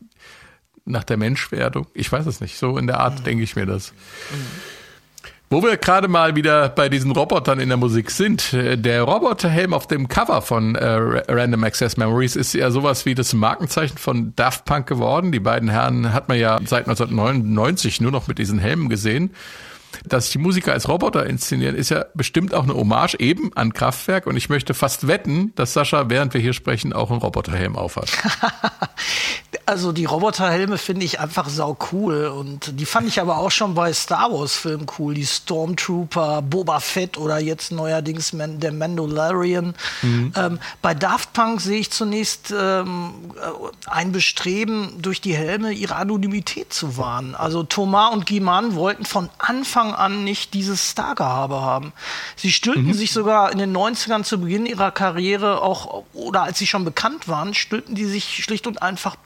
nach 0.84 1.04
der 1.04 1.16
Menschwerdung. 1.16 1.86
Ich 1.94 2.10
weiß 2.10 2.26
es 2.26 2.40
nicht. 2.40 2.58
So 2.58 2.78
in 2.78 2.86
der 2.86 3.00
Art 3.00 3.24
denke 3.26 3.44
ich 3.44 3.56
mir 3.56 3.66
das. 3.66 3.92
Wo 5.52 5.62
wir 5.62 5.76
gerade 5.76 6.08
mal 6.08 6.34
wieder 6.34 6.70
bei 6.70 6.88
diesen 6.88 7.10
Robotern 7.10 7.60
in 7.60 7.68
der 7.68 7.76
Musik 7.76 8.10
sind, 8.10 8.54
äh, 8.54 8.78
der 8.78 9.02
Roboterhelm 9.02 9.74
auf 9.74 9.86
dem 9.86 10.08
Cover 10.08 10.40
von 10.40 10.76
äh, 10.76 10.82
Ra- 10.82 11.22
Random 11.28 11.62
Access 11.64 11.98
Memories 11.98 12.36
ist 12.36 12.54
ja 12.54 12.70
sowas 12.70 13.04
wie 13.04 13.14
das 13.14 13.34
Markenzeichen 13.34 13.98
von 13.98 14.32
Daft 14.34 14.64
Punk 14.64 14.86
geworden. 14.86 15.30
Die 15.30 15.40
beiden 15.40 15.68
Herren 15.68 16.14
hat 16.14 16.30
man 16.30 16.38
ja 16.38 16.58
seit 16.64 16.88
1999 16.88 18.00
nur 18.00 18.12
noch 18.12 18.28
mit 18.28 18.38
diesen 18.38 18.60
Helmen 18.60 18.88
gesehen. 18.88 19.34
Dass 20.06 20.30
die 20.30 20.38
Musiker 20.38 20.72
als 20.72 20.88
Roboter 20.88 21.26
inszenieren, 21.26 21.76
ist 21.76 21.90
ja 21.90 22.06
bestimmt 22.14 22.54
auch 22.54 22.64
eine 22.64 22.74
Hommage 22.74 23.16
eben 23.18 23.50
an 23.54 23.72
Kraftwerk 23.72 24.26
und 24.26 24.36
ich 24.36 24.48
möchte 24.48 24.74
fast 24.74 25.06
wetten, 25.06 25.52
dass 25.54 25.72
Sascha, 25.72 26.08
während 26.08 26.34
wir 26.34 26.40
hier 26.40 26.52
sprechen, 26.52 26.92
auch 26.92 27.10
einen 27.10 27.20
Roboterhelm 27.20 27.76
aufhat. 27.76 28.10
Also 29.64 29.92
die 29.92 30.06
Roboterhelme 30.06 30.76
finde 30.76 31.06
ich 31.06 31.20
einfach 31.20 31.48
sau 31.48 31.78
cool 31.92 32.26
und 32.26 32.80
die 32.80 32.84
fand 32.84 33.06
ich 33.06 33.20
aber 33.20 33.38
auch 33.38 33.50
schon 33.50 33.74
bei 33.74 33.92
Star 33.92 34.32
Wars 34.32 34.54
Filmen 34.54 34.86
cool. 34.98 35.14
Die 35.14 35.24
Stormtrooper, 35.24 36.42
Boba 36.42 36.80
Fett 36.80 37.16
oder 37.16 37.38
jetzt 37.38 37.70
neuerdings 37.70 38.32
der 38.34 38.72
Mandalorian. 38.72 39.74
Ähm, 40.02 40.58
bei 40.82 40.94
Daft 40.94 41.32
Punk 41.32 41.60
sehe 41.60 41.78
ich 41.78 41.90
zunächst 41.90 42.52
ähm, 42.54 43.12
äh, 43.36 43.88
ein 43.88 44.12
Bestreben, 44.12 45.00
durch 45.00 45.20
die 45.20 45.34
Helme 45.34 45.72
ihre 45.72 45.94
Anonymität 45.96 46.72
zu 46.72 46.96
wahren. 46.96 47.34
Also 47.34 47.62
Thomas 47.62 48.12
und 48.12 48.26
Guiman 48.26 48.74
wollten 48.74 49.04
von 49.04 49.30
Anfang 49.38 49.81
an 49.90 50.24
nicht 50.24 50.54
dieses 50.54 50.90
Stargehabe 50.90 51.60
haben. 51.60 51.92
Sie 52.36 52.52
stülpten 52.52 52.94
sich 52.94 53.12
sogar 53.12 53.52
in 53.52 53.58
den 53.58 53.76
90ern 53.76 54.22
zu 54.24 54.40
Beginn 54.40 54.66
ihrer 54.66 54.90
Karriere 54.90 55.62
auch, 55.62 56.04
oder 56.12 56.42
als 56.42 56.58
sie 56.58 56.66
schon 56.66 56.84
bekannt 56.84 57.28
waren, 57.28 57.54
stülpten 57.54 57.94
die 57.94 58.06
sich 58.06 58.42
schlicht 58.44 58.66
und 58.66 58.82
einfach 58.82 59.16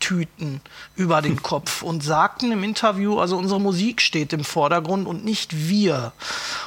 Papiertüten 0.00 0.60
über 0.96 1.22
den 1.22 1.42
Kopf 1.42 1.82
und 1.82 2.02
sagten 2.02 2.50
im 2.52 2.64
Interview, 2.64 3.18
also 3.18 3.36
unsere 3.36 3.60
Musik 3.60 4.00
steht 4.00 4.32
im 4.32 4.44
Vordergrund 4.44 5.06
und 5.06 5.24
nicht 5.24 5.68
wir. 5.68 6.12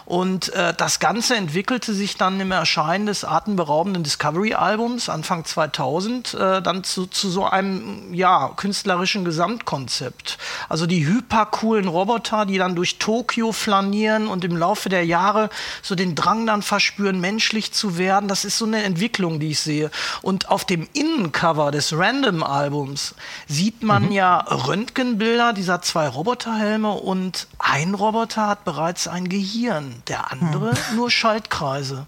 Und 0.05 0.53
äh, 0.53 0.73
das 0.73 0.99
Ganze 0.99 1.35
entwickelte 1.35 1.93
sich 1.93 2.17
dann 2.17 2.39
im 2.39 2.51
Erscheinen 2.51 3.07
des 3.07 3.25
atemberaubenden 3.25 4.03
Discovery-Albums 4.03 5.09
Anfang 5.09 5.45
2000 5.45 6.33
äh, 6.33 6.61
dann 6.61 6.83
zu, 6.83 7.07
zu 7.07 7.29
so 7.29 7.45
einem 7.45 8.13
ja, 8.13 8.49
künstlerischen 8.55 9.25
Gesamtkonzept. 9.25 10.37
Also 10.69 10.85
die 10.85 11.05
hypercoolen 11.05 11.87
Roboter, 11.87 12.45
die 12.45 12.57
dann 12.57 12.75
durch 12.75 12.99
Tokio 12.99 13.51
flanieren 13.51 14.27
und 14.27 14.43
im 14.43 14.55
Laufe 14.55 14.89
der 14.89 15.05
Jahre 15.05 15.49
so 15.81 15.95
den 15.95 16.15
Drang 16.15 16.45
dann 16.45 16.61
verspüren, 16.61 17.19
menschlich 17.19 17.73
zu 17.73 17.97
werden. 17.97 18.27
Das 18.27 18.45
ist 18.45 18.57
so 18.57 18.65
eine 18.65 18.83
Entwicklung, 18.83 19.39
die 19.39 19.51
ich 19.51 19.59
sehe. 19.59 19.89
Und 20.21 20.49
auf 20.49 20.65
dem 20.65 20.87
Innencover 20.93 21.71
des 21.71 21.93
Random-Albums 21.97 23.15
sieht 23.47 23.83
man 23.83 24.11
ja 24.11 24.37
Röntgenbilder 24.39 25.53
dieser 25.53 25.81
zwei 25.81 26.07
Roboterhelme 26.07 26.91
und 26.91 27.47
ein 27.59 27.93
Roboter 27.93 28.47
hat 28.47 28.63
bereits 28.65 29.07
ein 29.07 29.29
Gehirn, 29.29 30.01
der 30.07 30.31
andere 30.31 30.73
nur 30.95 31.11
Schaltkreise. 31.11 32.07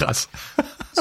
Krass. 0.00 0.28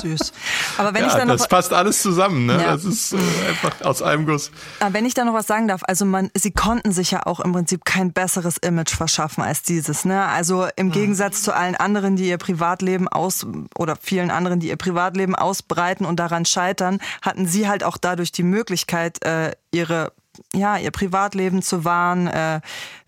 Süß. 0.01 0.33
Aber 0.77 0.93
wenn 0.93 1.05
ich 1.05 1.11
Ja, 1.11 1.19
dann 1.19 1.27
noch 1.29 1.37
das 1.37 1.47
passt 1.47 1.73
alles 1.73 2.01
zusammen, 2.01 2.45
ne? 2.45 2.61
Ja. 2.61 2.71
Das 2.73 2.85
ist 2.85 3.13
äh, 3.13 3.17
einfach 3.47 3.81
aus 3.83 4.01
einem 4.01 4.25
Guss. 4.25 4.51
Aber 4.79 4.93
wenn 4.93 5.05
ich 5.05 5.13
da 5.13 5.25
noch 5.25 5.33
was 5.33 5.47
sagen 5.47 5.67
darf, 5.67 5.81
also 5.85 6.05
man, 6.05 6.29
sie 6.35 6.51
konnten 6.51 6.91
sich 6.91 7.11
ja 7.11 7.25
auch 7.25 7.39
im 7.39 7.53
Prinzip 7.53 7.85
kein 7.85 8.13
besseres 8.13 8.57
Image 8.57 8.95
verschaffen 8.95 9.43
als 9.43 9.63
dieses, 9.63 10.05
ne? 10.05 10.25
Also 10.25 10.67
im 10.75 10.91
Gegensatz 10.91 11.41
zu 11.41 11.55
allen 11.55 11.75
anderen, 11.75 12.15
die 12.15 12.29
ihr 12.29 12.37
Privatleben 12.37 13.07
aus 13.07 13.45
oder 13.77 13.95
vielen 13.95 14.31
anderen, 14.31 14.59
die 14.59 14.69
ihr 14.69 14.77
Privatleben 14.77 15.35
ausbreiten 15.35 16.05
und 16.05 16.19
daran 16.19 16.45
scheitern, 16.45 16.99
hatten 17.21 17.47
sie 17.47 17.67
halt 17.67 17.83
auch 17.83 17.97
dadurch 17.97 18.31
die 18.31 18.43
Möglichkeit, 18.43 19.23
äh, 19.25 19.53
ihre 19.71 20.11
ja, 20.53 20.77
ihr 20.77 20.91
Privatleben 20.91 21.61
zu 21.61 21.83
wahren, 21.83 22.27
äh, 22.27 22.61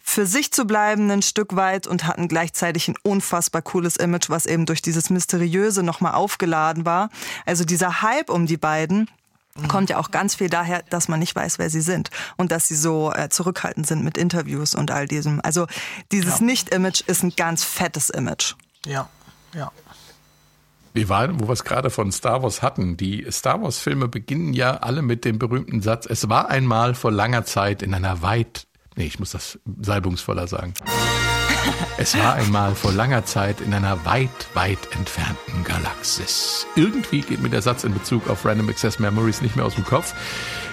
für 0.04 0.26
sich 0.26 0.52
zu 0.52 0.66
bleiben 0.66 1.10
ein 1.12 1.22
Stück 1.22 1.56
weit 1.56 1.88
und 1.88 2.06
hatten 2.06 2.28
gleichzeitig 2.28 2.88
ein 2.88 2.96
unfassbar 3.04 3.62
cooles 3.62 3.98
Image, 3.98 4.30
was 4.30 4.46
eben 4.46 4.66
durch 4.66 4.82
dieses 4.82 5.10
Mysteriöse 5.10 5.84
nochmal 5.84 6.14
aufgeladen 6.14 6.86
war. 6.86 7.10
Also 7.46 7.64
dieser 7.64 8.02
Hype 8.02 8.30
um 8.30 8.46
die 8.46 8.58
beiden, 8.58 9.08
kommt 9.68 9.90
ja 9.90 9.98
auch 9.98 10.12
ganz 10.12 10.36
viel 10.36 10.50
daher, 10.50 10.84
dass 10.90 11.08
man 11.08 11.20
nicht 11.20 11.36
weiß, 11.36 11.60
wer 11.60 11.70
sie 11.70 11.82
sind 11.82 12.10
und 12.38 12.52
dass 12.52 12.68
sie 12.68 12.76
so 12.76 13.12
äh, 13.14 13.30
zurückhaltend 13.30 13.86
sind 13.86 14.04
mit 14.04 14.18
Interviews 14.18 14.76
und 14.76 14.92
all 14.92 15.08
diesem. 15.08 15.42
Also 15.44 15.68
dieses 16.12 16.42
Nicht-Image 16.42 17.02
ist 17.02 17.24
ein 17.24 17.34
ganz 17.36 17.64
fettes 17.64 18.10
Image. 18.10 18.56
Ja, 18.86 19.10
ja. 19.54 19.72
Wir 20.94 21.08
waren, 21.08 21.40
wo 21.40 21.48
wir 21.48 21.54
es 21.54 21.64
gerade 21.64 21.90
von 21.90 22.12
Star 22.12 22.44
Wars 22.44 22.62
hatten. 22.62 22.98
Die 22.98 23.26
Star 23.32 23.62
Wars 23.62 23.80
Filme 23.80 24.08
beginnen 24.08 24.54
ja 24.54 24.78
alle 24.78 25.02
mit 25.02 25.24
dem 25.24 25.40
berühmten 25.40 25.82
Satz, 25.82 26.06
es 26.06 26.28
war 26.28 26.50
einmal 26.50 26.96
vor 26.96 27.12
langer 27.12 27.46
Zeit 27.46 27.82
in 27.82 27.94
einer 27.94 28.22
weit, 28.22 28.68
nee, 28.96 29.06
ich 29.06 29.20
muss 29.20 29.32
das 29.32 29.60
salbungsvoller 29.82 30.48
sagen. 30.48 30.74
Es 31.98 32.18
war 32.18 32.34
einmal 32.34 32.74
vor 32.74 32.92
langer 32.92 33.26
Zeit 33.26 33.62
in 33.62 33.74
einer 33.74 34.04
weit, 34.06 34.30
weit 34.54 34.80
entfernten 34.96 35.64
Galaxis. 35.64 36.66
Irgendwie 36.76 37.22
geht 37.22 37.42
mir 37.42 37.50
der 37.50 37.62
Satz 37.62 37.84
in 37.84 37.94
Bezug 37.94 38.30
auf 38.30 38.46
Random 38.46 38.70
Access 38.70 38.98
Memories 39.00 39.42
nicht 39.42 39.56
mehr 39.56 39.66
aus 39.66 39.76
dem 39.76 39.86
Kopf. 39.86 40.14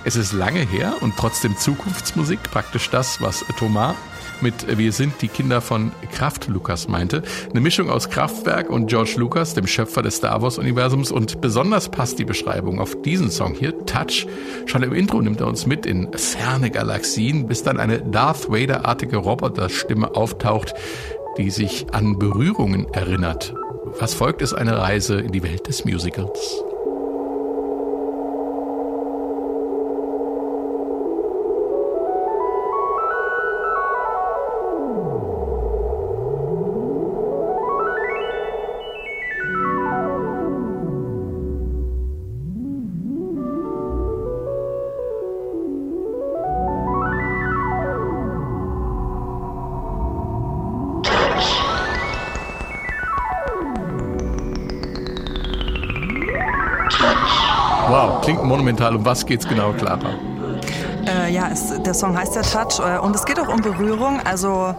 Es 0.05 0.17
ist 0.17 0.33
lange 0.33 0.61
her 0.61 0.95
und 1.01 1.17
trotzdem 1.17 1.57
Zukunftsmusik, 1.57 2.43
praktisch 2.45 2.89
das, 2.89 3.21
was 3.21 3.45
Thomas 3.59 3.97
mit 4.41 4.79
Wir 4.79 4.93
sind 4.93 5.21
die 5.21 5.29
Kinder 5.29 5.61
von 5.61 5.93
Kraft 6.13 6.49
Lukas 6.49 6.89
meinte. 6.89 7.23
Eine 7.51 7.61
Mischung 7.61 7.91
aus 7.91 8.11
Kraftwerk 8.11 8.71
und 8.71 8.87
George 8.87 9.15
Lucas, 9.17 9.55
dem 9.55 9.67
Schöpfer 9.67 10.03
des 10.03 10.17
Star 10.17 10.43
Wars 10.43 10.59
Universums 10.59 11.11
und 11.11 11.41
besonders 11.41 11.89
passt 11.89 12.19
die 12.19 12.25
Beschreibung 12.25 12.81
auf 12.81 13.01
diesen 13.03 13.31
Song 13.31 13.55
hier, 13.55 13.87
Touch. 13.87 14.27
Schon 14.67 14.83
im 14.83 14.93
Intro 14.93 15.21
nimmt 15.21 15.41
er 15.41 15.47
uns 15.47 15.67
mit 15.67 15.87
in 15.87 16.13
ferne 16.13 16.71
Galaxien, 16.71 17.47
bis 17.47 17.63
dann 17.63 17.79
eine 17.79 18.01
Darth 18.01 18.51
Vader-artige 18.51 19.17
Roboterstimme 19.17 20.15
auftaucht, 20.15 20.75
die 21.37 21.51
sich 21.51 21.87
an 21.93 22.19
Berührungen 22.19 22.87
erinnert. 22.93 23.55
Was 23.99 24.15
folgt, 24.15 24.43
ist 24.43 24.55
eine 24.55 24.79
Reise 24.79 25.21
in 25.21 25.33
die 25.33 25.43
Welt 25.43 25.67
des 25.67 25.85
Musicals. 25.85 26.63
Monumental. 58.69 58.97
Um 58.97 59.05
was 59.05 59.25
geht's 59.25 59.49
genau, 59.49 59.73
Clara? 59.73 60.15
Äh, 61.07 61.33
ja, 61.33 61.49
es, 61.51 61.83
der 61.83 61.95
Song 61.95 62.17
heißt 62.17 62.37
ja 62.37 62.43
Touch 62.43 62.81
äh, 62.81 62.99
und 62.99 63.17
es 63.17 63.25
geht 63.25 63.41
auch 63.41 63.49
um 63.49 63.63
Berührung. 63.63 64.21
Also 64.21 64.75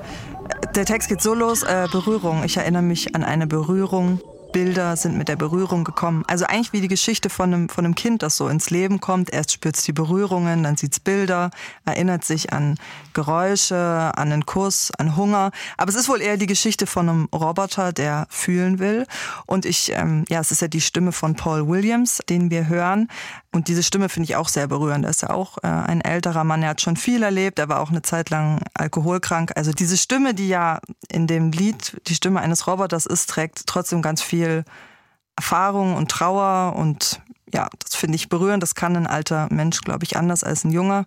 Der 0.76 0.86
Text 0.86 1.10
geht 1.10 1.22
so 1.22 1.34
los, 1.34 1.64
äh, 1.64 1.88
Berührung. 1.92 2.44
Ich 2.44 2.58
erinnere 2.58 2.84
mich 2.84 3.16
an 3.16 3.24
eine 3.24 3.48
Berührung. 3.48 4.20
Bilder 4.52 4.96
sind 4.96 5.18
mit 5.18 5.28
der 5.28 5.36
Berührung 5.36 5.84
gekommen. 5.84 6.24
Also 6.28 6.46
eigentlich 6.46 6.74
wie 6.74 6.82
die 6.82 6.88
Geschichte 6.88 7.30
von 7.30 7.54
einem, 7.54 7.70
von 7.70 7.86
einem 7.86 7.96
Kind, 7.96 8.24
das 8.24 8.38
so 8.38 8.48
ins 8.48 8.70
Leben 8.70 9.00
kommt. 9.00 9.32
Erst 9.32 9.52
spürt 9.52 9.78
es 9.78 9.84
die 9.84 9.94
Berührungen, 9.94 10.64
dann 10.64 10.76
sieht 10.76 10.94
es 10.94 11.00
Bilder, 11.00 11.52
erinnert 11.86 12.24
sich 12.26 12.52
an 12.52 12.76
Geräusche, 13.14 14.12
an 14.16 14.32
einen 14.32 14.46
Kuss, 14.46 14.92
an 14.98 15.16
Hunger. 15.16 15.52
Aber 15.78 15.90
es 15.90 15.96
ist 15.96 16.10
wohl 16.10 16.22
eher 16.22 16.38
die 16.38 16.48
Geschichte 16.48 16.88
von 16.88 17.10
einem 17.10 17.30
Roboter, 17.34 17.94
der 17.94 18.26
fühlen 18.30 18.80
will. 18.80 19.06
Und 19.46 19.66
ich, 19.66 19.92
ähm, 19.94 20.26
ja, 20.30 20.40
es 20.40 20.52
ist 20.52 20.62
ja 20.62 20.68
die 20.68 20.82
Stimme 20.82 21.12
von 21.12 21.36
Paul 21.36 21.68
Williams, 21.68 22.20
den 22.28 22.50
wir 22.50 22.68
hören. 22.68 23.08
Und 23.52 23.68
diese 23.68 23.82
Stimme 23.82 24.10
finde 24.10 24.26
ich 24.26 24.36
auch 24.36 24.48
sehr 24.48 24.68
berührend. 24.68 25.06
Er 25.06 25.12
ist 25.12 25.22
ja 25.22 25.32
auch 25.32 25.58
äh, 25.64 25.68
ein 25.68 26.02
älterer 26.02 26.44
Mann, 26.44 26.62
er 26.62 26.70
hat 26.70 26.82
schon 26.82 26.98
viel 26.98 27.24
erlebt, 27.24 27.58
er 27.58 27.68
war 27.68 27.80
auch 27.80 27.90
eine 27.90 28.04
Zeit 28.04 28.30
lang 28.30 28.62
alkoholkrank. 28.76 29.54
Also 29.56 29.72
diese 29.72 29.98
Stimme, 29.98 30.36
die 30.36 30.50
ja 30.50 30.80
in 31.10 31.26
dem 31.26 31.52
Lied 31.52 32.00
die 32.08 32.16
Stimme 32.16 32.42
eines 32.42 32.68
Roboters 32.68 33.08
ist, 33.08 33.28
trägt 33.28 33.66
trotzdem 33.66 34.04
ganz 34.04 34.22
viel 34.22 34.66
Erfahrung 35.36 35.96
und 35.96 36.12
Trauer 36.12 36.76
und 36.76 37.22
ja, 37.52 37.70
das 37.80 37.96
finde 37.96 38.18
ich 38.18 38.30
berührend. 38.30 38.62
Das 38.62 38.76
kann 38.76 38.96
ein 38.96 39.08
alter 39.08 39.48
Mensch, 39.52 39.82
glaube 39.82 40.04
ich, 40.04 40.18
anders 40.18 40.44
als 40.44 40.64
ein 40.64 40.72
junger. 40.72 41.06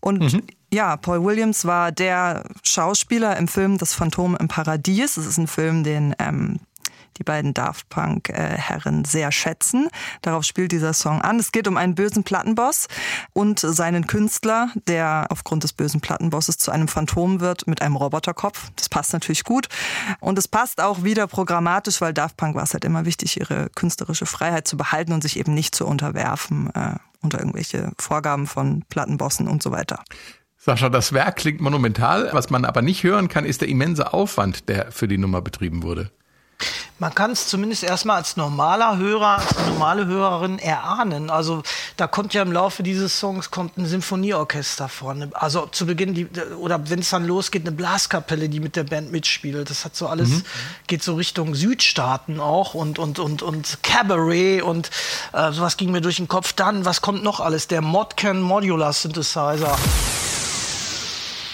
Und 0.00 0.42
ja, 0.72 0.96
Paul 0.96 1.22
Williams 1.22 1.66
war 1.66 1.92
der 1.92 2.44
Schauspieler 2.62 3.36
im 3.36 3.48
Film 3.48 3.76
Das 3.76 3.92
Phantom 3.92 4.36
im 4.36 4.48
Paradies. 4.48 5.16
Das 5.16 5.26
ist 5.26 5.36
ein 5.36 5.46
Film, 5.46 5.84
den 5.84 6.14
ähm, 6.18 6.60
die 7.18 7.24
beiden 7.24 7.54
Daft 7.54 7.88
Punk-Herren 7.88 9.04
sehr 9.04 9.32
schätzen. 9.32 9.88
Darauf 10.22 10.44
spielt 10.44 10.72
dieser 10.72 10.92
Song 10.92 11.22
an. 11.22 11.38
Es 11.38 11.52
geht 11.52 11.68
um 11.68 11.76
einen 11.76 11.94
bösen 11.94 12.24
Plattenboss 12.24 12.88
und 13.32 13.60
seinen 13.60 14.06
Künstler, 14.06 14.70
der 14.88 15.26
aufgrund 15.30 15.64
des 15.64 15.72
bösen 15.72 16.00
Plattenbosses 16.00 16.58
zu 16.58 16.70
einem 16.70 16.88
Phantom 16.88 17.40
wird 17.40 17.66
mit 17.66 17.82
einem 17.82 17.96
Roboterkopf. 17.96 18.70
Das 18.76 18.88
passt 18.88 19.12
natürlich 19.12 19.44
gut. 19.44 19.68
Und 20.20 20.38
es 20.38 20.48
passt 20.48 20.80
auch 20.80 21.04
wieder 21.04 21.26
programmatisch, 21.26 22.00
weil 22.00 22.12
Daft 22.12 22.36
Punk 22.36 22.54
war 22.54 22.62
es 22.62 22.72
halt 22.72 22.84
immer 22.84 23.04
wichtig, 23.04 23.38
ihre 23.38 23.70
künstlerische 23.70 24.26
Freiheit 24.26 24.68
zu 24.68 24.76
behalten 24.76 25.12
und 25.12 25.22
sich 25.22 25.38
eben 25.38 25.54
nicht 25.54 25.74
zu 25.74 25.86
unterwerfen 25.86 26.70
äh, 26.74 26.96
unter 27.22 27.38
irgendwelche 27.38 27.92
Vorgaben 27.98 28.46
von 28.46 28.84
Plattenbossen 28.88 29.48
und 29.48 29.62
so 29.62 29.70
weiter. 29.70 30.04
Sascha, 30.64 30.88
das 30.88 31.12
Werk 31.12 31.36
klingt 31.36 31.60
monumental. 31.60 32.30
Was 32.32 32.48
man 32.48 32.64
aber 32.64 32.80
nicht 32.80 33.02
hören 33.02 33.28
kann, 33.28 33.44
ist 33.44 33.60
der 33.60 33.68
immense 33.68 34.14
Aufwand, 34.14 34.68
der 34.70 34.92
für 34.92 35.06
die 35.06 35.18
Nummer 35.18 35.42
betrieben 35.42 35.82
wurde. 35.82 36.10
Man 37.00 37.12
kann 37.12 37.32
es 37.32 37.48
zumindest 37.48 37.82
erstmal 37.82 38.18
als 38.18 38.36
normaler 38.36 38.96
Hörer, 38.96 39.38
als 39.38 39.66
normale 39.66 40.06
Hörerin 40.06 40.60
erahnen. 40.60 41.28
Also 41.28 41.64
da 41.96 42.06
kommt 42.06 42.34
ja 42.34 42.42
im 42.42 42.52
Laufe 42.52 42.84
dieses 42.84 43.18
Songs 43.18 43.50
kommt 43.50 43.76
ein 43.76 43.86
Symphonieorchester 43.86 44.88
vorne. 44.88 45.30
Also 45.34 45.66
zu 45.66 45.86
Beginn 45.86 46.14
die, 46.14 46.28
oder 46.56 46.88
wenn 46.88 47.00
es 47.00 47.10
dann 47.10 47.26
losgeht, 47.26 47.62
eine 47.66 47.72
Blaskapelle, 47.72 48.48
die 48.48 48.60
mit 48.60 48.76
der 48.76 48.84
Band 48.84 49.10
mitspielt. 49.10 49.68
Das 49.68 49.84
hat 49.84 49.96
so 49.96 50.06
alles 50.06 50.44
geht 50.86 51.02
so 51.02 51.16
Richtung 51.16 51.56
Südstaaten 51.56 52.38
auch 52.38 52.74
und 52.74 53.00
und 53.00 53.18
und 53.18 53.42
und 53.42 53.82
Cabaret 53.82 54.62
und 54.62 54.90
äh, 55.32 55.50
sowas 55.50 55.76
ging 55.76 55.90
mir 55.90 56.00
durch 56.00 56.16
den 56.16 56.28
Kopf. 56.28 56.52
Dann 56.52 56.84
was 56.84 57.00
kommt 57.00 57.24
noch 57.24 57.40
alles? 57.40 57.66
Der 57.66 57.80
Modcan 57.80 58.40
Modular 58.40 58.92
Synthesizer. 58.92 59.76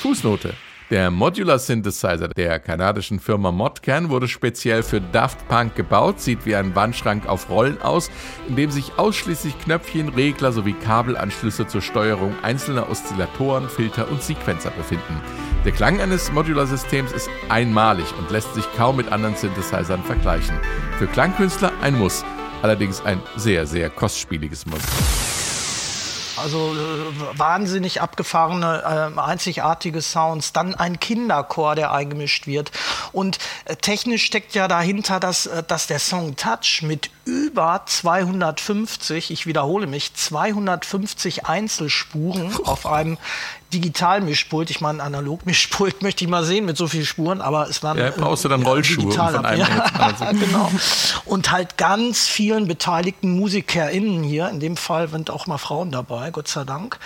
Fußnote. 0.02 0.54
Der 0.90 1.12
Modular 1.12 1.60
Synthesizer 1.60 2.26
der 2.26 2.58
kanadischen 2.58 3.20
Firma 3.20 3.52
Modcan 3.52 4.10
wurde 4.10 4.26
speziell 4.26 4.82
für 4.82 5.00
Daft 5.00 5.46
Punk 5.46 5.76
gebaut, 5.76 6.20
sieht 6.20 6.44
wie 6.46 6.56
ein 6.56 6.74
Wandschrank 6.74 7.28
auf 7.28 7.48
Rollen 7.48 7.80
aus, 7.80 8.10
in 8.48 8.56
dem 8.56 8.72
sich 8.72 8.98
ausschließlich 8.98 9.56
Knöpfchen, 9.60 10.08
Regler 10.08 10.50
sowie 10.50 10.72
Kabelanschlüsse 10.72 11.68
zur 11.68 11.80
Steuerung 11.80 12.34
einzelner 12.42 12.90
Oszillatoren, 12.90 13.68
Filter 13.68 14.10
und 14.10 14.20
Sequenzer 14.20 14.70
befinden. 14.70 15.20
Der 15.64 15.70
Klang 15.70 16.00
eines 16.00 16.32
Modular-Systems 16.32 17.12
ist 17.12 17.30
einmalig 17.48 18.06
und 18.18 18.28
lässt 18.32 18.52
sich 18.54 18.64
kaum 18.76 18.96
mit 18.96 19.12
anderen 19.12 19.36
Synthesizern 19.36 20.02
vergleichen. 20.02 20.58
Für 20.98 21.06
Klangkünstler 21.06 21.70
ein 21.82 21.96
Muss, 21.96 22.24
allerdings 22.62 23.00
ein 23.04 23.22
sehr, 23.36 23.64
sehr 23.64 23.90
kostspieliges 23.90 24.66
Muss. 24.66 25.39
Also 26.42 26.74
äh, 26.74 27.38
wahnsinnig 27.38 28.00
abgefahrene, 28.00 29.12
äh, 29.16 29.20
einzigartige 29.20 30.02
Sounds. 30.02 30.52
Dann 30.52 30.74
ein 30.74 30.98
Kinderchor, 31.00 31.74
der 31.74 31.92
eingemischt 31.92 32.46
wird. 32.46 32.70
Und 33.12 33.38
äh, 33.64 33.76
technisch 33.76 34.24
steckt 34.24 34.54
ja 34.54 34.68
dahinter, 34.68 35.20
dass, 35.20 35.46
äh, 35.46 35.62
dass 35.62 35.86
der 35.86 35.98
Song 35.98 36.36
Touch 36.36 36.82
mit 36.82 37.10
über 37.30 37.82
250, 37.86 39.30
ich 39.30 39.46
wiederhole 39.46 39.86
mich, 39.86 40.14
250 40.14 41.46
Einzelspuren 41.46 42.54
auf 42.64 42.86
einem 42.86 43.18
Digitalmischpult, 43.72 44.70
ich 44.70 44.80
meine 44.80 45.02
Analogmischpult 45.02 46.02
möchte 46.02 46.24
ich 46.24 46.30
mal 46.30 46.44
sehen 46.44 46.66
mit 46.66 46.76
so 46.76 46.88
vielen 46.88 47.06
Spuren, 47.06 47.40
aber 47.40 47.68
es 47.68 47.82
waren 47.84 47.98
Ja, 47.98 48.10
brauchst 48.10 48.44
du 48.44 48.48
dann 48.48 48.62
Rollschuhe, 48.62 49.04
digital- 49.04 49.34
von 49.34 49.46
einem 49.46 49.60
ja, 49.60 50.32
genau. 50.32 50.70
Und 51.24 51.52
halt 51.52 51.76
ganz 51.76 52.26
vielen 52.26 52.66
beteiligten 52.66 53.38
MusikerInnen 53.38 54.24
hier, 54.24 54.48
in 54.48 54.58
dem 54.58 54.76
Fall 54.76 55.08
sind 55.08 55.30
auch 55.30 55.46
mal 55.46 55.58
Frauen 55.58 55.92
dabei, 55.92 56.30
Gott 56.32 56.48
sei 56.48 56.64
Dank. 56.64 56.98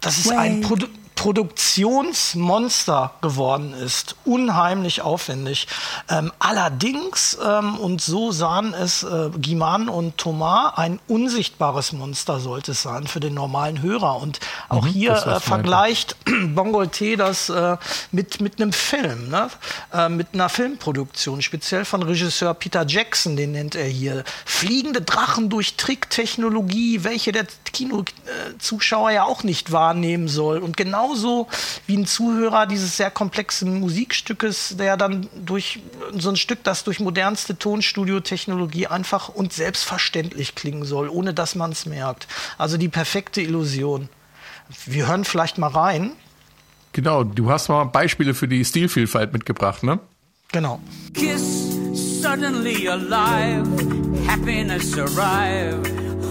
Das 0.00 0.18
ist 0.18 0.30
ein 0.32 0.60
Produ 0.60 0.86
Produktionsmonster 1.18 3.10
geworden 3.22 3.74
ist. 3.74 4.14
Unheimlich 4.24 5.02
aufwendig. 5.02 5.66
Ähm, 6.08 6.30
allerdings, 6.38 7.36
ähm, 7.44 7.76
und 7.76 8.00
so 8.00 8.30
sahen 8.30 8.72
es 8.72 9.02
äh, 9.02 9.30
Giman 9.36 9.88
und 9.88 10.16
Thomas, 10.16 10.74
ein 10.76 11.00
unsichtbares 11.08 11.92
Monster 11.92 12.38
sollte 12.38 12.70
es 12.70 12.82
sein 12.82 13.08
für 13.08 13.18
den 13.18 13.34
normalen 13.34 13.82
Hörer. 13.82 14.22
Und 14.22 14.38
auch 14.68 14.86
hier 14.86 15.10
Mhm, 15.10 15.16
was 15.26 15.26
äh, 15.26 15.40
vergleicht 15.40 16.16
Bongolte 16.54 17.16
das 17.16 17.48
äh, 17.48 17.76
mit, 18.12 18.40
mit 18.40 18.60
einem 18.60 18.72
Film, 18.72 19.28
ne? 19.28 19.48
äh, 19.92 20.08
mit 20.08 20.28
einer 20.34 20.48
Filmproduktion, 20.48 21.42
speziell 21.42 21.84
von 21.84 22.04
Regisseur 22.04 22.54
Peter 22.54 22.86
Jackson, 22.86 23.36
den 23.36 23.50
nennt 23.52 23.74
er 23.74 23.88
hier. 23.88 24.22
Fliegende 24.44 25.02
Drachen 25.02 25.48
durch 25.48 25.76
Tricktechnologie, 25.76 27.02
welche 27.02 27.32
der 27.32 27.46
Kinozuschauer 27.72 29.10
ja 29.10 29.24
auch 29.24 29.42
nicht 29.42 29.72
wahrnehmen 29.72 30.28
soll. 30.28 30.58
Und 30.58 30.76
genauso 31.08 31.48
wie 31.86 31.96
ein 31.96 32.06
Zuhörer 32.06 32.66
dieses 32.66 32.96
sehr 32.96 33.10
komplexen 33.10 33.80
Musikstückes, 33.80 34.76
der 34.76 34.96
dann 34.96 35.28
durch 35.44 35.80
so 36.12 36.28
ein 36.28 36.36
Stück, 36.36 36.62
das 36.64 36.84
durch 36.84 37.00
modernste 37.00 37.58
Tonstudio-Technologie 37.58 38.86
einfach 38.86 39.28
und 39.28 39.52
selbstverständlich 39.52 40.54
klingen 40.54 40.84
soll, 40.84 41.08
ohne 41.08 41.34
dass 41.34 41.54
man 41.54 41.72
es 41.72 41.86
merkt. 41.86 42.28
Also 42.58 42.76
die 42.76 42.88
perfekte 42.88 43.40
Illusion. 43.40 44.08
Wir 44.84 45.08
hören 45.08 45.24
vielleicht 45.24 45.58
mal 45.58 45.68
rein. 45.68 46.12
Genau, 46.92 47.24
du 47.24 47.50
hast 47.50 47.68
mal 47.68 47.84
Beispiele 47.84 48.34
für 48.34 48.48
die 48.48 48.64
Stilvielfalt 48.64 49.32
mitgebracht, 49.32 49.82
ne? 49.82 49.98
Genau. 50.52 50.80
Kiss 51.14 51.42
suddenly 51.94 52.88
alive, 52.88 53.66
happiness 54.26 54.96
arrive, 54.98 55.82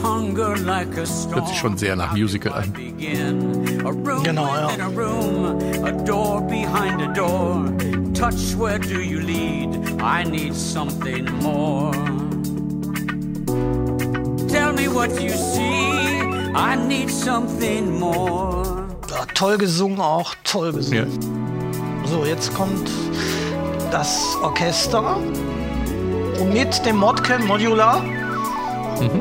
hunger 0.04 0.56
like 0.58 0.98
a 0.98 1.06
storm. 1.06 1.36
Hört 1.36 1.48
sich 1.50 1.58
schon 1.58 1.78
sehr 1.78 1.96
nach 1.96 2.14
Musical 2.14 2.54
an. 2.54 2.72
Begin. 2.74 3.82
A 3.86 3.90
room 3.90 4.24
Genau, 4.24 4.46
ja. 4.48 4.68
within 4.68 4.82
a 4.82 4.88
room, 4.90 5.86
a 5.86 5.92
door 6.04 6.42
behind 6.42 7.02
a 7.02 7.08
door. 7.14 7.66
Touch, 8.14 8.56
where 8.58 8.80
do 8.80 9.00
you 9.00 9.20
lead? 9.20 9.80
I 10.02 10.24
need 10.24 10.54
something 10.56 11.26
more. 11.42 11.92
Tell 14.48 14.74
me 14.74 14.88
what 14.88 15.10
you 15.22 15.30
see. 15.30 16.22
I 16.56 16.76
need 16.76 17.10
something 17.10 18.00
more. 18.00 18.88
Ja, 19.10 19.26
toll 19.34 19.58
gesungen 19.58 20.00
auch, 20.00 20.34
toll 20.44 20.74
gesungen. 20.74 21.08
So, 22.06 22.26
jetzt 22.26 22.54
kommt 22.56 22.90
das 23.92 24.36
Orchester 24.42 25.18
mit 26.52 26.86
dem 26.86 26.98
Modcan 26.98 27.46
Modular. 27.46 28.02
Und 29.00 29.12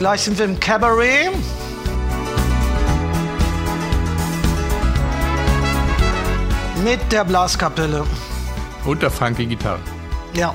gleich 0.00 0.22
sind 0.22 0.38
wir 0.38 0.46
im 0.46 0.58
Cabaret. 0.58 1.28
Mit 6.82 7.00
der 7.12 7.22
Blaskapelle. 7.24 8.06
Und 8.86 9.02
der 9.02 9.10
funky 9.10 9.44
Gitarre. 9.44 9.78
Ja. 10.32 10.54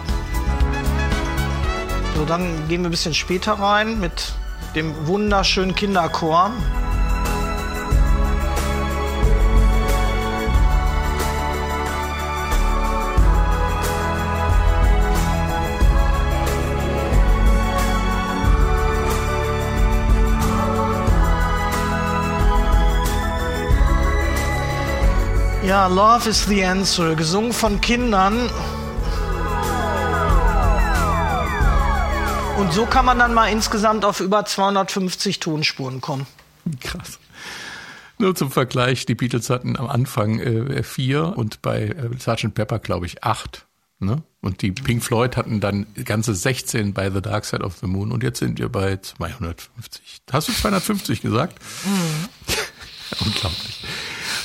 So, 2.16 2.26
dann 2.26 2.68
gehen 2.68 2.82
wir 2.82 2.90
ein 2.90 2.92
bisschen 2.92 3.14
später 3.14 3.54
rein 3.54 4.00
mit 4.00 4.34
dem 4.74 5.06
wunderschönen 5.06 5.76
Kinderchor. 5.76 6.52
Ja, 25.66 25.88
Love 25.88 26.30
is 26.30 26.46
the 26.46 26.64
Answer, 26.64 27.16
gesungen 27.16 27.52
von 27.52 27.82
Kindern. 27.82 28.52
Und 32.60 32.72
so 32.72 32.86
kann 32.86 33.04
man 33.06 33.18
dann 33.18 33.34
mal 33.34 33.48
insgesamt 33.48 34.06
auf 34.06 34.20
über 34.20 34.46
250 34.46 35.40
Tonspuren 35.40 36.02
kommen. 36.02 36.28
Krass. 36.82 37.18
Nur 38.20 38.36
zum 38.36 38.52
Vergleich, 38.52 39.08
die 39.08 39.16
Beatles 39.16 39.50
hatten 39.50 39.76
am 39.76 39.88
Anfang 39.88 40.40
äh, 40.40 40.84
vier 40.84 41.36
und 41.36 41.64
bei 41.64 41.86
äh, 41.86 42.10
Sgt. 42.20 42.54
Pepper, 42.54 42.78
glaube 42.78 43.08
ich, 43.08 43.24
acht. 43.24 43.66
Ne? 43.98 44.22
Und 44.42 44.62
die 44.62 44.72
Pink 44.72 45.04
Floyd 45.04 45.36
hatten 45.36 45.62
dann 45.62 45.88
ganze 46.06 46.36
16 46.36 46.94
bei 46.94 47.10
The 47.10 47.22
Dark 47.22 47.44
Side 47.44 47.64
of 47.64 47.78
the 47.82 47.88
Moon 47.88 48.12
und 48.12 48.22
jetzt 48.22 48.38
sind 48.38 48.60
wir 48.60 48.70
bei 48.70 48.98
250. 48.98 50.22
Hast 50.32 50.48
du 50.48 50.54
250 50.54 51.22
gesagt? 51.22 51.58
Unglaublich. 53.26 53.84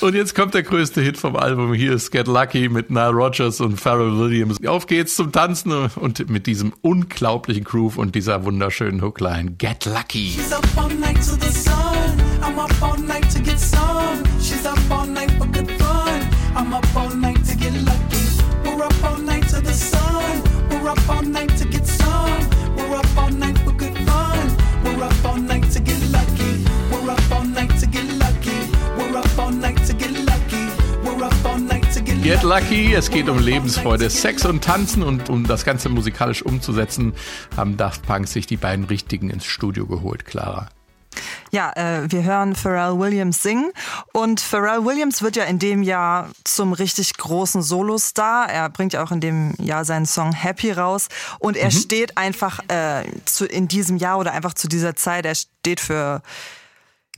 Und 0.01 0.15
jetzt 0.15 0.35
kommt 0.35 0.55
der 0.55 0.63
größte 0.63 1.03
Hit 1.03 1.19
vom 1.19 1.37
Album. 1.37 1.75
Hier 1.75 1.93
ist 1.93 2.11
Get 2.11 2.27
Lucky 2.27 2.71
mit 2.71 2.91
Nile 2.91 3.11
Rodgers 3.11 3.61
und 3.61 3.79
Pharrell 3.79 4.19
Williams. 4.19 4.57
Auf 4.67 4.87
geht's 4.87 5.15
zum 5.15 5.31
Tanzen 5.31 5.73
und 5.73 6.31
mit 6.31 6.47
diesem 6.47 6.73
unglaublichen 6.81 7.65
Groove 7.65 7.99
und 7.99 8.15
dieser 8.15 8.45
wunderschönen 8.45 9.03
Hookline. 9.03 9.53
Get 9.59 9.85
Lucky. 9.85 10.39
I'm 12.43 12.59
up 12.59 12.83
all 12.83 12.97
night 12.99 13.31
to 13.31 13.41
get 13.41 13.61
some. 13.61 14.23
She's 14.41 14.65
up 14.65 14.79
all 14.91 15.07
night 15.07 15.31
for 15.33 15.47
good 15.47 15.71
fun. 15.73 16.21
I'm 16.57 16.73
up 16.73 16.87
all 16.97 17.10
get 32.31 32.45
Lucky, 32.45 32.95
es 32.95 33.11
geht 33.11 33.29
um 33.29 33.41
Lebensfreude, 33.41 34.09
Sex 34.09 34.47
und 34.47 34.63
Tanzen. 34.63 35.03
Und 35.03 35.29
um 35.29 35.45
das 35.49 35.65
Ganze 35.65 35.89
musikalisch 35.89 36.43
umzusetzen, 36.43 37.13
haben 37.57 37.77
Daft 37.77 38.07
Punk 38.07 38.29
sich 38.29 38.47
die 38.47 38.57
beiden 38.57 38.85
Richtigen 38.85 39.31
ins 39.31 39.45
Studio 39.45 39.85
geholt, 39.85 40.25
Clara. 40.25 40.69
Ja, 41.51 41.73
äh, 41.75 42.09
wir 42.09 42.23
hören 42.23 42.55
Pharrell 42.55 43.01
Williams 43.01 43.43
singen. 43.43 43.73
Und 44.13 44.41
Pharrell 44.41 44.85
Williams 44.85 45.23
wird 45.23 45.35
ja 45.35 45.43
in 45.43 45.59
dem 45.59 45.83
Jahr 45.83 46.31
zum 46.45 46.73
richtig 46.73 47.17
großen 47.17 47.63
Solostar. 47.63 48.49
Er 48.49 48.69
bringt 48.69 48.93
ja 48.93 49.03
auch 49.03 49.11
in 49.11 49.21
dem 49.21 49.55
Jahr 49.59 49.85
seinen 49.85 50.07
Song 50.07 50.31
Happy 50.31 50.71
raus. 50.71 51.09
Und 51.41 51.57
er 51.57 51.73
steht 51.73 52.17
einfach 52.17 52.61
äh, 52.69 53.03
zu, 53.25 53.45
in 53.45 53.67
diesem 53.67 53.97
Jahr 53.97 54.21
oder 54.21 54.33
einfach 54.35 54.55
zu 54.55 54.69
dieser 54.69 54.95
Zeit, 54.95 55.27
er 55.27 55.35
steht 55.35 55.81
für 55.81 56.23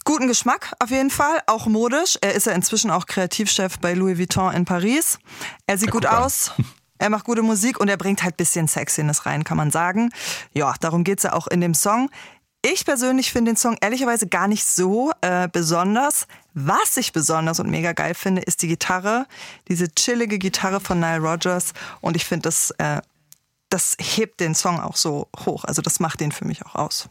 guten 0.04 0.28
Geschmack 0.28 0.72
auf 0.78 0.90
jeden 0.90 1.10
Fall, 1.10 1.40
auch 1.46 1.66
modisch. 1.66 2.18
Er 2.20 2.34
ist 2.34 2.46
ja 2.46 2.52
inzwischen 2.52 2.90
auch 2.90 3.06
Kreativchef 3.06 3.78
bei 3.78 3.94
Louis 3.94 4.18
Vuitton 4.18 4.52
in 4.52 4.64
Paris. 4.64 5.18
Er 5.66 5.78
sieht 5.78 5.90
gut 5.90 6.04
guck 6.04 6.12
an. 6.12 6.24
aus. 6.24 6.52
Er 6.98 7.10
macht 7.10 7.24
gute 7.24 7.42
Musik 7.42 7.80
und 7.80 7.88
er 7.88 7.96
bringt 7.96 8.22
halt 8.22 8.36
bisschen 8.36 8.68
Sexiness 8.68 9.26
rein, 9.26 9.42
kann 9.42 9.56
man 9.56 9.72
sagen. 9.72 10.10
Ja, 10.52 10.72
darum 10.78 11.02
geht's 11.02 11.24
ja 11.24 11.32
auch 11.32 11.48
in 11.48 11.60
dem 11.60 11.74
Song. 11.74 12.08
Ich 12.64 12.84
persönlich 12.84 13.32
finde 13.32 13.50
den 13.50 13.56
Song 13.56 13.76
ehrlicherweise 13.80 14.28
gar 14.28 14.46
nicht 14.46 14.64
so 14.64 15.10
äh, 15.20 15.48
besonders. 15.48 16.28
Was 16.54 16.96
ich 16.96 17.12
besonders 17.12 17.58
und 17.58 17.68
mega 17.68 17.92
geil 17.92 18.14
finde, 18.14 18.42
ist 18.42 18.62
die 18.62 18.68
Gitarre, 18.68 19.26
diese 19.66 19.92
chillige 19.92 20.38
Gitarre 20.38 20.78
von 20.78 21.00
Nile 21.00 21.18
Rodgers. 21.18 21.72
Und 22.00 22.14
ich 22.14 22.24
finde, 22.24 22.42
das, 22.42 22.70
äh, 22.78 23.02
das 23.68 23.96
hebt 23.98 24.38
den 24.38 24.54
Song 24.54 24.78
auch 24.78 24.94
so 24.94 25.26
hoch. 25.44 25.64
Also 25.64 25.82
das 25.82 25.98
macht 25.98 26.20
den 26.20 26.30
für 26.30 26.44
mich 26.44 26.64
auch 26.64 26.76
aus. 26.76 27.08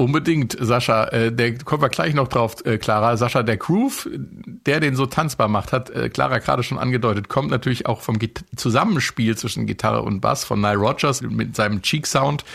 Unbedingt, 0.00 0.56
Sascha. 0.58 1.08
Äh, 1.08 1.30
der 1.30 1.58
kommen 1.58 1.82
wir 1.82 1.90
gleich 1.90 2.14
noch 2.14 2.26
drauf, 2.26 2.64
äh, 2.64 2.78
Clara. 2.78 3.18
Sascha, 3.18 3.42
der 3.42 3.58
Groove, 3.58 4.08
der 4.14 4.80
den 4.80 4.96
so 4.96 5.04
tanzbar 5.04 5.48
macht, 5.48 5.72
hat 5.72 5.90
äh, 5.90 6.08
Clara 6.08 6.38
gerade 6.38 6.62
schon 6.62 6.78
angedeutet, 6.78 7.28
kommt 7.28 7.50
natürlich 7.50 7.84
auch 7.84 8.00
vom 8.00 8.18
Git 8.18 8.46
Zusammenspiel 8.56 9.36
zwischen 9.36 9.66
Gitarre 9.66 10.00
und 10.00 10.20
Bass 10.20 10.44
von 10.44 10.58
Nile 10.62 10.78
Rodgers 10.78 11.20
mit 11.20 11.54
seinem 11.54 11.82
Cheek 11.82 12.06
Sound 12.06 12.46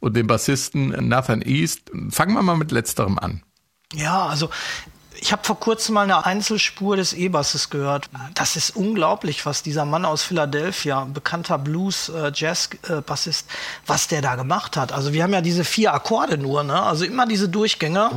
und 0.00 0.16
dem 0.16 0.26
Bassisten 0.26 0.88
Nathan 1.08 1.40
East. 1.40 1.90
Fangen 2.10 2.34
wir 2.34 2.42
mal 2.42 2.58
mit 2.58 2.72
letzterem 2.72 3.18
an. 3.18 3.42
Ja, 3.94 4.26
also 4.26 4.50
ich 5.20 5.32
habe 5.32 5.44
vor 5.44 5.58
kurzem 5.58 5.94
mal 5.94 6.02
eine 6.02 6.24
Einzelspur 6.24 6.96
des 6.96 7.12
E-Basses 7.12 7.70
gehört. 7.70 8.08
Das 8.34 8.56
ist 8.56 8.76
unglaublich, 8.76 9.46
was 9.46 9.62
dieser 9.62 9.84
Mann 9.84 10.04
aus 10.04 10.22
Philadelphia, 10.22 11.04
bekannter 11.04 11.58
Blues-Jazz-Bassist, 11.58 13.46
was 13.86 14.08
der 14.08 14.22
da 14.22 14.34
gemacht 14.36 14.76
hat. 14.76 14.92
Also 14.92 15.12
wir 15.12 15.22
haben 15.22 15.32
ja 15.32 15.40
diese 15.40 15.64
vier 15.64 15.94
Akkorde 15.94 16.38
nur, 16.38 16.64
ne? 16.64 16.82
Also 16.82 17.04
immer 17.04 17.26
diese 17.26 17.48
Durchgänge. 17.48 18.10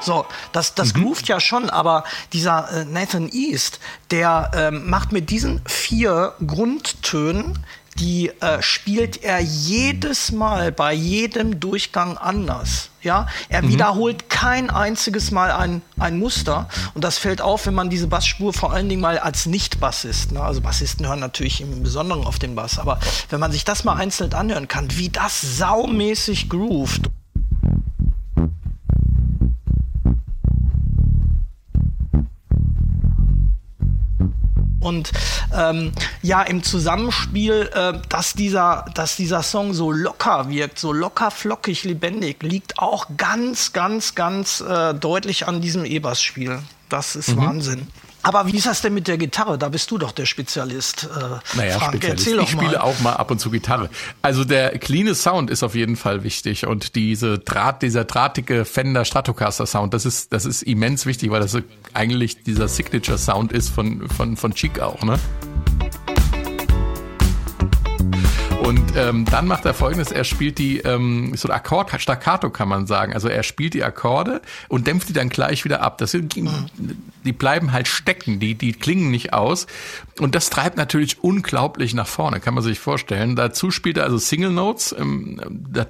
So, 0.00 0.24
das, 0.52 0.74
das 0.74 0.94
groovt 0.94 1.28
ja 1.28 1.38
schon, 1.38 1.68
aber 1.68 2.04
dieser 2.32 2.70
äh, 2.72 2.84
Nathan 2.86 3.28
East, 3.28 3.78
der 4.10 4.50
ähm, 4.54 4.88
macht 4.88 5.12
mit 5.12 5.28
diesen 5.28 5.60
vier 5.66 6.32
Grundtönen, 6.46 7.58
die 7.98 8.30
äh, 8.40 8.62
spielt 8.62 9.22
er 9.22 9.40
jedes 9.40 10.32
Mal 10.32 10.72
bei 10.72 10.92
jedem 10.92 11.60
Durchgang 11.60 12.16
anders. 12.16 12.90
Ja, 13.00 13.28
er 13.48 13.62
wiederholt 13.68 14.28
kein 14.28 14.70
einziges 14.70 15.30
Mal 15.30 15.52
ein, 15.52 15.82
ein 15.98 16.18
Muster 16.18 16.68
und 16.94 17.04
das 17.04 17.16
fällt 17.16 17.40
auf, 17.40 17.66
wenn 17.66 17.74
man 17.74 17.90
diese 17.90 18.08
Bassspur 18.08 18.52
vor 18.52 18.72
allen 18.72 18.88
Dingen 18.88 19.00
mal 19.00 19.18
als 19.20 19.46
Nicht-Bassist, 19.46 20.32
ne? 20.32 20.42
also 20.42 20.60
Bassisten 20.60 21.06
hören 21.06 21.20
natürlich 21.20 21.60
im 21.60 21.84
Besonderen 21.84 22.26
auf 22.26 22.40
den 22.40 22.56
Bass, 22.56 22.78
aber 22.78 22.98
wenn 23.30 23.38
man 23.38 23.52
sich 23.52 23.64
das 23.64 23.84
mal 23.84 23.94
einzeln 23.94 24.32
anhören 24.34 24.66
kann, 24.66 24.88
wie 24.96 25.10
das 25.10 25.40
saumäßig 25.40 26.48
groovt 26.48 27.08
Und 34.80 35.10
ähm, 35.54 35.92
ja, 36.22 36.42
im 36.42 36.62
Zusammenspiel, 36.62 37.70
äh, 37.74 37.94
dass, 38.08 38.34
dieser, 38.34 38.84
dass 38.94 39.16
dieser 39.16 39.42
Song 39.42 39.74
so 39.74 39.90
locker 39.90 40.48
wirkt, 40.48 40.78
so 40.78 40.92
locker, 40.92 41.30
flockig, 41.30 41.84
lebendig, 41.84 42.42
liegt 42.42 42.78
auch 42.78 43.06
ganz, 43.16 43.72
ganz, 43.72 44.14
ganz 44.14 44.60
äh, 44.60 44.94
deutlich 44.94 45.48
an 45.48 45.60
diesem 45.60 45.84
E-Bass-Spiel. 45.84 46.60
Das 46.88 47.16
ist 47.16 47.36
Wahnsinn. 47.36 47.88
Aber 48.22 48.46
wie 48.46 48.56
ist 48.56 48.66
das 48.66 48.82
denn 48.82 48.94
mit 48.94 49.06
der 49.08 49.16
Gitarre? 49.16 49.58
Da 49.58 49.68
bist 49.68 49.90
du 49.90 49.98
doch 49.98 50.12
der 50.12 50.26
Spezialist. 50.26 51.04
Äh, 51.04 51.56
Naja, 51.56 51.78
Frank, 51.78 51.94
Spezialist. 51.94 52.04
erzähl 52.26 52.36
doch 52.36 52.42
ich 52.44 52.50
spiele 52.50 52.72
mal. 52.72 52.78
auch 52.78 52.98
mal 53.00 53.12
ab 53.14 53.30
und 53.30 53.38
zu 53.38 53.50
Gitarre. 53.50 53.88
Also 54.22 54.44
der 54.44 54.76
cleane 54.78 55.14
Sound 55.14 55.50
ist 55.50 55.62
auf 55.62 55.74
jeden 55.74 55.96
Fall 55.96 56.24
wichtig 56.24 56.66
und 56.66 56.94
diese 56.96 57.38
Draht, 57.38 57.82
dieser 57.82 58.04
drahtige 58.04 58.64
Fender 58.64 59.04
Stratocaster 59.04 59.66
Sound, 59.66 59.94
das 59.94 60.04
ist, 60.04 60.32
das 60.32 60.44
ist 60.46 60.62
immens 60.62 61.06
wichtig, 61.06 61.30
weil 61.30 61.40
das 61.40 61.56
eigentlich 61.94 62.42
dieser 62.42 62.68
Signature 62.68 63.18
Sound 63.18 63.52
ist 63.52 63.68
von, 63.70 64.08
von, 64.08 64.36
von 64.36 64.52
Chic 64.54 64.80
auch, 64.80 65.02
ne? 65.02 65.18
Und 68.68 68.82
ähm, 68.96 69.24
dann 69.24 69.46
macht 69.46 69.64
er 69.64 69.72
folgendes, 69.72 70.12
er 70.12 70.24
spielt 70.24 70.58
die, 70.58 70.80
ähm, 70.80 71.32
so 71.34 71.48
ein 71.48 71.54
Akkord, 71.54 71.90
Staccato 71.98 72.50
kann 72.50 72.68
man 72.68 72.86
sagen. 72.86 73.14
Also 73.14 73.26
er 73.28 73.42
spielt 73.42 73.72
die 73.72 73.82
Akkorde 73.82 74.42
und 74.68 74.86
dämpft 74.86 75.08
die 75.08 75.14
dann 75.14 75.30
gleich 75.30 75.64
wieder 75.64 75.80
ab. 75.80 75.96
Das 75.96 76.10
sind, 76.10 76.36
die 77.24 77.32
bleiben 77.32 77.72
halt 77.72 77.88
stecken, 77.88 78.40
die, 78.40 78.56
die 78.56 78.74
klingen 78.74 79.10
nicht 79.10 79.32
aus. 79.32 79.66
Und 80.18 80.34
das 80.34 80.50
treibt 80.50 80.76
natürlich 80.76 81.24
unglaublich 81.24 81.94
nach 81.94 82.06
vorne, 82.06 82.40
kann 82.40 82.52
man 82.52 82.62
sich 82.62 82.78
vorstellen. 82.78 83.36
Dazu 83.36 83.70
spielt 83.70 83.96
er 83.96 84.04
also 84.04 84.18
Single 84.18 84.50
Notes 84.50 84.94
ähm, 84.98 85.40
da 85.72 85.86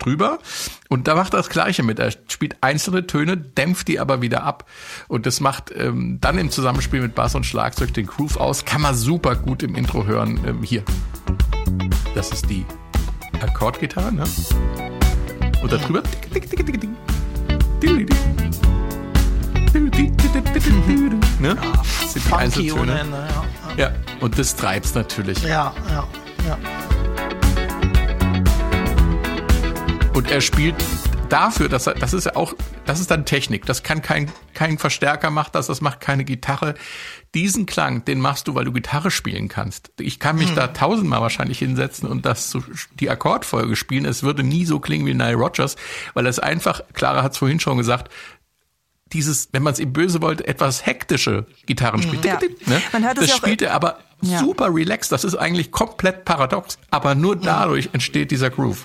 und 0.88 1.08
da 1.08 1.16
macht 1.16 1.34
er 1.34 1.38
das 1.38 1.48
Gleiche 1.48 1.82
mit. 1.82 1.98
Er 1.98 2.12
spielt 2.28 2.58
einzelne 2.60 3.08
Töne, 3.08 3.36
dämpft 3.36 3.88
die 3.88 3.98
aber 3.98 4.22
wieder 4.22 4.44
ab. 4.44 4.70
Und 5.08 5.26
das 5.26 5.40
macht 5.40 5.72
ähm, 5.74 6.18
dann 6.20 6.38
im 6.38 6.52
Zusammenspiel 6.52 7.00
mit 7.00 7.16
Bass 7.16 7.34
und 7.34 7.44
Schlagzeug 7.44 7.92
den 7.92 8.06
Groove 8.06 8.36
aus. 8.36 8.64
Kann 8.64 8.82
man 8.82 8.94
super 8.94 9.34
gut 9.34 9.64
im 9.64 9.74
Intro 9.74 10.06
hören. 10.06 10.38
Ähm, 10.46 10.62
hier. 10.62 10.84
Das 12.18 12.32
ist 12.32 12.50
die 12.50 12.66
Akkordgitarre, 13.40 14.12
ne? 14.12 14.24
Und 15.62 15.70
darüber. 15.70 16.02
Ne? 21.38 21.56
Das 22.02 22.12
sind 22.12 22.26
die 22.28 22.32
Einzeltöne. 22.32 23.06
Ja. 23.76 23.84
Ja, 23.84 23.92
und 24.18 24.36
das 24.36 24.56
treibt's 24.56 24.96
natürlich. 24.96 25.40
Ja, 25.44 25.72
ja, 25.88 26.08
ja. 26.44 26.58
Und 30.12 30.28
er 30.28 30.40
spielt 30.40 30.74
dafür, 31.28 31.68
dass 31.68 31.84
das 31.84 32.12
ist 32.12 32.24
ja 32.24 32.36
auch, 32.36 32.54
das 32.86 33.00
ist 33.00 33.10
dann 33.10 33.24
Technik. 33.24 33.66
Das 33.66 33.82
kann 33.82 34.02
kein, 34.02 34.30
kein 34.54 34.78
Verstärker 34.78 35.30
macht 35.30 35.54
das, 35.54 35.66
das 35.66 35.80
macht 35.80 36.00
keine 36.00 36.24
Gitarre. 36.24 36.74
Diesen 37.34 37.66
Klang, 37.66 38.04
den 38.04 38.20
machst 38.20 38.48
du, 38.48 38.54
weil 38.54 38.64
du 38.64 38.72
Gitarre 38.72 39.10
spielen 39.10 39.48
kannst. 39.48 39.90
Ich 40.00 40.18
kann 40.18 40.36
mich 40.36 40.54
da 40.54 40.68
tausendmal 40.68 41.20
wahrscheinlich 41.20 41.58
hinsetzen 41.58 42.08
und 42.08 42.24
das 42.26 42.50
so, 42.50 42.62
die 42.98 43.10
Akkordfolge 43.10 43.76
spielen. 43.76 44.04
Es 44.06 44.22
würde 44.22 44.42
nie 44.42 44.64
so 44.64 44.80
klingen 44.80 45.06
wie 45.06 45.14
Nile 45.14 45.34
Rodgers, 45.34 45.76
weil 46.14 46.26
es 46.26 46.38
einfach, 46.38 46.80
Clara 46.94 47.22
hat 47.22 47.32
es 47.32 47.38
vorhin 47.38 47.60
schon 47.60 47.76
gesagt, 47.78 48.10
dieses, 49.12 49.48
wenn 49.52 49.62
man 49.62 49.72
es 49.72 49.78
ihm 49.80 49.92
böse 49.92 50.20
wollte, 50.20 50.46
etwas 50.46 50.84
hektische 50.84 51.46
Gitarren 51.66 52.02
spielt. 52.02 52.24
Ja. 52.24 52.38
Ne? 52.66 52.82
Man 52.92 53.04
hört 53.04 53.16
das 53.18 53.28
ja 53.28 53.34
auch- 53.34 53.38
spielt 53.38 53.62
er 53.62 53.72
aber 53.74 53.98
Ja. 54.20 54.40
super 54.40 54.68
relaxed. 54.74 55.12
Das 55.12 55.24
ist 55.24 55.34
eigentlich 55.34 55.70
komplett 55.70 56.24
paradox. 56.26 56.76
Aber 56.90 57.14
nur 57.14 57.36
dadurch 57.36 57.88
entsteht 57.92 58.30
dieser 58.30 58.50
Groove. 58.50 58.84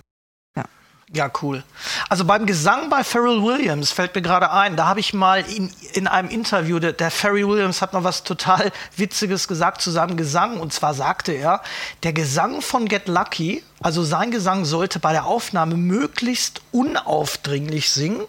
Ja. 1.14 1.32
Cool. 1.42 1.64
Also 2.10 2.26
beim 2.26 2.48
Gesang 2.48 2.90
bei 2.90 3.04
Pharrell 3.04 3.44
Williams 3.44 3.92
fällt 3.92 4.16
mir 4.16 4.24
gerade 4.24 4.52
ein, 4.52 4.76
da 4.76 4.88
habe 4.88 5.00
ich 5.00 5.14
mal 5.14 5.42
in, 5.42 5.72
in 5.94 6.08
einem 6.08 6.30
Interview, 6.30 6.80
der, 6.80 6.94
der 6.94 7.12
Pharrell 7.12 7.48
Williams 7.48 7.84
hat 7.84 7.94
noch 7.94 8.04
was 8.04 8.24
total 8.24 8.72
Witziges 8.98 9.48
gesagt 9.48 9.82
zu 9.82 9.92
seinem 9.92 10.18
Gesang. 10.18 10.60
Und 10.60 10.74
zwar 10.74 10.96
sagte 10.96 11.32
er, 11.32 11.62
der 12.02 12.14
Gesang 12.14 12.62
von 12.62 12.88
Get 12.88 13.08
Lucky, 13.08 13.64
also 13.80 14.04
sein 14.04 14.32
Gesang 14.32 14.66
sollte 14.66 15.00
bei 15.00 15.12
der 15.12 15.26
Aufnahme 15.26 15.78
möglichst 15.78 16.62
unaufdringlich 16.72 17.92
singen. 17.92 18.26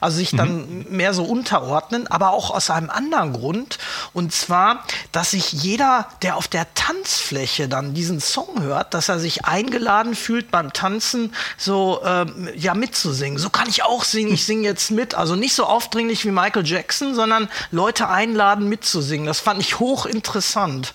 Also 0.00 0.18
sich 0.18 0.30
dann 0.30 0.86
mehr 0.88 1.14
so 1.14 1.24
unterordnen, 1.24 2.06
aber 2.06 2.30
auch 2.30 2.50
aus 2.50 2.70
einem 2.70 2.90
anderen 2.90 3.32
Grund. 3.32 3.78
Und 4.12 4.32
zwar, 4.32 4.84
dass 5.12 5.32
sich 5.32 5.52
jeder, 5.52 6.08
der 6.22 6.36
auf 6.36 6.48
der 6.48 6.72
Tanzfläche 6.74 7.68
dann 7.68 7.94
diesen 7.94 8.20
Song 8.20 8.62
hört, 8.62 8.94
dass 8.94 9.08
er 9.08 9.18
sich 9.18 9.44
eingeladen 9.44 10.14
fühlt 10.14 10.50
beim 10.50 10.72
Tanzen 10.72 11.32
so 11.56 12.00
ähm, 12.04 12.48
ja 12.54 12.74
mitzusingen. 12.74 13.38
So 13.38 13.50
kann 13.50 13.68
ich 13.68 13.82
auch 13.82 14.04
singen, 14.04 14.34
ich 14.34 14.44
singe 14.44 14.64
jetzt 14.64 14.90
mit. 14.90 15.14
Also 15.14 15.34
nicht 15.36 15.54
so 15.54 15.64
aufdringlich 15.64 16.24
wie 16.24 16.30
Michael 16.30 16.66
Jackson, 16.66 17.14
sondern 17.14 17.48
Leute 17.70 18.08
einladen 18.08 18.68
mitzusingen. 18.68 19.26
Das 19.26 19.40
fand 19.40 19.60
ich 19.60 19.78
hochinteressant. 19.78 20.94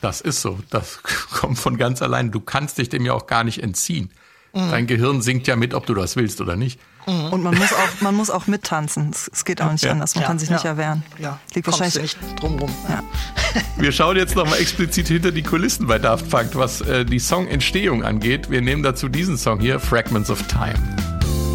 Das 0.00 0.20
ist 0.20 0.40
so. 0.40 0.58
Das 0.70 1.02
kommt 1.32 1.58
von 1.58 1.76
ganz 1.76 2.02
allein. 2.02 2.30
Du 2.30 2.40
kannst 2.40 2.78
dich 2.78 2.88
dem 2.88 3.04
ja 3.04 3.12
auch 3.12 3.26
gar 3.26 3.44
nicht 3.44 3.62
entziehen. 3.62 4.10
Dein 4.56 4.86
Gehirn 4.86 5.20
singt 5.20 5.46
ja 5.46 5.54
mit, 5.54 5.74
ob 5.74 5.84
du 5.84 5.92
das 5.92 6.16
willst 6.16 6.40
oder 6.40 6.56
nicht. 6.56 6.80
Und 7.04 7.42
man 7.42 7.54
muss 7.54 7.72
auch, 7.72 8.00
man 8.00 8.14
muss 8.16 8.30
auch 8.30 8.46
mittanzen. 8.46 9.10
Es, 9.12 9.30
es 9.32 9.44
geht 9.44 9.60
auch 9.62 9.70
nicht 9.70 9.84
Ja. 9.84 9.92
anders. 9.92 10.14
Man 10.14 10.22
Ja, 10.22 10.28
kann 10.28 10.38
sich 10.38 10.48
ja. 10.48 10.56
nicht 10.56 10.64
erwehren. 10.64 11.02
Ja, 11.18 11.38
Liegt 11.54 11.66
kommst 11.66 11.80
wahrscheinlich. 11.80 12.16
nicht 12.20 12.40
drum 12.42 12.58
rum. 12.58 12.70
Ja. 12.88 13.02
Wir 13.76 13.92
schauen 13.92 14.16
jetzt 14.16 14.34
nochmal 14.34 14.58
explizit 14.58 15.08
hinter 15.08 15.30
die 15.30 15.42
Kulissen 15.42 15.86
bei 15.86 15.98
Daft 15.98 16.28
Punk, 16.30 16.50
was 16.54 16.80
äh, 16.80 17.04
die 17.04 17.18
Songentstehung 17.20 18.02
angeht. 18.02 18.50
Wir 18.50 18.60
nehmen 18.62 18.82
dazu 18.82 19.08
diesen 19.08 19.36
Song 19.38 19.60
hier, 19.60 19.78
Fragments 19.78 20.30
of 20.30 20.42
Time. 20.48 20.74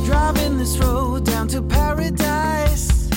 Driving 0.08 0.58
this 0.58 0.80
road 0.80 1.26
down 1.28 1.48
to 1.50 1.62
paradise, 1.62 3.10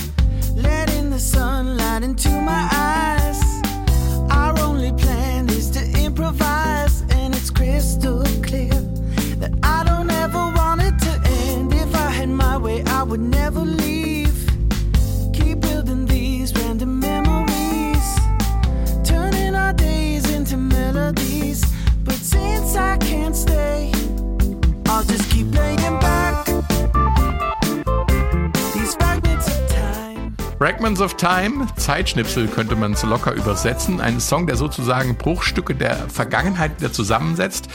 letting 0.57 1.11
the 1.12 1.18
sunlight 1.20 2.03
into 2.03 2.30
my 2.30 2.68
eyes. 2.72 3.41
Our 4.30 4.59
only 4.61 4.93
plan 4.93 5.49
is 5.49 5.70
to 5.72 5.80
improvise, 6.05 7.03
and 7.11 7.35
it's 7.35 7.53
crystal 7.53 8.22
never 13.31 13.61
leave. 13.61 14.35
Keep 15.33 15.61
building 15.61 16.07
these 16.07 16.55
random 16.55 17.01
memories, 17.01 18.18
turning 19.03 19.55
our 19.55 19.72
days 19.72 20.31
into 20.31 20.57
melodies. 20.57 21.62
But 22.05 22.14
since 22.14 22.77
I 22.77 22.97
can't 22.99 23.35
stay, 23.37 23.93
I'll 24.87 25.05
just 25.05 25.31
keep 25.31 25.51
playing 25.53 25.99
back 26.01 26.47
these 28.75 28.95
fragments 28.95 29.49
of 29.49 29.68
time. 29.68 30.37
Fragments 30.59 31.01
of 31.01 31.16
Time, 31.16 31.66
Zeitschnipsel 31.77 32.49
könnte 32.49 32.77
man 32.77 32.93
es 32.93 33.03
locker 33.03 33.33
übersetzen. 33.33 34.01
Ein 34.01 34.20
Song, 34.20 34.47
der 34.47 34.57
sozusagen 34.57 35.16
Bruchstücke 35.16 35.75
der 35.75 36.09
Vergangenheit 36.09 36.81
wieder 36.81 36.93
zusammensetzt. 36.93 37.68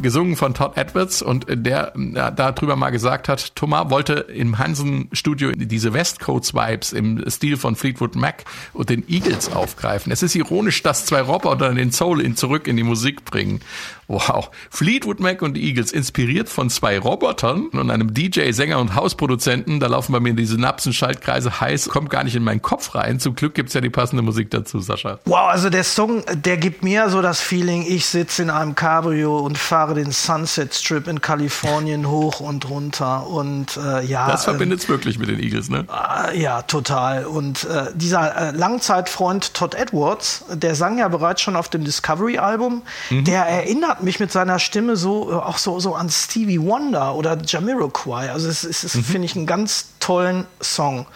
Gesungen 0.00 0.36
von 0.36 0.54
Todd 0.54 0.76
Edwards 0.76 1.22
und 1.22 1.46
der 1.48 1.94
äh, 1.96 2.32
darüber 2.34 2.76
mal 2.76 2.90
gesagt 2.90 3.28
hat, 3.28 3.54
Thomas 3.54 3.90
wollte 3.90 4.14
im 4.14 4.58
Hansen-Studio 4.58 5.52
diese 5.52 5.92
West 5.92 6.20
Coast 6.20 6.54
Vibes 6.54 6.92
im 6.92 7.24
Stil 7.28 7.56
von 7.56 7.76
Fleetwood 7.76 8.14
Mac 8.14 8.44
und 8.72 8.90
den 8.90 9.08
Eagles 9.08 9.52
aufgreifen. 9.52 10.12
Es 10.12 10.22
ist 10.22 10.34
ironisch, 10.34 10.82
dass 10.82 11.06
zwei 11.06 11.20
Roboter 11.20 11.72
den 11.72 11.92
Soul 11.92 12.20
in 12.20 12.36
zurück 12.36 12.68
in 12.68 12.76
die 12.76 12.82
Musik 12.82 13.24
bringen. 13.24 13.60
Wow. 14.08 14.50
Fleetwood 14.70 15.18
Mac 15.18 15.42
und 15.42 15.54
die 15.54 15.64
Eagles, 15.64 15.90
inspiriert 15.90 16.48
von 16.48 16.70
zwei 16.70 16.98
Robotern 16.98 17.66
und 17.68 17.90
einem 17.90 18.14
DJ, 18.14 18.52
Sänger 18.52 18.78
und 18.78 18.94
Hausproduzenten. 18.94 19.80
Da 19.80 19.88
laufen 19.88 20.12
bei 20.12 20.20
mir 20.20 20.34
die 20.34 20.46
Synapsenschaltkreise 20.46 21.60
heiß, 21.60 21.88
kommt 21.88 22.10
gar 22.10 22.22
nicht 22.22 22.36
in 22.36 22.44
meinen 22.44 22.62
Kopf 22.62 22.94
rein. 22.94 23.18
Zum 23.18 23.34
Glück 23.34 23.54
gibt's 23.54 23.74
ja 23.74 23.80
die 23.80 23.90
passende 23.90 24.22
Musik 24.22 24.50
dazu, 24.50 24.78
Sascha. 24.78 25.18
Wow, 25.24 25.48
also 25.48 25.70
der 25.70 25.82
Song, 25.82 26.22
der 26.32 26.56
gibt 26.56 26.84
mir 26.84 27.10
so 27.10 27.20
das 27.20 27.40
Feeling, 27.40 27.84
ich 27.86 28.06
sitze 28.06 28.42
in 28.42 28.50
einem 28.50 28.76
Cabrio 28.76 29.38
und 29.40 29.58
fahre 29.58 29.94
den 29.94 30.12
Sunset 30.12 30.72
Strip 30.74 31.08
in 31.08 31.20
Kalifornien 31.20 32.06
hoch 32.10 32.38
und 32.38 32.68
runter 32.70 33.26
und 33.26 33.76
äh, 33.76 34.04
ja. 34.04 34.28
Das 34.28 34.46
ähm, 34.46 34.52
verbindet's 34.52 34.88
wirklich 34.88 35.18
mit 35.18 35.28
den 35.28 35.40
Eagles, 35.40 35.68
ne? 35.68 35.84
äh, 36.32 36.40
ja, 36.40 36.62
total. 36.62 37.24
Und 37.24 37.64
äh, 37.64 37.86
dieser 37.94 38.36
äh, 38.36 38.50
Langzeitfreund 38.52 39.54
Todd 39.54 39.74
Edwards, 39.74 40.44
der 40.52 40.76
sang 40.76 40.98
ja 40.98 41.08
bereits 41.08 41.40
schon 41.40 41.56
auf 41.56 41.68
dem 41.68 41.82
Discovery-Album, 41.82 42.82
der 43.10 43.46
erinnert 43.46 43.95
mich 44.00 44.20
mit 44.20 44.32
seiner 44.32 44.58
Stimme 44.58 44.96
so 44.96 45.30
äh, 45.30 45.34
auch 45.34 45.58
so, 45.58 45.80
so 45.80 45.94
an 45.94 46.10
Stevie 46.10 46.60
Wonder 46.60 47.14
oder 47.14 47.38
Jamiroquai. 47.44 48.30
Also 48.30 48.48
es 48.48 48.64
ist, 48.64 48.84
es 48.84 48.92
finde 48.92 49.26
ich, 49.26 49.36
einen 49.36 49.46
ganz 49.46 49.92
tollen 50.00 50.46
Song. 50.60 51.06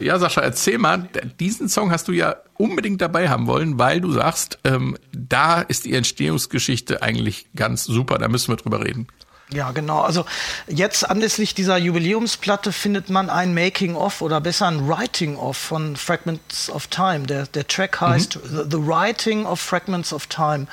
Ja, 0.00 0.18
Sascha, 0.18 0.42
erzähl 0.42 0.78
mal, 0.78 1.08
diesen 1.40 1.68
Song 1.68 1.90
hast 1.90 2.06
du 2.06 2.12
ja 2.12 2.36
unbedingt 2.56 3.00
dabei 3.00 3.28
haben 3.28 3.48
wollen, 3.48 3.78
weil 3.78 4.00
du 4.00 4.12
sagst, 4.12 4.58
ähm, 4.64 4.96
da 5.12 5.60
ist 5.60 5.86
die 5.86 5.94
Entstehungsgeschichte 5.94 7.02
eigentlich 7.02 7.46
ganz 7.56 7.84
super, 7.84 8.18
da 8.18 8.28
müssen 8.28 8.52
wir 8.52 8.56
drüber 8.56 8.84
reden. 8.84 9.08
Ja, 9.50 9.70
genau. 9.70 10.00
Also 10.00 10.26
jetzt 10.66 11.08
anlässlich 11.08 11.54
dieser 11.54 11.78
Jubiläumsplatte 11.78 12.70
findet 12.70 13.08
man 13.08 13.30
ein 13.30 13.54
Making-of 13.54 14.20
oder 14.20 14.42
besser 14.42 14.66
ein 14.66 14.86
Writing-of 14.86 15.56
von 15.56 15.96
Fragments 15.96 16.68
of 16.68 16.88
Time. 16.88 17.20
Der, 17.26 17.46
der 17.46 17.66
Track 17.66 18.00
heißt 18.00 18.38
The, 18.44 18.64
The 18.70 18.76
Writing 18.76 19.46
of 19.46 19.58
Fragments 19.58 20.12
of 20.12 20.26
Time. 20.26 20.66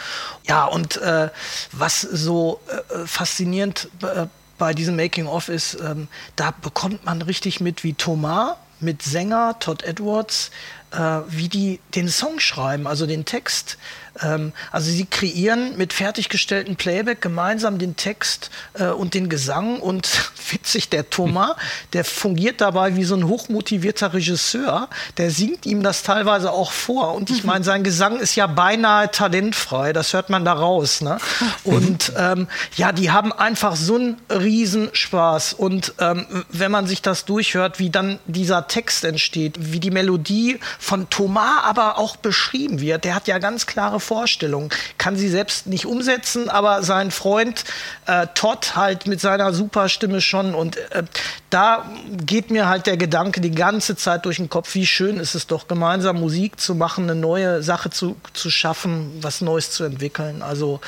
Ja, 0.48 0.66
und 0.66 0.98
äh, 0.98 1.30
was 1.72 2.02
so 2.02 2.60
äh, 2.68 3.08
faszinierend 3.08 3.88
äh, 4.02 4.28
bei 4.58 4.74
diesem 4.74 4.98
Making-of 4.98 5.48
ist, 5.48 5.76
ähm, 5.76 6.10
da 6.36 6.52
bekommt 6.52 7.06
man 7.06 7.22
richtig 7.22 7.62
mit, 7.62 7.84
wie 7.86 7.94
Thomas 7.94 8.58
mit 8.80 9.02
Sänger 9.02 9.58
Todd 9.60 9.84
Edwards, 9.84 10.52
äh, 10.92 11.22
wie 11.28 11.50
die 11.50 11.80
den 11.96 12.10
Song 12.10 12.40
schreiben, 12.40 12.88
also 12.88 13.06
den 13.06 13.26
Text. 13.26 13.78
Ähm, 14.22 14.54
also 14.72 14.90
sie 14.90 15.06
kreieren 15.06 15.78
mit 15.78 15.94
fertiggestellten 15.94 16.76
Playback 16.76 17.22
gemeinsam 17.22 17.78
den 17.78 17.96
Text 17.96 18.50
äh, 18.74 18.88
und 18.88 19.14
den 19.14 19.30
Gesang. 19.30 19.80
Und 19.80 20.10
witzig, 20.52 20.90
der 20.90 21.10
Thomas, 21.10 21.56
der 21.94 22.06
fungiert 22.06 22.62
dabei 22.62 22.96
wie 22.96 23.04
so 23.04 23.16
ein 23.16 23.28
hochmotivierter 23.28 24.14
Regisseur, 24.14 24.90
der 25.18 25.32
singt 25.32 25.66
ihm 25.66 25.84
das 25.84 26.04
teilweise 26.04 26.52
auch 26.52 26.72
vor. 26.72 27.16
Und 27.16 27.30
ich 27.30 27.44
meine, 27.44 27.64
sein 27.64 27.84
Gesang 27.84 28.18
ist 28.18 28.36
ja 28.36 28.48
beinahe 28.48 29.12
talentfrei, 29.12 29.94
das 29.94 30.14
hört 30.14 30.30
man 30.30 30.46
da 30.46 30.54
raus. 30.54 31.02
Ne? 31.02 31.18
Und 31.64 32.14
ähm, 32.18 32.48
ja, 32.76 32.92
die 32.92 33.12
haben 33.12 33.34
einfach 33.34 33.76
so 33.76 33.96
einen 33.96 34.18
Riesenspaß. 34.30 35.54
Und 35.54 35.94
ähm, 36.00 36.26
wenn 36.50 36.72
man 36.72 36.88
sich 36.88 37.02
das 37.02 37.26
durchhört, 37.26 37.80
wie 37.80 37.90
dann 37.90 38.20
dieser 38.26 38.68
Text 38.68 39.04
entsteht, 39.04 39.56
wie 39.60 39.80
die 39.80 39.92
Melodie 39.92 40.60
von 40.80 41.10
Thomas 41.10 41.64
aber 41.64 41.98
auch 41.98 42.16
beschrieben 42.16 42.80
wird, 42.80 43.04
der 43.04 43.16
hat 43.16 43.28
ja 43.28 43.40
ganz 43.40 43.66
klare 43.66 44.00
Vorstellungen, 44.06 44.70
kann 44.98 45.16
sie 45.16 45.28
selbst 45.28 45.68
nicht 45.68 45.86
umsetzen, 45.86 46.50
aber 46.50 46.84
sein 46.84 47.12
Freund 47.12 47.66
äh, 48.06 48.28
Todd 48.36 48.76
halt 48.76 49.08
mit 49.08 49.20
seiner 49.20 49.54
super 49.54 49.90
Stimme 49.90 50.22
schon 50.22 50.56
und 50.56 50.78
äh, 50.92 51.04
da 51.50 51.90
geht 52.26 52.52
mir 52.52 52.68
halt 52.68 52.86
der 52.86 52.98
Gedanke 52.98 53.42
die 53.42 53.52
ganze 53.52 53.96
Zeit 53.96 54.26
durch 54.26 54.38
den 54.38 54.50
Kopf, 54.50 54.74
wie 54.76 54.86
schön 54.86 55.18
ist 55.18 55.36
es 55.36 55.48
doch, 55.48 55.68
gemeinsam 55.68 56.20
Musik 56.20 56.60
zu 56.60 56.76
machen, 56.76 57.06
eine 57.06 57.16
neue 57.16 57.64
Sache 57.64 57.90
zu, 57.90 58.16
zu 58.34 58.50
schaffen, 58.50 59.12
was 59.22 59.42
Neues 59.42 59.72
zu 59.72 59.84
entwickeln. 59.84 60.42
Also 60.42 60.82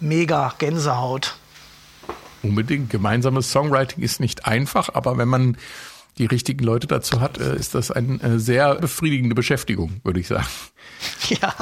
mega 0.00 0.54
Gänsehaut. 0.58 1.34
Unbedingt. 2.42 2.90
Gemeinsames 2.90 3.50
Songwriting 3.50 4.02
ist 4.02 4.20
nicht 4.20 4.46
einfach, 4.46 4.90
aber 4.94 5.16
wenn 5.16 5.28
man 5.28 5.56
die 6.18 6.26
richtigen 6.26 6.64
Leute 6.64 6.86
dazu 6.86 7.20
hat, 7.20 7.38
äh, 7.38 7.56
ist 7.56 7.74
das 7.74 7.90
eine 7.90 8.20
äh, 8.22 8.38
sehr 8.38 8.74
befriedigende 8.76 9.34
Beschäftigung, 9.34 10.00
würde 10.04 10.20
ich 10.20 10.28
sagen. 10.28 10.46
Ja. 11.28 11.52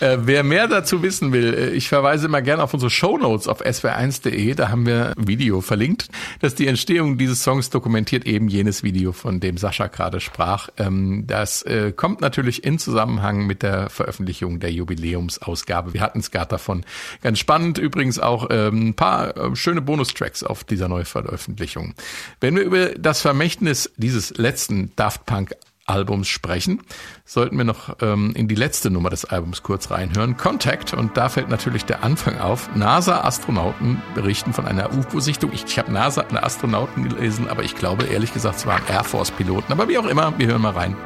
Äh, 0.00 0.18
wer 0.22 0.42
mehr 0.42 0.66
dazu 0.66 1.02
wissen 1.02 1.32
will, 1.32 1.54
äh, 1.54 1.70
ich 1.70 1.88
verweise 1.88 2.26
immer 2.26 2.42
gerne 2.42 2.62
auf 2.62 2.74
unsere 2.74 2.90
Shownotes 2.90 3.48
auf 3.48 3.64
swr1.de. 3.64 4.54
Da 4.54 4.68
haben 4.68 4.86
wir 4.86 5.14
ein 5.16 5.28
Video 5.28 5.60
verlinkt, 5.60 6.08
das 6.40 6.54
die 6.54 6.66
Entstehung 6.66 7.16
dieses 7.16 7.42
Songs 7.42 7.70
dokumentiert, 7.70 8.26
eben 8.26 8.48
jenes 8.48 8.82
Video, 8.82 9.12
von 9.12 9.40
dem 9.40 9.56
Sascha 9.56 9.86
gerade 9.86 10.20
sprach. 10.20 10.68
Ähm, 10.76 11.24
das 11.26 11.62
äh, 11.62 11.92
kommt 11.92 12.20
natürlich 12.20 12.64
in 12.64 12.78
Zusammenhang 12.78 13.46
mit 13.46 13.62
der 13.62 13.88
Veröffentlichung 13.88 14.60
der 14.60 14.72
Jubiläumsausgabe. 14.72 15.94
Wir 15.94 16.00
hatten 16.00 16.18
es 16.18 16.30
gerade 16.30 16.48
davon. 16.48 16.84
Ganz 17.22 17.38
spannend 17.38 17.78
übrigens 17.78 18.18
auch 18.18 18.48
ähm, 18.50 18.88
ein 18.88 18.94
paar 18.94 19.56
schöne 19.56 19.80
Bonustracks 19.80 20.42
auf 20.42 20.64
dieser 20.64 20.88
Neuveröffentlichung. 20.88 21.94
Wenn 22.40 22.56
wir 22.56 22.62
über 22.62 22.88
das 22.90 23.20
Vermächtnis 23.20 23.90
dieses 23.96 24.36
letzten 24.36 24.92
Daft 24.96 25.26
Punk 25.26 25.54
Albums 25.86 26.28
sprechen, 26.28 26.80
sollten 27.24 27.58
wir 27.58 27.64
noch 27.64 27.96
ähm, 28.00 28.32
in 28.34 28.48
die 28.48 28.54
letzte 28.54 28.90
Nummer 28.90 29.10
des 29.10 29.24
Albums 29.24 29.62
kurz 29.62 29.90
reinhören. 29.90 30.36
Contact, 30.36 30.94
und 30.94 31.16
da 31.16 31.28
fällt 31.28 31.48
natürlich 31.48 31.84
der 31.84 32.02
Anfang 32.02 32.38
auf. 32.38 32.74
NASA-Astronauten 32.74 34.02
berichten 34.14 34.52
von 34.52 34.66
einer 34.66 34.92
UFO-Sichtung. 34.94 35.52
Ich, 35.52 35.64
ich 35.64 35.78
habe 35.78 35.92
NASA-Astronauten 35.92 37.08
gelesen, 37.08 37.48
aber 37.48 37.62
ich 37.64 37.74
glaube 37.74 38.04
ehrlich 38.04 38.32
gesagt, 38.32 38.56
es 38.56 38.66
waren 38.66 38.82
Air 38.88 39.04
Force-Piloten. 39.04 39.72
Aber 39.72 39.88
wie 39.88 39.98
auch 39.98 40.06
immer, 40.06 40.36
wir 40.38 40.46
hören 40.46 40.62
mal 40.62 40.72
rein. 40.72 40.96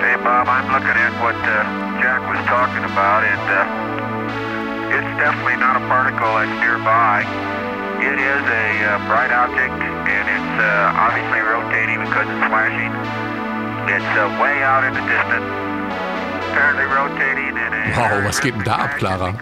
Hey, 0.00 0.16
Bob, 0.18 0.46
I'm 0.46 0.70
looking 0.72 0.88
at 0.88 1.12
what 1.22 1.36
uh, 1.36 2.02
Jack 2.02 2.20
was 2.28 2.44
talking 2.46 2.84
about, 2.84 3.24
and 3.24 3.48
uh, 3.48 4.96
it's 4.98 5.18
definitely 5.18 5.56
not 5.56 5.76
a 5.76 5.88
particle 5.88 6.28
that's 6.34 6.50
nearby. 6.60 7.71
It 8.02 8.18
is 8.18 8.42
a 8.50 8.66
uh, 8.82 8.98
bright 9.06 9.30
object, 9.30 9.78
and 9.78 10.26
it's 10.26 10.54
uh, 10.58 10.90
obviously 11.06 11.38
rotating 11.38 12.02
because 12.02 12.26
it's 12.26 12.44
flashing. 12.50 12.90
It's 13.86 14.12
uh, 14.18 14.26
way 14.42 14.58
out 14.62 14.82
in 14.82 14.92
the 14.98 15.04
distance. 15.06 15.46
Apparently 16.50 16.86
rotating 16.90 17.54
in 17.54 17.70
a. 17.70 17.82
Wow, 17.94 18.26
was 18.26 18.40
geht 18.40 18.54
denn 18.54 18.64
da 18.64 18.90
ab, 18.90 18.98
Clara? 18.98 19.34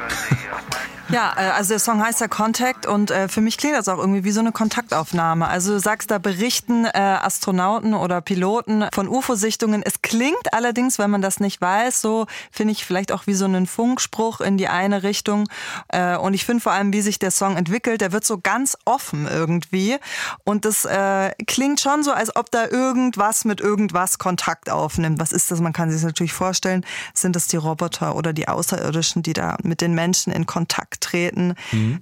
Ja, 1.12 1.34
äh, 1.36 1.50
also 1.50 1.70
der 1.70 1.80
Song 1.80 2.00
heißt 2.02 2.20
ja 2.20 2.28
Contact 2.28 2.86
und 2.86 3.10
äh, 3.10 3.26
für 3.26 3.40
mich 3.40 3.58
klingt 3.58 3.74
das 3.74 3.88
auch 3.88 3.98
irgendwie 3.98 4.22
wie 4.22 4.30
so 4.30 4.38
eine 4.38 4.52
Kontaktaufnahme. 4.52 5.48
Also 5.48 5.72
du 5.72 5.80
sagst, 5.80 6.10
da 6.10 6.18
berichten 6.18 6.84
äh, 6.84 6.90
Astronauten 6.98 7.94
oder 7.94 8.20
Piloten 8.20 8.84
von 8.92 9.08
UFO-Sichtungen. 9.08 9.82
Es 9.82 10.02
klingt 10.02 10.52
allerdings, 10.52 11.00
wenn 11.00 11.10
man 11.10 11.20
das 11.20 11.40
nicht 11.40 11.60
weiß, 11.60 12.00
so 12.00 12.26
finde 12.52 12.72
ich 12.72 12.84
vielleicht 12.84 13.10
auch 13.10 13.26
wie 13.26 13.34
so 13.34 13.44
einen 13.44 13.66
Funkspruch 13.66 14.40
in 14.40 14.56
die 14.56 14.68
eine 14.68 15.02
Richtung. 15.02 15.48
Und 16.20 16.34
ich 16.34 16.44
finde 16.44 16.62
vor 16.62 16.72
allem, 16.72 16.92
wie 16.92 17.00
sich 17.00 17.18
der 17.18 17.30
Song 17.30 17.56
entwickelt, 17.56 18.00
der 18.00 18.12
wird 18.12 18.24
so 18.24 18.38
ganz 18.38 18.76
offen 18.84 19.26
irgendwie. 19.26 19.96
Und 20.44 20.64
das 20.64 20.86
klingt 21.46 21.80
schon 21.80 22.02
so, 22.02 22.12
als 22.12 22.34
ob 22.36 22.50
da 22.50 22.68
irgendwas 22.68 23.44
mit 23.44 23.60
irgendwas 23.60 24.18
Kontakt 24.18 24.70
aufnimmt. 24.70 25.18
Was 25.20 25.32
ist 25.32 25.50
das? 25.50 25.60
Man 25.60 25.72
kann 25.72 25.90
sich 25.90 26.00
das 26.00 26.06
natürlich 26.06 26.32
vorstellen. 26.32 26.84
Sind 27.14 27.36
das 27.36 27.46
die 27.46 27.56
Roboter 27.56 28.14
oder 28.16 28.32
die 28.32 28.48
Außerirdischen, 28.48 29.22
die 29.22 29.32
da 29.32 29.56
mit 29.62 29.80
den 29.80 29.94
Menschen 29.94 30.32
in 30.32 30.46
Kontakt 30.46 30.99
treten? 31.00 31.54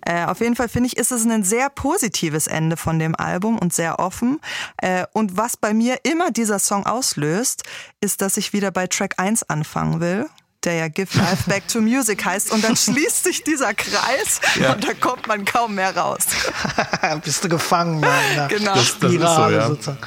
Äh, 0.04 0.24
auf 0.26 0.40
jeden 0.40 0.56
Fall 0.56 0.68
finde 0.68 0.88
ich, 0.88 0.96
ist 0.96 1.12
es 1.12 1.24
ein 1.24 1.44
sehr 1.44 1.70
positives 1.70 2.46
Ende 2.46 2.76
von 2.76 2.98
dem 2.98 3.14
Album 3.16 3.58
und 3.58 3.72
sehr 3.72 3.98
offen. 3.98 4.40
Äh, 4.78 5.04
und 5.12 5.36
was 5.36 5.56
bei 5.56 5.72
mir 5.74 5.98
immer 6.04 6.30
dieser 6.30 6.58
Song 6.58 6.86
auslöst, 6.86 7.62
ist, 8.00 8.20
dass 8.22 8.36
ich 8.36 8.52
wieder 8.52 8.70
bei 8.70 8.86
Track 8.86 9.14
1 9.18 9.44
anfangen 9.44 10.00
will. 10.00 10.26
Der 10.64 10.74
ja 10.74 10.88
Give 10.88 11.16
Life 11.16 11.48
Back 11.48 11.68
to 11.68 11.80
Music 11.80 12.24
heißt. 12.24 12.50
Und 12.50 12.64
dann 12.64 12.74
schließt 12.76 13.22
sich 13.24 13.44
dieser 13.44 13.74
Kreis 13.74 14.40
Ja. 14.60 14.72
und 14.72 14.82
da 14.86 14.92
kommt 14.92 15.28
man 15.28 15.44
kaum 15.44 15.76
mehr 15.76 15.96
raus. 15.96 16.18
Bist 17.24 17.44
du 17.44 17.48
gefangen 17.48 17.98
in 18.02 18.04
einer 18.08 18.48
Genau. 18.48 18.74
Das- 18.74 18.98
das 18.98 19.12
ist 19.12 19.18
so, 19.20 19.24
Spirale 19.24 19.56
ja. 19.56 19.68
sozusagen. 19.68 19.98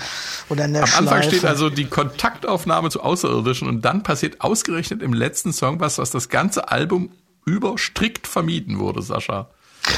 Oder 0.49 0.65
in 0.65 0.73
der 0.73 0.83
Am 0.83 0.89
Anfang 0.89 1.21
Schleife. 1.21 1.29
steht 1.37 1.45
also 1.45 1.69
die 1.69 1.85
Kontaktaufnahme 1.87 2.89
zu 2.89 3.01
Außerirdischen 3.01 3.69
und 3.69 3.85
dann 3.85 4.03
passiert 4.03 4.41
ausgerechnet 4.41 5.01
im 5.01 5.13
letzten 5.13 5.53
Song 5.53 5.79
was, 5.79 5.97
was 5.97 6.11
das 6.11 6.27
ganze 6.27 6.67
Album 6.69 7.09
über 7.45 7.77
strikt 7.77 8.27
vermieden 8.27 8.79
wurde, 8.79 9.01
Sascha. 9.01 9.47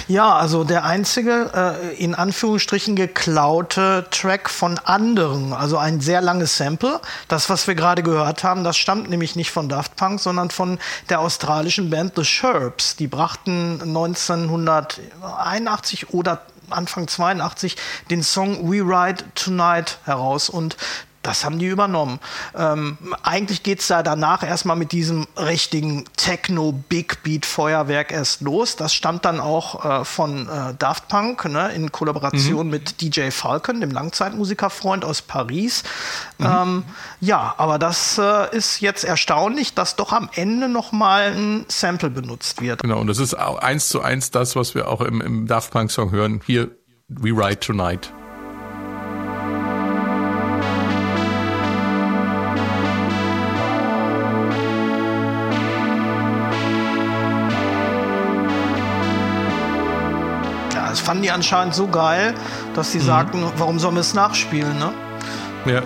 Ja, 0.07 0.35
also 0.35 0.63
der 0.63 0.85
einzige 0.85 1.51
äh, 1.53 1.93
in 2.01 2.15
Anführungsstrichen 2.15 2.95
geklaute 2.95 4.07
Track 4.11 4.49
von 4.49 4.79
anderen, 4.79 5.51
also 5.53 5.77
ein 5.77 5.99
sehr 5.99 6.21
langes 6.21 6.55
Sample. 6.57 7.01
Das, 7.27 7.49
was 7.49 7.67
wir 7.67 7.75
gerade 7.75 8.01
gehört 8.01 8.45
haben, 8.45 8.63
das 8.63 8.77
stammt 8.77 9.09
nämlich 9.09 9.35
nicht 9.35 9.51
von 9.51 9.67
Daft 9.67 9.97
Punk, 9.97 10.21
sondern 10.21 10.51
von 10.51 10.79
der 11.09 11.19
australischen 11.19 11.89
Band 11.89 12.13
The 12.15 12.23
Sherps. 12.23 12.95
Die 12.95 13.07
brachten 13.07 13.81
1981 13.81 16.13
oder 16.13 16.43
Anfang 16.69 17.07
82 17.07 17.75
den 18.09 18.23
Song 18.23 18.71
We 18.71 18.77
Ride 18.77 19.23
Tonight 19.35 19.99
heraus 20.05 20.49
und 20.49 20.77
das 21.23 21.45
haben 21.45 21.57
die 21.57 21.67
übernommen. 21.67 22.19
Ähm, 22.55 22.97
eigentlich 23.23 23.63
geht's 23.63 23.87
da 23.87 24.03
danach 24.03 24.43
erstmal 24.43 24.75
mit 24.75 24.91
diesem 24.91 25.25
richtigen 25.37 26.05
Techno-Big-Beat-Feuerwerk 26.17 28.11
erst 28.11 28.41
los. 28.41 28.75
Das 28.75 28.93
stammt 28.93 29.25
dann 29.25 29.39
auch 29.39 30.01
äh, 30.01 30.05
von 30.05 30.47
äh, 30.47 30.75
Daft 30.77 31.07
Punk 31.07 31.45
ne, 31.45 31.71
in 31.71 31.91
Kollaboration 31.91 32.69
mit 32.69 33.01
DJ 33.01 33.31
Falcon, 33.31 33.79
dem 33.79 33.91
Langzeitmusikerfreund 33.91 35.05
aus 35.05 35.21
Paris. 35.21 35.83
Ähm, 36.39 36.83
ja, 37.21 37.55
aber 37.57 37.79
das 37.79 38.17
äh, 38.17 38.55
ist 38.55 38.81
jetzt 38.81 39.05
erstaunlich, 39.05 39.73
dass 39.73 39.95
doch 39.95 40.11
am 40.11 40.29
Ende 40.33 40.67
nochmal 40.67 41.33
ein 41.33 41.65
Sample 41.69 42.09
benutzt 42.09 42.61
wird. 42.61 42.81
Genau, 42.81 42.99
und 42.99 43.07
das 43.07 43.19
ist 43.19 43.33
auch 43.33 43.59
eins 43.59 43.87
zu 43.87 44.01
eins 44.01 44.31
das, 44.31 44.55
was 44.57 44.75
wir 44.75 44.89
auch 44.89 45.01
im, 45.01 45.21
im 45.21 45.47
Daft 45.47 45.71
Punk 45.71 45.89
Song 45.89 46.11
hören. 46.11 46.41
Hier, 46.45 46.71
We 47.07 47.29
Ride 47.29 47.59
Tonight. 47.59 48.11
Fanden 61.03 61.23
die 61.23 61.31
anscheinend 61.31 61.75
so 61.75 61.87
geil, 61.87 62.33
dass 62.73 62.91
sie 62.91 62.99
sagten, 62.99 63.43
warum 63.57 63.79
sollen 63.79 63.95
wir 63.95 64.01
es 64.01 64.13
nachspielen, 64.13 64.77
ne? 64.79 64.91
Ja. 65.65 65.81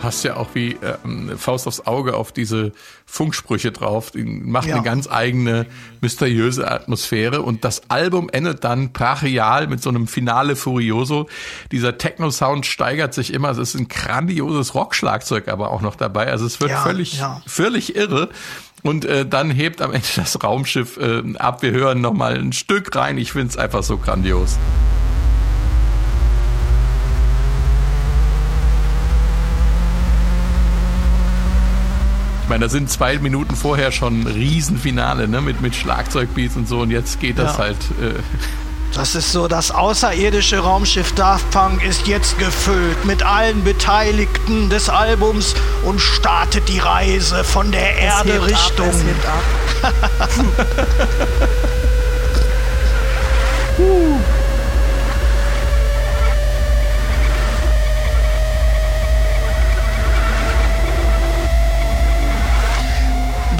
Passt 0.00 0.24
ja 0.24 0.34
auch 0.36 0.48
wie 0.54 0.76
ähm, 1.04 1.38
Faust 1.38 1.68
aufs 1.68 1.86
Auge 1.86 2.16
auf 2.16 2.32
diese 2.32 2.72
Funksprüche 3.06 3.70
drauf. 3.70 4.10
Die 4.10 4.24
macht 4.24 4.66
Ja. 4.66 4.74
eine 4.74 4.82
ganz 4.84 5.08
eigene, 5.08 5.66
mysteriöse 6.00 6.68
Atmosphäre. 6.68 7.42
Und 7.42 7.64
das 7.64 7.88
Album 7.88 8.28
endet 8.28 8.64
dann 8.64 8.90
brachial 8.92 9.68
mit 9.68 9.80
so 9.80 9.90
einem 9.90 10.08
Finale 10.08 10.56
Furioso. 10.56 11.28
Dieser 11.70 11.98
Techno-Sound 11.98 12.66
steigert 12.66 13.14
sich 13.14 13.32
immer. 13.32 13.50
Es 13.50 13.58
ist 13.58 13.76
ein 13.76 13.86
grandioses 13.86 14.74
Rockschlagzeug 14.74 15.46
aber 15.46 15.70
auch 15.70 15.82
noch 15.82 15.94
dabei. 15.94 16.26
Also 16.26 16.46
es 16.46 16.60
wird 16.60 16.72
Ja, 16.72 16.82
völlig, 16.82 17.18
ja. 17.20 17.40
völlig 17.46 17.94
irre. 17.94 18.28
Und 18.82 19.04
äh, 19.04 19.24
dann 19.24 19.50
hebt 19.50 19.80
am 19.80 19.92
Ende 19.92 20.06
das 20.16 20.42
Raumschiff 20.42 20.96
äh, 20.96 21.22
ab. 21.38 21.62
Wir 21.62 21.70
hören 21.70 22.00
noch 22.00 22.14
mal 22.14 22.36
ein 22.36 22.52
Stück 22.52 22.94
rein. 22.96 23.16
Ich 23.16 23.32
find's 23.32 23.56
einfach 23.56 23.82
so 23.82 23.96
grandios. 23.96 24.58
Ich 32.42 32.48
meine, 32.48 32.64
da 32.64 32.68
sind 32.68 32.90
zwei 32.90 33.18
Minuten 33.18 33.56
vorher 33.56 33.92
schon 33.92 34.22
ein 34.22 34.26
Riesenfinale, 34.26 35.28
ne, 35.28 35.40
mit, 35.40 35.60
mit 35.62 35.74
Schlagzeugbeats 35.74 36.56
und 36.56 36.68
so. 36.68 36.80
Und 36.80 36.90
jetzt 36.90 37.20
geht 37.20 37.38
das 37.38 37.52
Ja. 37.54 37.58
halt. 37.64 37.78
Äh, 38.00 38.14
Das 38.94 39.14
ist 39.14 39.32
so, 39.32 39.48
das 39.48 39.70
außerirdische 39.70 40.58
Raumschiff 40.58 41.12
Daft 41.12 41.50
Punk 41.50 41.82
ist 41.82 42.06
jetzt 42.06 42.38
gefüllt 42.38 43.04
mit 43.04 43.22
allen 43.22 43.64
Beteiligten 43.64 44.68
des 44.68 44.90
Albums 44.90 45.54
und 45.82 45.98
startet 45.98 46.68
die 46.68 46.78
Reise 46.78 47.42
von 47.42 47.72
der 47.72 47.96
Es 47.96 48.04
Erde 48.04 48.46
Richtung. 48.46 48.88
Ab, 48.88 48.94
es 48.94 49.02
hebt 49.02 49.26
ab. 49.26 49.42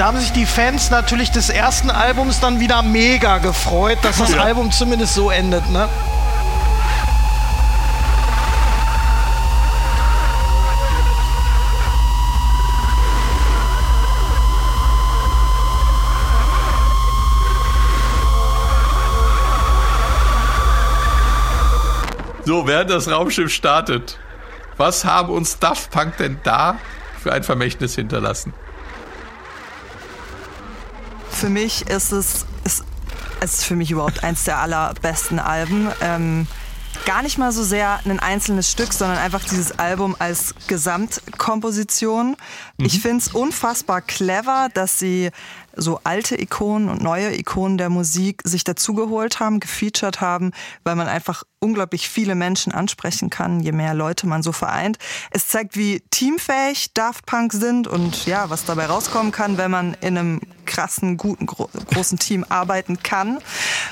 Da 0.02 0.08
haben 0.08 0.18
sich 0.18 0.32
die 0.32 0.46
Fans 0.46 0.90
natürlich 0.90 1.30
des 1.30 1.48
ersten 1.48 1.88
Albums 1.88 2.40
dann 2.40 2.58
wieder 2.58 2.82
mega 2.82 3.38
gefreut, 3.38 3.98
dass 4.02 4.18
das 4.18 4.32
Ja. 4.32 4.42
Album 4.42 4.72
zumindest 4.72 5.14
so 5.14 5.30
endet, 5.30 5.70
ne? 5.70 5.88
so, 22.44 22.66
während 22.66 22.90
das 22.90 23.08
Raumschiff 23.08 23.52
startet, 23.52 24.18
was 24.76 25.04
haben 25.04 25.32
uns 25.32 25.60
Daft 25.60 25.92
Punk 25.92 26.16
denn 26.16 26.40
da 26.42 26.76
für 27.22 27.32
ein 27.32 27.44
Vermächtnis 27.44 27.94
hinterlassen? 27.94 28.52
Für 31.42 31.50
mich 31.50 31.88
ist 31.88 32.12
es, 32.12 32.46
ist, 32.64 32.84
es 33.40 33.54
ist 33.54 33.64
für 33.64 33.74
mich 33.74 33.90
überhaupt 33.90 34.22
eins 34.22 34.44
der 34.44 34.58
allerbesten 34.58 35.40
Alben. 35.40 35.88
Ähm, 36.00 36.46
gar 37.04 37.24
nicht 37.24 37.36
mal 37.36 37.50
so 37.50 37.64
sehr 37.64 37.98
ein 38.04 38.20
einzelnes 38.20 38.70
Stück, 38.70 38.92
sondern 38.92 39.18
einfach 39.18 39.42
dieses 39.42 39.76
Album 39.76 40.14
als 40.20 40.54
Gesamtkomposition. 40.68 42.36
Ich 42.78 43.00
finde 43.00 43.18
es 43.18 43.34
unfassbar 43.34 44.02
clever, 44.02 44.68
dass 44.72 45.00
sie 45.00 45.32
so 45.76 46.00
alte 46.04 46.40
Ikonen 46.40 46.88
und 46.88 47.02
neue 47.02 47.34
Ikonen 47.36 47.78
der 47.78 47.90
Musik 47.90 48.42
sich 48.44 48.64
dazugeholt 48.64 49.40
haben, 49.40 49.60
gefeatured 49.60 50.20
haben, 50.20 50.52
weil 50.84 50.96
man 50.96 51.08
einfach 51.08 51.44
unglaublich 51.60 52.08
viele 52.08 52.34
Menschen 52.34 52.72
ansprechen 52.72 53.30
kann, 53.30 53.60
je 53.60 53.72
mehr 53.72 53.94
Leute 53.94 54.26
man 54.26 54.42
so 54.42 54.52
vereint. 54.52 54.98
Es 55.30 55.46
zeigt, 55.46 55.76
wie 55.76 56.02
teamfähig 56.10 56.92
Daft 56.92 57.24
Punk 57.26 57.52
sind 57.52 57.86
und 57.86 58.26
ja, 58.26 58.50
was 58.50 58.64
dabei 58.64 58.86
rauskommen 58.86 59.32
kann, 59.32 59.56
wenn 59.56 59.70
man 59.70 59.94
in 60.00 60.18
einem 60.18 60.40
krassen, 60.66 61.16
guten, 61.16 61.46
gro 61.46 61.68
großen 61.92 62.18
Team 62.18 62.44
arbeiten 62.48 63.02
kann. 63.02 63.38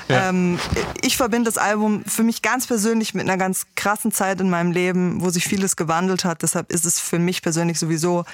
Ja. 0.08 0.28
Ähm, 0.28 0.58
ich 1.02 1.16
verbinde 1.16 1.48
das 1.48 1.58
Album 1.58 2.04
für 2.04 2.22
mich 2.22 2.42
ganz 2.42 2.66
persönlich 2.66 3.14
mit 3.14 3.28
einer 3.28 3.36
ganz 3.36 3.66
krassen 3.76 4.12
Zeit 4.12 4.40
in 4.40 4.50
meinem 4.50 4.72
Leben, 4.72 5.22
wo 5.22 5.30
sich 5.30 5.44
vieles 5.44 5.76
gewandelt 5.76 6.24
hat. 6.24 6.42
Deshalb 6.42 6.72
ist 6.72 6.84
es 6.84 6.98
für 7.00 7.18
mich 7.18 7.42
persönlich 7.42 7.78
sowieso 7.78 8.24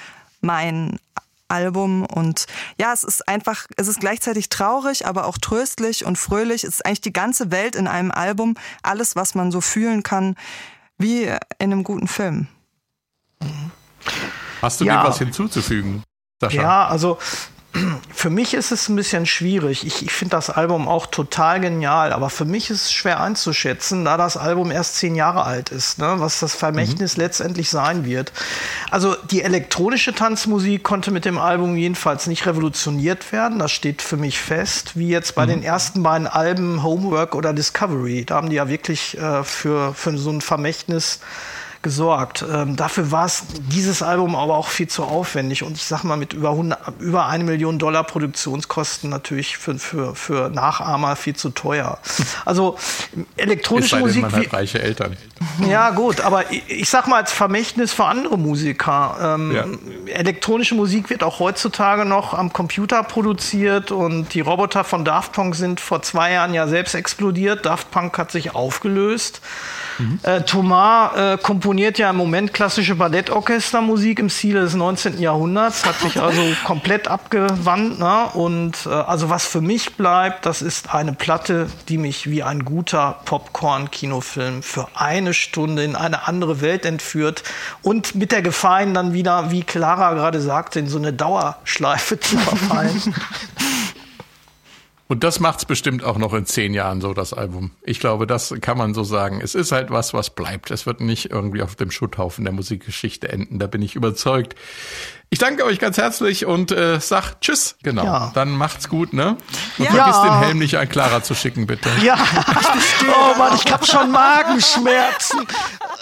mein 0.40 0.99
Album 1.49 2.05
und 2.05 2.47
ja, 2.78 2.92
es 2.92 3.05
ist 3.05 3.28
einfach, 3.28 3.66
es 3.76 3.88
ist 3.88 4.01
gleichzeitig 4.01 4.49
traurig, 4.49 5.07
aber 5.07 5.26
auch 5.26 5.38
tröstlich 5.38 6.05
und 6.05 6.16
fröhlich. 6.16 6.64
Es 6.64 6.74
ist 6.74 6.86
eigentlich 6.86 7.01
die 7.03 7.12
ganze 7.12 7.51
Welt 7.51 7.76
in 7.76 7.86
einem 7.86 8.11
Album, 8.11 8.55
alles, 8.82 9.16
was 9.16 9.34
man 9.34 9.51
so 9.53 9.61
fühlen 9.61 10.03
kann, 10.03 10.36
wie 10.99 11.24
in 11.24 11.38
einem 11.72 11.84
guten 11.84 12.09
Film. 12.09 12.49
Hast 14.62 14.80
du 14.80 14.84
Ja. 14.84 15.03
dem 15.03 15.09
was 15.09 15.18
hinzuzufügen, 15.18 16.03
Sascha? 16.40 16.62
Ja, 16.62 16.86
also 16.86 17.18
für 18.14 18.31
mich 18.31 18.55
ist 18.55 18.72
es 18.72 18.89
ein 18.89 18.97
bisschen 18.97 19.27
schwierig. 19.27 19.87
Ich, 19.87 20.03
ich 20.03 20.12
finde 20.12 20.37
das 20.37 20.51
Album 20.51 20.89
auch 20.89 21.07
total 21.07 21.61
genial, 21.61 22.12
aber 22.12 22.31
für 22.31 22.45
mich 22.45 22.70
ist 22.70 22.87
es 22.87 22.93
schwer 22.93 23.20
einzuschätzen, 23.20 24.05
da 24.05 24.16
das 24.16 24.37
Album 24.37 24.70
erst 24.70 24.97
zehn 24.97 25.14
Jahre 25.14 25.45
alt 25.45 25.70
ist, 25.70 25.99
ne? 25.99 26.14
was 26.18 26.41
das 26.41 26.55
Vermächtnis 26.55 27.16
letztendlich 27.16 27.70
sein 27.70 28.05
wird. 28.05 28.33
Also 28.91 29.14
die 29.31 29.43
elektronische 29.43 30.14
Tanzmusik 30.14 30.83
konnte 30.83 31.11
mit 31.11 31.24
dem 31.24 31.39
Album 31.39 31.77
jedenfalls 31.77 32.27
nicht 32.27 32.47
revolutioniert 32.47 33.33
werden. 33.33 33.59
Das 33.59 33.72
steht 33.72 34.03
für 34.03 34.16
mich 34.16 34.39
fest, 34.39 34.93
wie 34.97 35.09
jetzt 35.09 35.35
bei 35.35 35.47
den 35.47 35.62
ersten 35.62 36.03
beiden 36.03 36.27
Alben 36.27 36.83
Homework 36.83 37.35
oder 37.35 37.53
Discovery. 37.53 38.24
Da 38.24 38.37
haben 38.37 38.51
die 38.51 38.57
ja 38.57 38.68
wirklich 38.68 39.18
äh, 39.18 39.45
für, 39.45 39.95
für 39.95 40.16
so 40.16 40.31
ein 40.31 40.41
Vermächtnis 40.41 41.20
gesorgt. 41.87 42.45
Ähm, 42.53 42.74
dafür 42.74 43.12
war 43.12 43.26
es 43.26 43.45
dieses 43.70 44.03
Album 44.03 44.34
aber 44.34 44.57
auch 44.57 44.66
viel 44.66 44.89
zu 44.89 45.05
aufwendig 45.05 45.62
und 45.62 45.76
ich 45.76 45.84
sag 45.84 46.03
mal 46.03 46.16
mit 46.16 46.32
über, 46.32 46.51
100, 46.51 46.80
über 46.99 47.26
eine 47.26 47.45
Million 47.45 47.78
Dollar 47.78 48.03
Produktionskosten 48.03 49.09
natürlich 49.09 49.57
für, 49.57 49.78
für, 49.78 50.16
für 50.16 50.51
Nachahmer 50.51 51.14
viel 51.14 51.37
zu 51.37 51.51
teuer. 51.51 52.01
Also 52.45 52.76
elektronische 53.37 53.99
Musik. 54.01 54.22
man 54.22 54.32
hat 54.32 54.53
reiche 54.53 54.82
Eltern. 54.82 55.16
ja, 55.68 55.91
gut, 55.91 56.22
aber 56.22 56.51
ich, 56.51 56.68
ich 56.68 56.91
sag 56.91 57.07
mal 57.07 57.18
als 57.18 57.30
Vermächtnis 57.30 57.93
für 57.93 58.07
andere 58.07 58.37
Musiker. 58.37 59.37
Ähm, 59.37 59.55
Ja. 59.55 59.64
Elektronische 60.12 60.74
Musik 60.74 61.09
wird 61.09 61.22
auch 61.22 61.39
heutzutage 61.39 62.05
noch 62.05 62.34
am 62.34 62.53
Computer 62.53 63.05
produziert 63.05 63.93
und 63.93 64.34
die 64.34 64.41
Roboter 64.41 64.82
von 64.82 65.05
Daft 65.05 65.34
Punk 65.34 65.55
sind 65.55 65.78
vor 65.78 66.03
zwei 66.03 66.32
Jahren 66.32 66.53
ja 66.53 66.66
selbst 66.66 66.97
explodiert. 66.97 67.64
Daft 67.64 67.93
Punk 67.93 68.18
hat 68.18 68.32
sich 68.32 68.57
aufgelöst. 68.57 69.41
Äh, 70.22 70.42
Thomas 70.42 71.16
äh, 71.16 71.38
komponiert 71.38 71.99
ja 71.99 72.11
im 72.11 72.16
Moment 72.16 72.53
klassische 72.53 72.94
Ballettorchestermusik 72.94 74.18
im 74.18 74.28
Stile 74.28 74.61
des 74.61 74.74
19. 74.74 75.20
Jahrhunderts, 75.20 75.84
hat 75.84 75.99
sich 76.01 76.20
also 76.20 76.42
komplett 76.64 77.09
abgewandt. 77.09 77.99
Ne? 77.99 78.26
Und 78.34 78.86
äh, 78.86 78.90
also 78.90 79.30
was 79.30 79.47
für 79.47 79.61
mich 79.61 79.97
bleibt, 79.97 80.47
das 80.47 80.62
ist 80.62 80.94
eine 80.94 81.12
Platte, 81.12 81.68
die 81.88 81.99
mich 81.99 82.30
wie 82.30 82.42
ein 82.42 82.64
guter 82.64 83.20
Popcorn-Kinofilm 83.24 84.62
für 84.62 84.88
eine 84.94 85.34
Stunde 85.34 85.84
in 85.84 85.97
eine 85.97 86.26
andere 86.26 86.61
Welt 86.61 86.84
entführt 86.84 87.42
und 87.82 88.14
mit 88.14 88.32
der 88.32 88.42
Gefahr, 88.42 88.82
ihn 88.82 88.94
dann 88.94 89.12
wieder, 89.12 89.51
wie 89.51 89.62
Clara 89.62 90.14
gerade 90.14 90.40
sagte, 90.40 90.78
in 90.78 90.88
so 90.88 90.99
eine 90.99 91.12
Dauerschleife 91.12 92.20
zu 92.20 92.36
verfallen. 92.38 93.14
Und 95.09 95.23
das 95.23 95.39
macht's 95.39 95.65
bestimmt 95.65 96.03
auch 96.03 96.19
noch 96.19 96.35
in 96.35 96.47
zehn 96.47 96.75
Jahren 96.75 97.01
so, 97.01 97.15
das 97.15 97.33
Album. 97.33 97.71
Ich 97.83 98.01
glaube, 98.01 98.27
das 98.27 98.53
kann 98.61 98.77
man 98.77 98.93
so 98.93 99.05
sagen. 99.05 99.41
Es 99.41 99.55
ist 99.55 99.71
halt 99.71 99.91
was, 99.91 100.13
was 100.15 100.31
bleibt. 100.31 100.73
Es 100.73 100.85
wird 100.85 101.01
nicht 101.01 101.31
irgendwie 101.31 101.63
auf 101.63 101.77
dem 101.77 101.93
Schutthaufen 101.93 102.45
der 102.45 102.53
Musikgeschichte 102.53 103.29
enden. 103.29 103.61
Da 103.61 103.69
bin 103.69 103.83
ich 103.83 103.95
überzeugt. 103.95 104.57
Ich 105.31 105.39
danke 105.39 105.65
euch 105.65 105.79
ganz 105.79 105.97
herzlich 105.97 106.45
und 106.47 106.73
äh, 106.73 106.99
sag 107.01 107.41
Tschüss. 107.41 107.77
Genau. 107.85 108.05
Ja. 108.05 108.31
Dann 108.35 108.51
macht's 108.57 108.89
gut, 108.89 109.13
ne? 109.13 109.37
Und 109.79 109.85
Ja. 109.85 109.93
vergiss 109.93 110.23
den 110.23 110.39
Helm 110.41 110.59
nicht 110.59 110.77
an 110.77 110.89
Clara 110.89 111.23
zu 111.23 111.35
schicken, 111.35 111.67
bitte. 111.67 111.89
ja, 112.05 112.17
oh 113.09 113.39
Mann, 113.39 113.55
ich 113.57 113.73
habe 113.73 113.85
schon 113.87 114.11
Magenschmerzen. 114.11 115.47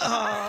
Ah. 0.01 0.49